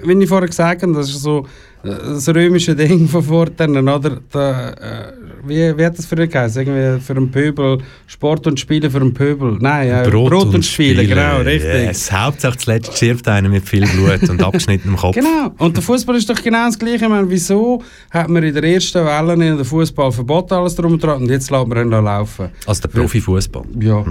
Wie 0.04 0.22
ich 0.22 0.28
vorher 0.28 0.48
gesagt 0.48 0.82
habe, 0.82 0.92
das 0.92 1.08
ist 1.08 1.22
so 1.22 1.46
das 1.86 2.28
römische 2.28 2.74
Ding 2.74 3.08
von 3.08 3.22
vorhin, 3.22 3.76
oder? 3.88 4.18
Da, 4.30 4.70
äh, 4.70 5.12
wie, 5.46 5.78
wie 5.78 5.84
hat 5.84 5.96
das 5.98 6.06
früher 6.06 6.26
geheißen? 6.26 6.66
Irgendwie 6.66 7.00
für 7.00 7.16
einen 7.16 7.30
Pöbel, 7.30 7.78
Sport 8.06 8.46
und 8.46 8.58
Spiele 8.58 8.90
für 8.90 9.00
einen 9.00 9.14
Pöbel. 9.14 9.56
Nein, 9.60 9.88
äh, 9.88 10.08
Brot, 10.10 10.54
und, 10.54 10.64
Spiele, 10.64 11.06
genau, 11.06 11.38
richtig. 11.38 11.72
Yes. 11.72 12.10
Hauptsache 12.12 12.56
zuletzt 12.56 12.96
stirbt 12.96 13.28
einer 13.28 13.48
mit 13.48 13.68
viel 13.68 13.86
Blut 13.86 14.28
und 14.28 14.42
abgeschnittenem 14.42 14.96
Kopf. 14.96 15.14
Genau. 15.14 15.52
Und 15.58 15.76
der 15.76 15.82
Fußball 15.82 16.16
ist 16.16 16.28
doch 16.28 16.42
genau 16.42 16.66
das 16.66 16.78
Gleiche. 16.78 17.04
Ich 17.04 17.08
meine, 17.08 17.28
wieso 17.30 17.82
hat 18.10 18.28
man 18.28 18.42
in 18.42 18.54
der 18.54 18.64
ersten 18.64 19.04
Welle 19.04 19.32
in 19.34 19.40
den 19.40 19.64
Fußball 19.64 20.12
verboten, 20.12 20.54
alles 20.54 20.74
drum 20.74 20.92
und 20.92 21.02
dran, 21.02 21.22
und 21.22 21.30
jetzt 21.30 21.50
lässt 21.50 21.66
man 21.66 21.78
ihn 21.78 21.90
laufen? 21.90 22.48
Also 22.66 22.82
der 22.82 22.88
Profifußball. 22.88 23.64
Ja. 23.80 24.04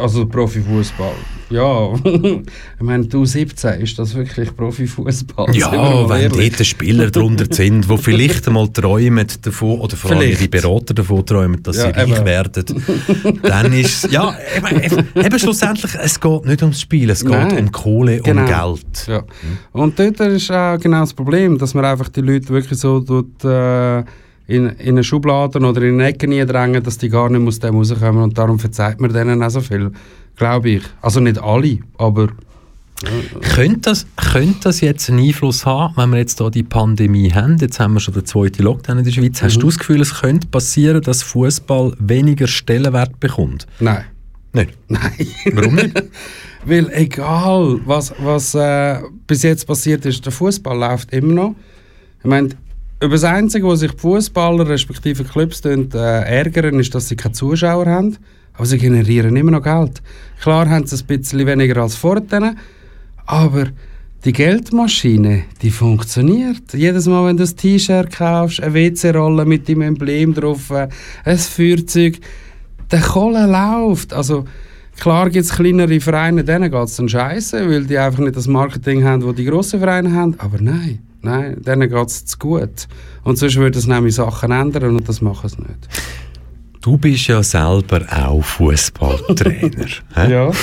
Also 0.00 0.26
Profifußball. 0.26 1.12
Ja. 1.50 1.94
ich 2.04 2.40
meine, 2.80 3.06
du 3.06 3.24
17 3.24 3.80
ist 3.80 3.96
das 3.98 4.12
wirklich 4.14 4.54
Profifußball? 4.56 5.54
Ja, 5.56 6.08
wenn 6.08 6.30
dort 6.32 6.66
Spieler 6.66 7.10
drunter 7.12 7.46
sind, 7.50 7.88
die 7.88 7.96
vielleicht 7.98 8.48
einmal 8.48 8.68
träumen 8.68 9.26
davon, 9.42 9.78
oder 9.80 9.96
vor 9.96 10.10
allem 10.10 10.20
Vielleicht. 10.20 10.40
ihre 10.40 10.48
Berater 10.50 10.94
davon 10.94 11.24
träumen, 11.24 11.62
dass 11.62 11.76
Ja, 11.76 11.84
sie 11.84 11.90
reich 12.00 12.10
eben. 12.10 12.24
werden, 12.24 12.64
dann 13.42 13.72
ist 13.72 14.10
ja, 14.10 14.36
eben, 14.56 15.06
eben 15.14 15.38
schlussendlich, 15.38 15.92
es 16.02 16.18
geht 16.20 16.44
nicht 16.44 16.62
ums 16.62 16.80
Spiel, 16.80 17.10
es 17.10 17.22
geht 17.22 17.30
Nein. 17.30 17.58
um 17.58 17.72
Kohle 17.72 18.20
Genau. 18.20 18.42
und 18.42 18.46
Geld. 18.48 19.06
Ja. 19.06 19.22
Und 19.72 19.96
dort 19.98 20.18
ist 20.20 20.50
auch 20.50 20.76
genau 20.78 21.00
das 21.00 21.14
Problem, 21.14 21.56
dass 21.56 21.72
man 21.74 21.84
einfach 21.84 22.08
die 22.08 22.20
Leute 22.20 22.48
wirklich 22.48 22.78
so 22.80 23.00
tut, 23.00 23.44
äh, 23.44 24.02
in, 24.48 24.66
in 24.66 24.88
eine 24.88 25.04
Schublade 25.04 25.60
oder 25.60 25.82
in 25.82 25.94
eine 25.94 26.06
Ecke 26.08 26.46
drängen, 26.46 26.82
dass 26.82 26.98
die 26.98 27.10
gar 27.10 27.28
nicht 27.28 27.46
aus 27.46 27.60
dem 27.60 27.76
rauskommen. 27.76 28.22
Und 28.22 28.36
darum 28.36 28.58
verzeiht 28.58 29.00
man 29.00 29.12
denen 29.12 29.42
auch 29.42 29.50
so 29.50 29.60
viel. 29.60 29.92
Glaube 30.36 30.70
ich. 30.70 30.82
Also 31.00 31.20
nicht 31.20 31.38
alle, 31.38 31.78
aber 31.98 32.28
Könnte 33.54 33.80
das, 33.90 34.06
könnte 34.16 34.60
das 34.64 34.80
jetzt 34.80 35.08
einen 35.08 35.20
Einfluss 35.20 35.64
haben, 35.64 35.94
wenn 35.96 36.10
wir 36.10 36.18
jetzt 36.18 36.38
hier 36.38 36.50
die 36.50 36.64
Pandemie 36.64 37.30
haben? 37.32 37.58
Jetzt 37.58 37.78
haben 37.78 37.94
wir 37.94 38.00
schon 38.00 38.14
den 38.14 38.24
zweiten 38.24 38.62
Lockdown 38.62 38.98
in 38.98 39.04
der 39.04 39.12
Schweiz. 39.12 39.40
Mhm. 39.40 39.44
Hast 39.44 39.62
du 39.62 39.66
das 39.66 39.78
Gefühl, 39.78 40.00
es 40.00 40.14
könnte 40.14 40.48
passieren, 40.48 41.02
dass 41.02 41.22
Fußball 41.22 41.92
weniger 41.98 42.48
Stellenwert 42.48 43.20
bekommt? 43.20 43.66
nein. 43.78 44.04
Nicht. 44.54 44.70
Nein. 44.88 45.12
Warum 45.52 45.74
nicht? 45.74 46.02
Weil 46.64 46.90
egal, 46.94 47.80
was, 47.84 48.14
was 48.18 48.54
äh, 48.54 48.98
bis 49.26 49.42
jetzt 49.42 49.66
passiert 49.66 50.06
ist, 50.06 50.24
der 50.24 50.32
Fußball 50.32 50.76
läuft 50.76 51.12
immer 51.12 51.34
noch. 51.34 51.54
Ich 52.20 52.24
meine, 52.24 52.48
über 53.00 53.14
das 53.14 53.24
Einzige, 53.24 53.66
was 53.66 53.80
sich 53.80 53.92
die 53.92 53.98
Fußballer 53.98 54.68
respektive 54.68 55.22
Clubs 55.24 55.60
äh, 55.64 55.86
ärgern, 55.94 56.80
ist, 56.80 56.94
dass 56.94 57.08
sie 57.08 57.16
keine 57.16 57.32
Zuschauer 57.32 57.86
haben. 57.86 58.16
Aber 58.54 58.66
sie 58.66 58.78
generieren 58.78 59.36
immer 59.36 59.52
noch 59.52 59.62
Geld. 59.62 60.02
Klar 60.40 60.68
haben 60.68 60.86
sie 60.86 60.96
ein 60.96 61.06
bisschen 61.06 61.46
weniger 61.46 61.80
als 61.82 61.94
vorher, 61.94 62.56
aber 63.24 63.66
die 64.24 64.32
Geldmaschine, 64.32 65.44
die 65.62 65.70
funktioniert. 65.70 66.74
Jedes 66.74 67.06
Mal, 67.06 67.28
wenn 67.28 67.36
du 67.36 67.44
ein 67.44 67.56
T-Shirt 67.56 68.10
kaufst, 68.10 68.60
eine 68.60 68.74
WC-Rolle 68.74 69.44
mit 69.44 69.68
dem 69.68 69.80
Emblem 69.80 70.34
drauf, 70.34 70.70
äh, 70.70 70.88
ein 71.24 71.38
Feuerzeug, 71.38 72.18
der 72.90 73.00
Kohle 73.00 73.46
läuft. 73.46 74.12
Also, 74.12 74.44
klar 74.98 75.30
gibt 75.30 75.44
es 75.44 75.54
kleinere 75.54 76.00
Vereine, 76.00 76.42
denen 76.42 76.68
geht 76.68 76.82
es 76.82 76.96
dann 76.96 77.08
scheiße, 77.08 77.70
weil 77.70 77.84
die 77.84 77.96
einfach 77.96 78.18
nicht 78.18 78.34
das 78.34 78.48
Marketing 78.48 79.04
haben, 79.04 79.22
das 79.22 79.36
die 79.36 79.44
grossen 79.44 79.78
Vereine 79.78 80.12
haben. 80.12 80.34
Aber 80.38 80.60
nein, 80.60 80.98
nein, 81.22 81.62
denen 81.62 81.88
geht 81.88 82.08
es 82.08 82.24
zu 82.24 82.38
gut. 82.38 82.88
Und 83.24 83.38
sonst 83.38 83.56
würden 83.56 83.78
es 83.78 83.86
nämlich 83.86 84.14
Sachen 84.14 84.52
ändern 84.52 84.96
und 84.96 85.08
das 85.08 85.20
machen 85.20 85.48
sie 85.48 85.58
nicht. 85.58 85.88
Du 86.80 86.96
bist 86.96 87.26
ja 87.26 87.42
selber 87.42 88.06
auch 88.10 88.42
Fußballtrainer. 88.42 89.86
Ja. 90.28 90.50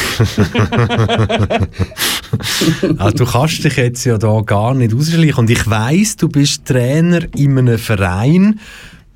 Also, 2.97 3.17
du 3.17 3.25
kannst 3.25 3.63
dich 3.63 3.77
jetzt 3.77 4.03
ja 4.03 4.17
da 4.17 4.41
gar 4.41 4.73
nicht 4.73 4.93
ausschleichen. 4.93 5.35
Und 5.35 5.49
ich 5.49 5.69
weiss, 5.69 6.17
du 6.17 6.27
bist 6.27 6.65
Trainer 6.65 7.21
in 7.35 7.57
einem 7.57 7.77
Verein, 7.77 8.59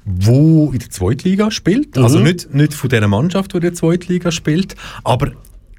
wo 0.06 0.72
in 0.72 0.80
der 0.80 0.90
Zweitliga 0.90 1.52
spielt. 1.52 1.98
Also 1.98 2.20
nicht, 2.20 2.54
nicht 2.54 2.74
von 2.74 2.90
dieser 2.90 3.08
Mannschaft, 3.08 3.52
die 3.54 3.58
in 3.58 3.62
der 3.62 3.74
Zweitliga 3.74 4.32
spielt, 4.32 4.76
aber 5.04 5.32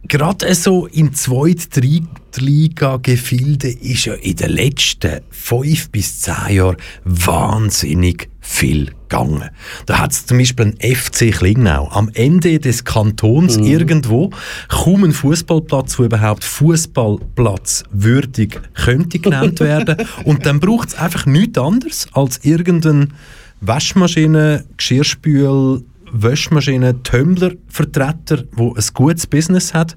gerade 0.08 0.54
so 0.54 0.86
im 0.86 1.12
Zweitliga-Gefilde 1.14 3.68
ist 3.68 4.06
ja 4.06 4.14
in 4.14 4.36
den 4.36 4.50
letzten 4.50 5.20
fünf 5.30 5.90
bis 5.90 6.20
zehn 6.20 6.56
Jahren 6.56 6.76
wahnsinnig 7.04 8.30
viel 8.40 8.92
gegangen. 9.10 9.50
Da 9.86 9.98
hat 9.98 10.12
es 10.12 10.26
zum 10.26 10.38
Beispiel 10.38 10.66
einen 10.66 10.94
FC 10.94 11.32
Klingnau 11.32 11.88
am 11.90 12.10
Ende 12.14 12.58
des 12.58 12.84
Kantons 12.84 13.56
irgendwo 13.56 14.30
kaum 14.68 15.04
einen 15.04 15.12
Fußballplatz, 15.12 15.96
der 15.96 16.06
überhaupt 16.06 16.44
Fußballplatz 16.44 17.84
würdig 17.92 18.60
könnte 18.74 19.18
genannt 19.18 19.60
werden. 19.60 19.96
Und 20.24 20.46
dann 20.46 20.60
braucht 20.60 20.88
es 20.88 20.94
einfach 20.94 21.26
nichts 21.26 21.58
anderes 21.58 22.06
als 22.12 22.44
irgendeinen 22.44 23.14
Waschmaschine, 23.60 24.64
Geschirrspül, 24.76 25.84
Wäschmaschine, 26.12 27.02
Tumbler-Vertreter, 27.02 28.44
wo 28.52 28.74
ein 28.74 28.84
gutes 28.94 29.26
Business 29.26 29.74
hat, 29.74 29.96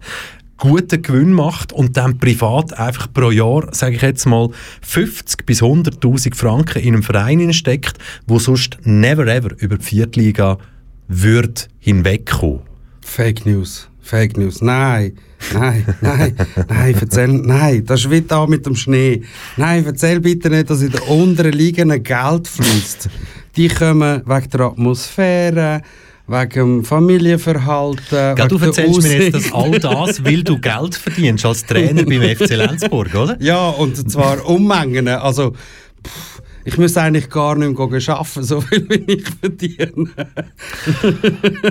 guten 0.58 1.02
Gewinn 1.02 1.34
macht 1.34 1.74
und 1.74 1.98
dann 1.98 2.20
privat 2.20 2.78
einfach 2.78 3.12
pro 3.12 3.32
Jahr, 3.32 3.68
sage 3.74 3.96
ich 3.96 4.02
jetzt 4.02 4.26
mal, 4.26 4.50
50 4.82 5.46
bis 5.46 5.62
100'000 5.62 6.36
Franken 6.36 6.82
in 6.82 6.94
einen 6.94 7.04
Verein 7.04 7.54
steckt, 7.54 7.98
wo 8.28 8.40
sonst 8.40 8.78
never 8.84 9.28
ever 9.28 9.50
über 9.58 9.78
die 9.78 9.86
Viertliga 9.86 10.58
würde 11.08 11.64
hinwegkommen. 11.80 12.62
Fake 13.02 13.46
News. 13.46 13.90
Fake 14.02 14.38
News. 14.38 14.62
Nein. 14.62 15.14
Nein, 15.54 15.86
nein, 16.02 16.36
nein, 16.70 16.96
erzähl, 17.00 17.28
nein, 17.28 17.86
das 17.86 18.02
ist 18.02 18.12
wie 18.12 18.22
da 18.22 18.48
mit 18.48 18.66
dem 18.66 18.76
Schnee. 18.76 19.24
Nein, 19.58 19.86
erzähl 19.86 20.22
bitte 20.22 20.50
nicht, 20.50 20.70
dass 20.70 20.82
in 20.82 20.92
der 20.92 21.10
unteren 21.10 21.52
Liga 21.52 21.84
Geld 21.84 22.48
fließt. 22.48 23.10
Die 23.56 23.68
kommen 23.68 24.22
wegen 24.26 24.50
der 24.50 24.62
Atmosphäre, 24.62 25.82
wegen 26.28 26.50
dem 26.50 26.84
Familienverhalten. 26.84 28.36
Gell, 28.36 28.48
du 28.48 28.58
erzählst 28.58 29.02
mir 29.04 29.24
jetzt 29.24 29.36
Aussicht. 29.36 29.54
das 29.54 29.54
all 29.54 30.06
das, 30.08 30.26
weil 30.26 30.44
du 30.44 30.60
Geld 30.60 30.96
verdienst 30.96 31.46
als 31.46 31.66
Trainer 31.66 32.04
beim 32.04 32.22
FC 32.36 32.50
Lenzburg, 32.56 33.14
oder? 33.14 33.38
Ja, 33.40 33.70
und 33.70 34.10
zwar 34.10 34.44
Unmengen. 34.48 35.08
Also, 35.08 35.52
pff, 36.06 36.33
ich 36.66 36.78
müsste 36.78 37.02
eigentlich 37.02 37.30
gar 37.30 37.56
nicht 37.56 37.78
mehr 37.78 38.10
arbeiten, 38.10 38.44
so 38.44 38.62
viel 38.62 38.86
wie 38.90 39.14
ich 39.14 39.26
verdiene. 39.42 40.10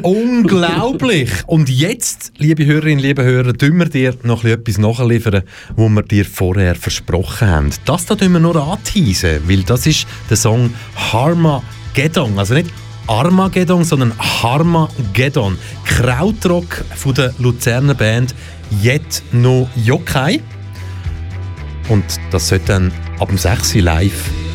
Unglaublich! 0.03 1.31
Und 1.47 1.69
jetzt, 1.69 2.33
liebe 2.39 2.67
Hörerinnen, 2.67 2.99
liebe 2.99 3.23
Hörer, 3.25 3.55
tun 3.55 3.79
wir 3.79 3.87
dir 3.87 4.15
noch 4.23 4.45
etwas 4.45 4.79
nachliefern, 4.79 5.43
was 5.77 5.91
wir 5.91 6.03
dir 6.03 6.25
vorher 6.25 6.75
versprochen 6.75 7.49
haben. 7.49 7.71
Das 7.85 8.07
da 8.07 8.15
tun 8.15 8.33
wir 8.33 8.41
nur 8.41 8.57
anteasen, 8.57 9.41
weil 9.49 9.63
das 9.63 9.87
ist 9.87 10.07
der 10.29 10.37
Song 10.37 10.73
Harmageddon. 10.97 12.39
Also 12.39 12.55
nicht 12.55 12.71
Armageddon, 13.07 13.85
sondern 13.85 14.13
Harmageddon. 14.19 15.59
Krautrock 15.85 16.85
von 16.95 17.15
der 17.15 17.35
Luzerner 17.39 17.95
Band 17.95 18.35
Jet 18.83 19.23
No 19.33 19.69
Yokai. 19.77 20.41
Und 21.89 22.05
das 22.31 22.49
sollte 22.49 22.67
dann 22.67 22.93
ab 23.19 23.29
dem 23.29 23.39
6. 23.39 23.77
Uhr 23.77 23.83
live 23.83 24.52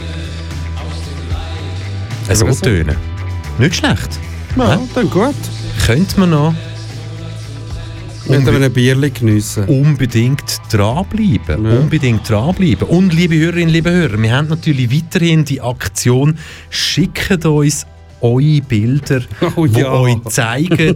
so 2.35 2.45
Oder 2.45 2.53
so. 2.53 2.65
tönen. 2.65 2.95
Nicht 3.59 3.75
schlecht. 3.75 4.19
Ja, 4.57 4.79
dann 4.95 5.09
gut. 5.09 5.35
Könnte 5.85 6.19
man 6.19 6.31
noch 6.31 6.53
Mit 8.27 8.47
einem 8.47 8.73
Bierchen 8.73 9.13
geniessen. 9.13 9.65
unbedingt 9.65 10.59
dranbleiben. 10.71 11.63
Ja. 11.65 11.79
Unbedingt 11.79 12.29
dranbleiben. 12.29 12.87
Und 12.87 13.13
liebe 13.13 13.35
Hörerinnen, 13.37 13.69
liebe 13.69 13.91
Hörer, 13.91 14.21
wir 14.21 14.35
haben 14.35 14.47
natürlich 14.49 14.91
weiterhin 14.91 15.45
die 15.45 15.61
Aktion 15.61 16.37
«Schickt 16.69 17.45
uns 17.45 17.85
eure 18.19 18.61
Bilder, 18.67 19.21
Oh 19.55 19.67
die 19.67 19.79
ja. 19.79 19.91
euch 19.93 20.21
zeigen, 20.29 20.95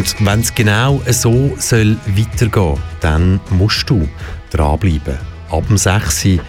Und 0.08 0.26
wenn 0.26 0.40
es 0.40 0.56
genau 0.56 1.02
so 1.10 1.54
soll 1.58 1.98
weitergehen 2.16 2.78
dann 3.02 3.42
musst 3.50 3.90
du 3.90 4.08
dranbleiben. 4.52 5.18
Ab 5.50 5.68
dem 5.68 5.78
6. 5.78 6.26
Uhr 6.26 6.40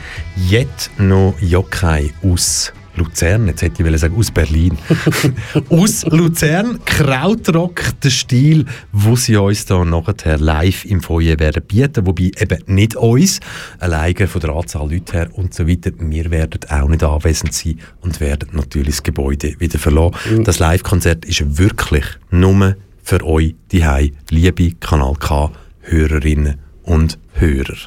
jetzt 0.49 0.91
noch 0.99 1.35
Jockey 1.41 2.13
aus 2.23 2.73
Luzern, 2.95 3.49
jetzt 3.49 3.63
hätte 3.63 3.83
ich 3.83 4.01
sagen 4.01 4.17
aus 4.17 4.31
Berlin. 4.31 4.79
aus 5.71 6.05
Luzern, 6.07 6.79
Krautrock, 6.85 7.83
der 8.03 8.11
Stil, 8.11 8.65
wo 8.93 9.17
sie 9.17 9.37
uns 9.37 9.67
da 9.67 9.85
nachher 9.85 10.39
live 10.39 10.85
im 10.85 11.01
Feuer 11.01 11.39
werden 11.41 11.63
bieten, 11.67 12.07
wobei 12.07 12.31
eben 12.39 12.63
nicht 12.67 12.95
uns, 12.95 13.41
alleine 13.81 14.29
von 14.29 14.41
der 14.41 14.51
Anzahl 14.51 14.91
Leute 14.91 15.13
her 15.15 15.29
und 15.33 15.53
so 15.53 15.67
weiter. 15.67 15.91
Wir 15.99 16.31
werden 16.31 16.61
auch 16.69 16.89
nicht 16.89 17.03
anwesend 17.03 17.55
sein 17.55 17.81
und 18.03 18.21
werden 18.21 18.51
natürlich 18.53 18.97
das 18.97 19.03
Gebäude 19.03 19.59
wieder 19.59 19.79
verlassen. 19.79 20.45
Das 20.45 20.61
Live-Konzert 20.61 21.25
ist 21.25 21.59
wirklich 21.59 22.05
nur 22.31 22.77
für 23.09 23.25
euch 23.25 23.55
die 23.73 24.13
liebe 24.29 24.73
Kanal 24.73 25.15
K 25.15 25.51
Hörerinnen 25.81 26.61
und 26.83 27.19
Hörer. 27.33 27.79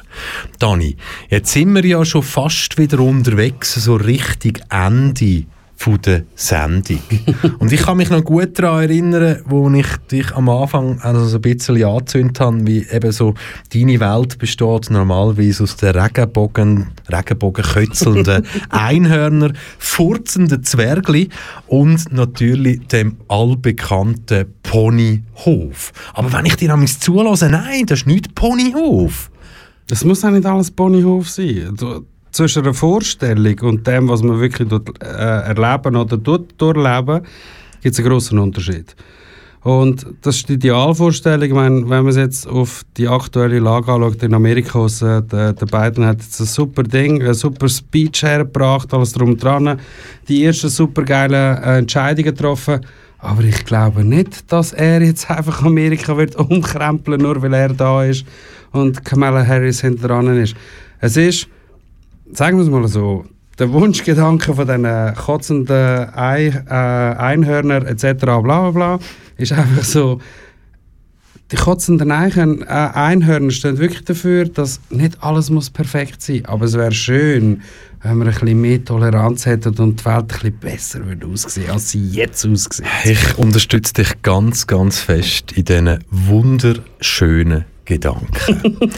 Dani, 0.58 0.96
jetzt 1.28 1.52
sind 1.52 1.72
wir 1.76 1.86
ja 1.86 2.04
schon 2.04 2.24
fast 2.24 2.76
wieder 2.76 2.98
unterwegs, 2.98 3.72
so 3.74 3.94
richtig 3.94 4.62
Ende 4.68 5.44
von 5.82 6.00
der 6.02 6.22
Sendung. 6.36 7.00
und 7.58 7.72
ich 7.72 7.82
kann 7.82 7.96
mich 7.96 8.08
noch 8.08 8.22
gut 8.22 8.56
daran 8.56 8.84
erinnern, 8.84 9.40
wo 9.46 9.68
ich 9.70 9.86
dich 10.12 10.30
am 10.32 10.48
Anfang 10.48 11.00
also 11.00 11.26
so 11.26 11.38
ein 11.38 11.42
bisschen 11.42 11.82
angezündet 11.82 12.38
habe, 12.38 12.64
wie 12.64 12.86
eben 12.88 13.10
so 13.10 13.34
deine 13.74 13.98
Welt 13.98 14.38
besteht 14.38 14.90
normalerweise 14.90 15.64
aus 15.64 15.74
den 15.76 15.96
Regenbogen, 15.96 16.92
Regenbogenkötzelnden 17.10 18.46
Einhörner, 18.70 19.54
furzenden 19.78 20.62
Zwergli 20.62 21.30
und 21.66 22.12
natürlich 22.12 22.86
dem 22.86 23.16
allbekannten 23.26 24.54
Ponyhof. 24.62 25.92
Aber 26.14 26.32
wenn 26.32 26.46
ich 26.46 26.54
dir 26.54 26.70
nämlich 26.70 27.00
zulasse, 27.00 27.48
nein, 27.48 27.86
das 27.86 28.00
ist 28.00 28.06
nicht 28.06 28.36
Ponyhof. 28.36 29.32
Das 29.88 30.04
muss 30.04 30.24
auch 30.24 30.30
nicht 30.30 30.46
alles 30.46 30.70
Ponyhof 30.70 31.28
sein. 31.28 31.74
Du, 31.76 32.06
zwischen 32.32 32.64
einer 32.64 32.74
Vorstellung 32.74 33.58
und 33.60 33.86
dem, 33.86 34.08
was 34.08 34.22
man 34.22 34.40
wirklich 34.40 34.68
dort, 34.68 34.90
äh, 35.02 35.06
erleben 35.06 35.96
oder 35.96 36.16
dort 36.16 36.60
durchleben, 36.60 37.22
gibt 37.82 37.94
es 37.94 37.98
einen 37.98 38.08
großen 38.08 38.38
Unterschied. 38.38 38.96
Und 39.62 40.06
das 40.22 40.36
ist 40.36 40.48
die 40.48 40.54
Idealvorstellung, 40.54 41.48
ich 41.48 41.54
meine, 41.54 41.82
wenn 41.82 42.02
man 42.02 42.08
es 42.08 42.16
jetzt 42.16 42.48
auf 42.48 42.82
die 42.96 43.06
aktuelle 43.06 43.60
Lage 43.60 43.92
anschaut 43.92 44.20
in 44.22 44.34
Amerika, 44.34 44.86
äh, 44.86 45.22
der, 45.22 45.52
der 45.52 45.66
Biden 45.66 46.04
hat 46.04 46.20
jetzt 46.20 46.40
ein 46.40 46.46
super 46.46 46.82
Ding, 46.82 47.22
ein 47.22 47.34
super 47.34 47.68
Speech 47.68 48.24
hergebracht, 48.24 48.92
alles 48.92 49.12
drum 49.12 49.36
dran, 49.36 49.78
die 50.26 50.44
ersten 50.44 50.68
super 50.68 51.04
geilen 51.04 51.62
äh, 51.62 51.78
Entscheidungen 51.78 52.34
getroffen, 52.34 52.80
aber 53.18 53.44
ich 53.44 53.64
glaube 53.64 54.04
nicht, 54.04 54.50
dass 54.50 54.72
er 54.72 55.00
jetzt 55.00 55.30
einfach 55.30 55.62
Amerika 55.62 56.16
wird 56.16 56.34
umkrempeln, 56.34 57.20
nur 57.20 57.40
weil 57.40 57.54
er 57.54 57.72
da 57.72 58.02
ist 58.02 58.24
und 58.72 59.04
Kamala 59.04 59.46
Harris 59.46 59.80
hinter 59.80 60.20
ist. 60.32 60.56
Es 60.98 61.16
ist 61.16 61.46
sagen 62.32 62.56
wir 62.56 62.64
es 62.64 62.70
mal 62.70 62.86
so, 62.88 63.24
der 63.58 63.72
Wunschgedanke 63.72 64.54
von 64.54 64.66
diesen 64.66 65.14
kotzenden 65.14 66.14
Ei, 66.14 66.48
äh, 66.48 66.72
Einhörner 66.72 67.86
etc. 67.86 68.20
bla 68.24 68.40
bla 68.40 68.70
bla 68.70 68.98
ist 69.36 69.52
einfach 69.52 69.84
so, 69.84 70.20
die 71.50 71.56
kotzenden 71.56 72.10
Eichen, 72.10 72.62
äh, 72.62 72.64
Einhörner 72.64 73.50
stehen 73.50 73.76
wirklich 73.76 74.04
dafür, 74.04 74.46
dass 74.46 74.80
nicht 74.88 75.22
alles 75.22 75.50
muss 75.50 75.68
perfekt 75.68 76.22
sein 76.22 76.46
aber 76.46 76.64
es 76.64 76.72
wäre 76.72 76.92
schön, 76.92 77.60
wenn 78.02 78.18
wir 78.18 78.26
ein 78.26 78.32
bisschen 78.32 78.60
mehr 78.60 78.84
Toleranz 78.84 79.44
hätten 79.44 79.78
und 79.78 80.00
die 80.00 80.04
Welt 80.06 80.16
ein 80.16 80.26
bisschen 80.28 80.58
besser 80.58 81.06
würde 81.06 81.26
aussehen, 81.26 81.70
als 81.70 81.90
sie 81.90 82.08
jetzt 82.08 82.46
aussieht. 82.46 82.86
Ich 83.04 83.38
unterstütze 83.38 83.92
dich 83.92 84.22
ganz, 84.22 84.66
ganz 84.66 85.00
fest 85.00 85.52
in 85.52 85.64
diesen 85.66 85.98
wunderschönen 86.10 87.66
Gedanken. 87.84 88.28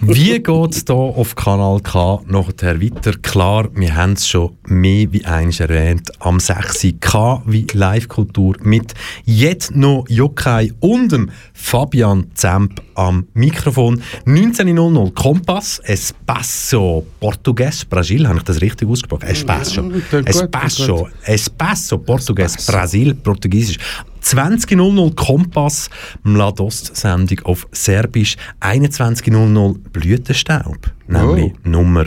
wie 0.00 0.42
geht 0.42 0.74
es 0.74 0.84
hier 0.86 0.96
auf 0.96 1.34
Kanal 1.34 1.80
K 1.80 2.20
nachher 2.26 2.80
weiter? 2.80 3.12
Klar, 3.20 3.68
wir 3.74 3.94
haben 3.94 4.12
es 4.12 4.26
schon 4.26 4.56
mehr 4.66 5.12
wie 5.12 5.24
eins 5.24 5.60
erwähnt. 5.60 6.10
Am 6.20 6.40
6. 6.40 6.94
K 7.00 7.42
wie 7.46 7.66
Live-Kultur 7.72 8.56
mit 8.62 8.94
jetzt 9.24 9.74
noch 9.76 10.06
Jokai 10.08 10.72
und 10.80 11.12
dem 11.12 11.30
Fabian 11.52 12.26
Zemp 12.34 12.82
am 12.94 13.26
Mikrofon. 13.34 14.00
19.00 14.26 15.12
Kompass, 15.14 15.80
Espaço 15.84 17.04
Português 17.20 17.84
Brasil, 17.84 18.26
habe 18.26 18.38
ich 18.38 18.44
das 18.44 18.60
richtig 18.60 18.88
ausgesprochen? 18.88 19.28
Espaço. 19.28 19.82
Espaço. 20.26 21.08
Espaço 21.26 21.98
Português 21.98 22.56
Brasil, 22.66 23.14
Portugiesisch. 23.14 23.78
20.00 24.22 25.14
Kompass, 25.14 25.90
Mladost-Sendung 26.22 27.40
auf 27.44 27.66
Serbisch, 27.72 28.36
21.00 28.60 29.78
Blütenstaub, 29.92 30.78
nämlich 31.08 31.52
oh. 31.64 31.68
Nummer 31.68 32.06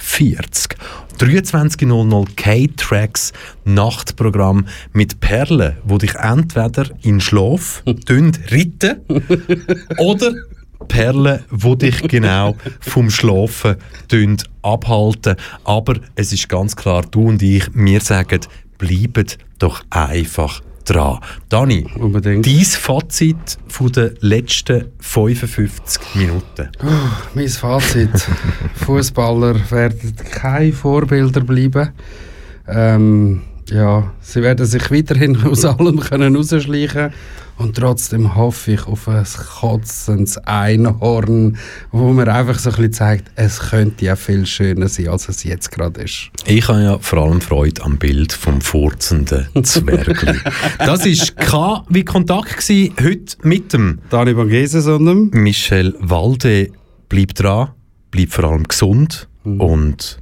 48. 0.00 0.76
23.00 1.18 2.34
K-Tracks 2.34 3.32
Nachtprogramm 3.64 4.66
mit 4.92 5.20
Perlen, 5.20 5.76
wo 5.84 5.98
dich 5.98 6.14
entweder 6.14 6.86
in 7.02 7.20
Schlaf 7.20 7.82
reiten 8.08 9.00
oder 9.98 10.32
Perlen, 10.88 11.44
wo 11.50 11.74
dich 11.74 12.02
genau 12.08 12.56
vom 12.80 13.10
Schlafen 13.10 13.76
abhalten. 14.62 15.36
Aber 15.64 15.96
es 16.14 16.32
ist 16.32 16.48
ganz 16.48 16.74
klar, 16.74 17.04
du 17.10 17.28
und 17.28 17.42
ich, 17.42 17.68
wir 17.74 18.00
sagen, 18.00 18.40
bleibt 18.78 19.38
doch 19.58 19.82
einfach 19.90 20.62
dran. 20.84 21.20
Dani, 21.48 21.86
Unbedingt. 21.96 22.46
dein 22.46 22.64
Fazit 22.64 23.58
von 23.68 23.92
den 23.92 24.16
letzten 24.20 24.86
55 25.00 26.14
Minuten? 26.14 26.68
Oh, 26.82 26.86
mein 27.34 27.48
Fazit. 27.48 28.10
Fußballer 28.74 29.70
werden 29.70 30.14
keine 30.32 30.72
Vorbilder 30.72 31.40
bleiben. 31.40 31.90
Ähm, 32.68 33.42
ja, 33.70 34.12
sie 34.20 34.42
werden 34.42 34.66
sich 34.66 34.90
weiterhin 34.90 35.42
aus 35.44 35.64
allem 35.64 36.00
können 36.00 36.36
rausschleichen 36.36 37.12
und 37.60 37.76
trotzdem 37.76 38.34
hoffe 38.36 38.72
ich 38.72 38.86
auf 38.86 39.06
ein 39.06 39.24
kotzendes 39.60 40.38
Einhorn, 40.38 41.58
wo 41.92 42.12
mir 42.12 42.32
einfach 42.32 42.58
so 42.58 42.70
ein 42.70 42.76
bisschen 42.76 42.92
zeigt, 42.92 43.30
es 43.34 43.60
könnte 43.60 44.06
ja 44.06 44.16
viel 44.16 44.46
schöner 44.46 44.88
sein, 44.88 45.08
als 45.08 45.28
es 45.28 45.44
jetzt 45.44 45.70
gerade 45.70 46.00
ist. 46.00 46.30
Ich 46.46 46.66
habe 46.68 46.82
ja 46.82 46.98
vor 46.98 47.18
allem 47.18 47.42
Freude 47.42 47.82
am 47.82 47.98
Bild 47.98 48.32
vom 48.32 48.62
furzenden 48.62 49.46
Zwergli. 49.62 50.38
das 50.78 51.04
war 51.04 51.44
K 51.44 51.84
wie 51.90 52.04
Kontakt 52.04 52.56
gewesen, 52.56 52.94
heute 52.98 53.36
mit 53.42 53.72
dem 53.74 53.98
Dani 54.08 54.32
Bangeses 54.32 54.86
und 54.86 55.04
dem 55.04 55.30
Michel 55.30 55.94
Walde. 56.00 56.70
Bleib 57.10 57.34
dran, 57.34 57.72
bleib 58.10 58.30
vor 58.30 58.44
allem 58.44 58.64
gesund 58.64 59.28
mhm. 59.44 59.60
und 59.60 60.18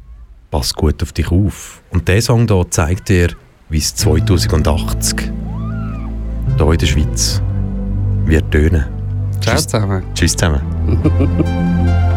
pass 0.51 0.74
gut 0.74 1.03
auf 1.05 1.12
dich 1.12 1.30
auf. 1.30 1.82
Und 1.91 2.09
dieser 2.09 2.22
Song 2.22 2.49
hier 2.49 2.66
zeigt 2.70 3.09
dir, 3.09 3.28
wie 3.68 3.78
es 3.78 3.95
2080 3.95 5.30
hier 6.59 6.73
in 6.73 6.79
der 6.79 6.87
Schweiz 6.87 7.43
wird 8.25 8.51
tönen. 8.51 8.85
Ciao 9.41 9.57
zusammen. 9.57 10.03
Tschüss 10.15 10.37
zusammen. 10.37 10.63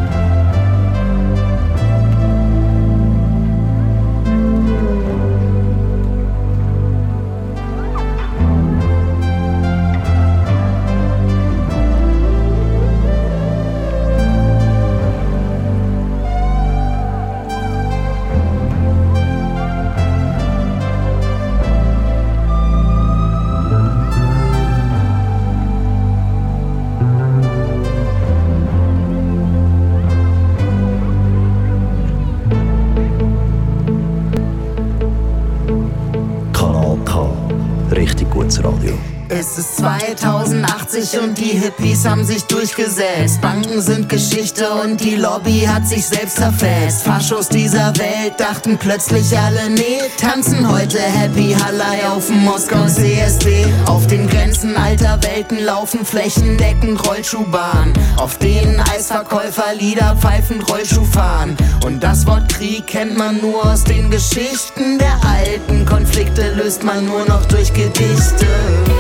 2080 40.92 41.20
und 41.22 41.38
die 41.38 41.58
Hippies 41.58 42.06
haben 42.06 42.26
sich 42.26 42.44
durchgesetzt. 42.46 43.40
Banken 43.42 43.82
sind 43.82 44.10
Geschichte 44.10 44.70
und 44.72 45.00
die 45.00 45.16
Lobby 45.16 45.62
hat 45.62 45.88
sich 45.88 46.06
selbst 46.06 46.38
zerfetzt. 46.38 47.04
Faschos 47.04 47.48
dieser 47.48 47.94
Welt 47.98 48.34
dachten 48.38 48.78
plötzlich 48.78 49.38
alle, 49.38 49.70
nee, 49.70 50.00
tanzen 50.20 50.70
heute 50.70 51.00
Happy 51.00 51.56
Hallei 51.64 52.08
auf 52.10 52.28
dem 52.28 52.44
Moskau 52.44 52.86
CSD. 52.88 53.66
Auf 53.86 54.08
den 54.08 54.28
Grenzen 54.28 54.76
alter 54.76 55.20
Welten 55.24 55.64
laufen 55.64 56.06
flächendeckend 56.06 57.08
Rollschuhbahnen, 57.08 57.94
auf 58.18 58.38
denen 58.38 58.80
Eisverkäufer 58.82 59.74
Lieder 59.80 60.18
pfeifend 60.20 60.70
Rollschuh 60.70 61.06
fahren. 61.06 61.56
Und 61.86 62.04
das 62.04 62.28
Wort 62.28 62.50
Krieg 62.50 62.88
kennt 62.88 63.18
man 63.18 63.40
nur 63.40 63.66
aus 63.66 63.84
den 63.84 64.12
Geschichten 64.12 64.98
der 65.00 65.18
alten 65.26 65.86
Konflikte, 65.86 66.54
löst 66.56 66.84
man 66.84 67.06
nur 67.06 67.26
noch 67.26 67.46
durch 67.46 67.74
Gedichte. 67.74 68.48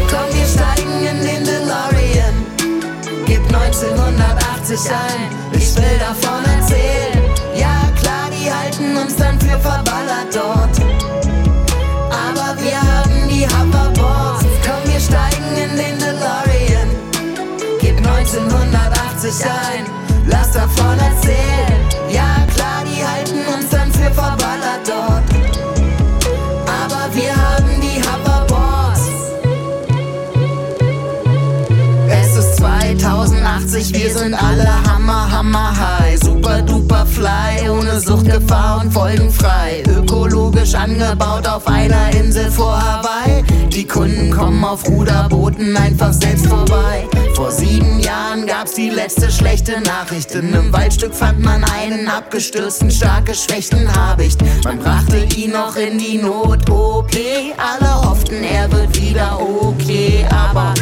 Komm, 0.09 0.33
wir 0.33 0.45
steigen 0.45 1.05
in 1.05 1.25
den 1.25 1.60
1980 3.53 4.91
ein, 4.91 5.29
ich 5.51 5.75
will 5.75 5.99
davon 5.99 6.43
erzählen. 6.45 7.19
Ja, 7.53 7.91
klar, 7.99 8.29
die 8.31 8.51
halten 8.51 8.95
uns 8.97 9.15
dann 9.15 9.39
für 9.39 9.59
verballert 9.59 10.33
dort. 10.33 10.79
Aber 12.09 12.61
wir 12.61 12.77
haben 12.77 13.27
die 13.29 13.45
Hoverboards. 13.45 14.45
Komm, 14.65 14.91
wir 14.91 14.99
steigen 14.99 15.55
in 15.55 15.77
den 15.77 15.99
DeLorean. 15.99 16.89
Gib 17.79 17.97
1980 17.97 19.45
ein, 19.45 19.85
lass 20.27 20.51
davon 20.51 20.97
erzählen. 20.99 21.70
2080, 33.81 33.93
wir 33.93 34.09
sind 34.11 34.33
alle 34.35 34.67
hammer, 34.85 35.31
hammer 35.31 35.73
high. 35.75 36.19
Super 36.21 36.61
duper 36.61 37.05
fly, 37.05 37.69
ohne 37.69 37.99
Suchtgefahr 37.99 38.81
und 38.81 38.91
folgenfrei. 38.91 39.83
Ökologisch 39.87 40.75
angebaut 40.75 41.47
auf 41.47 41.67
einer 41.67 42.11
Insel 42.13 42.51
vor 42.51 42.79
Hawaii. 42.79 43.43
Die 43.69 43.87
Kunden 43.87 44.31
kommen 44.31 44.63
auf 44.63 44.87
Ruderbooten 44.87 45.75
einfach 45.75 46.13
selbst 46.13 46.45
vorbei. 46.47 47.07
Vor 47.33 47.51
sieben 47.51 47.99
Jahren 47.99 48.45
gab's 48.45 48.73
die 48.73 48.89
letzte 48.89 49.31
schlechte 49.31 49.81
Nachricht. 49.81 50.31
In 50.35 50.53
einem 50.53 50.71
Waldstück 50.71 51.15
fand 51.15 51.39
man 51.39 51.63
einen 51.63 52.07
abgestürzten, 52.07 52.91
stark 52.91 53.25
geschwächten 53.25 53.87
Habicht. 53.95 54.39
Man 54.63 54.77
brachte 54.77 55.25
ihn 55.35 55.53
noch 55.53 55.75
in 55.75 55.97
die 55.97 56.17
Not-OP. 56.17 57.15
Alle 57.57 58.09
hofften, 58.09 58.43
er 58.43 58.71
wird 58.71 59.01
wieder 59.01 59.39
okay, 59.39 60.25
aber 60.29 60.73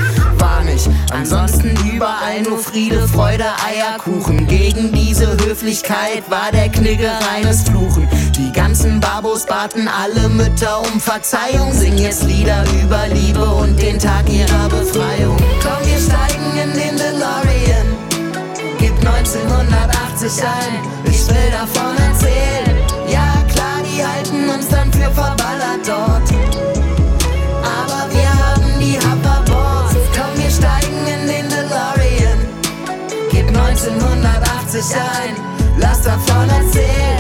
war 0.60 0.64
nicht. 0.64 0.90
Ansonsten 1.12 1.76
überall 1.94 2.42
nur 2.42 2.58
Friede, 2.58 3.08
Freude, 3.08 3.46
Eierkuchen. 3.66 4.48
Gegen 4.48 4.92
diese 4.92 5.32
Höflichkeit 5.46 6.24
war 6.30 6.52
der 6.52 6.70
Knigge 6.70 7.10
reines 7.32 7.64
Fluchen. 7.64 8.08
Die 8.38 8.52
ganzen 8.52 9.00
Babos 9.00 9.46
baten 9.46 9.88
alle 9.88 10.30
Mütter 10.30 10.82
um 10.82 11.00
Verzeihung. 11.00 11.72
Sing 11.74 11.98
jetzt 11.98 12.24
Lieder 12.24 12.64
über 12.82 13.08
Liebe 13.08 13.46
und 13.46 13.82
den 13.82 14.00
Tag 14.00 14.30
ihrer 14.30 14.70
Befreiung. 14.70 15.38
Komm, 15.62 15.88
wir 15.88 16.00
steigen 16.00 16.52
in 16.64 16.74
den 16.74 16.98
DeLorean. 16.98 17.88
Gib 18.80 18.96
1980 19.06 20.44
ein, 20.44 21.10
ich 21.12 21.28
will 21.28 21.52
davon 21.52 21.96
erzählen. 21.98 22.78
Ja, 23.10 23.44
klar, 23.52 23.80
die 23.84 24.06
halten 24.06 24.50
uns 24.50 24.68
dann 24.70 24.92
für 24.92 25.12
verballert 25.12 25.86
dort. 25.86 26.39
1980 33.88 34.96
ein, 34.96 35.36
lass 35.78 36.02
davon 36.02 36.50
erzählen. 36.50 37.19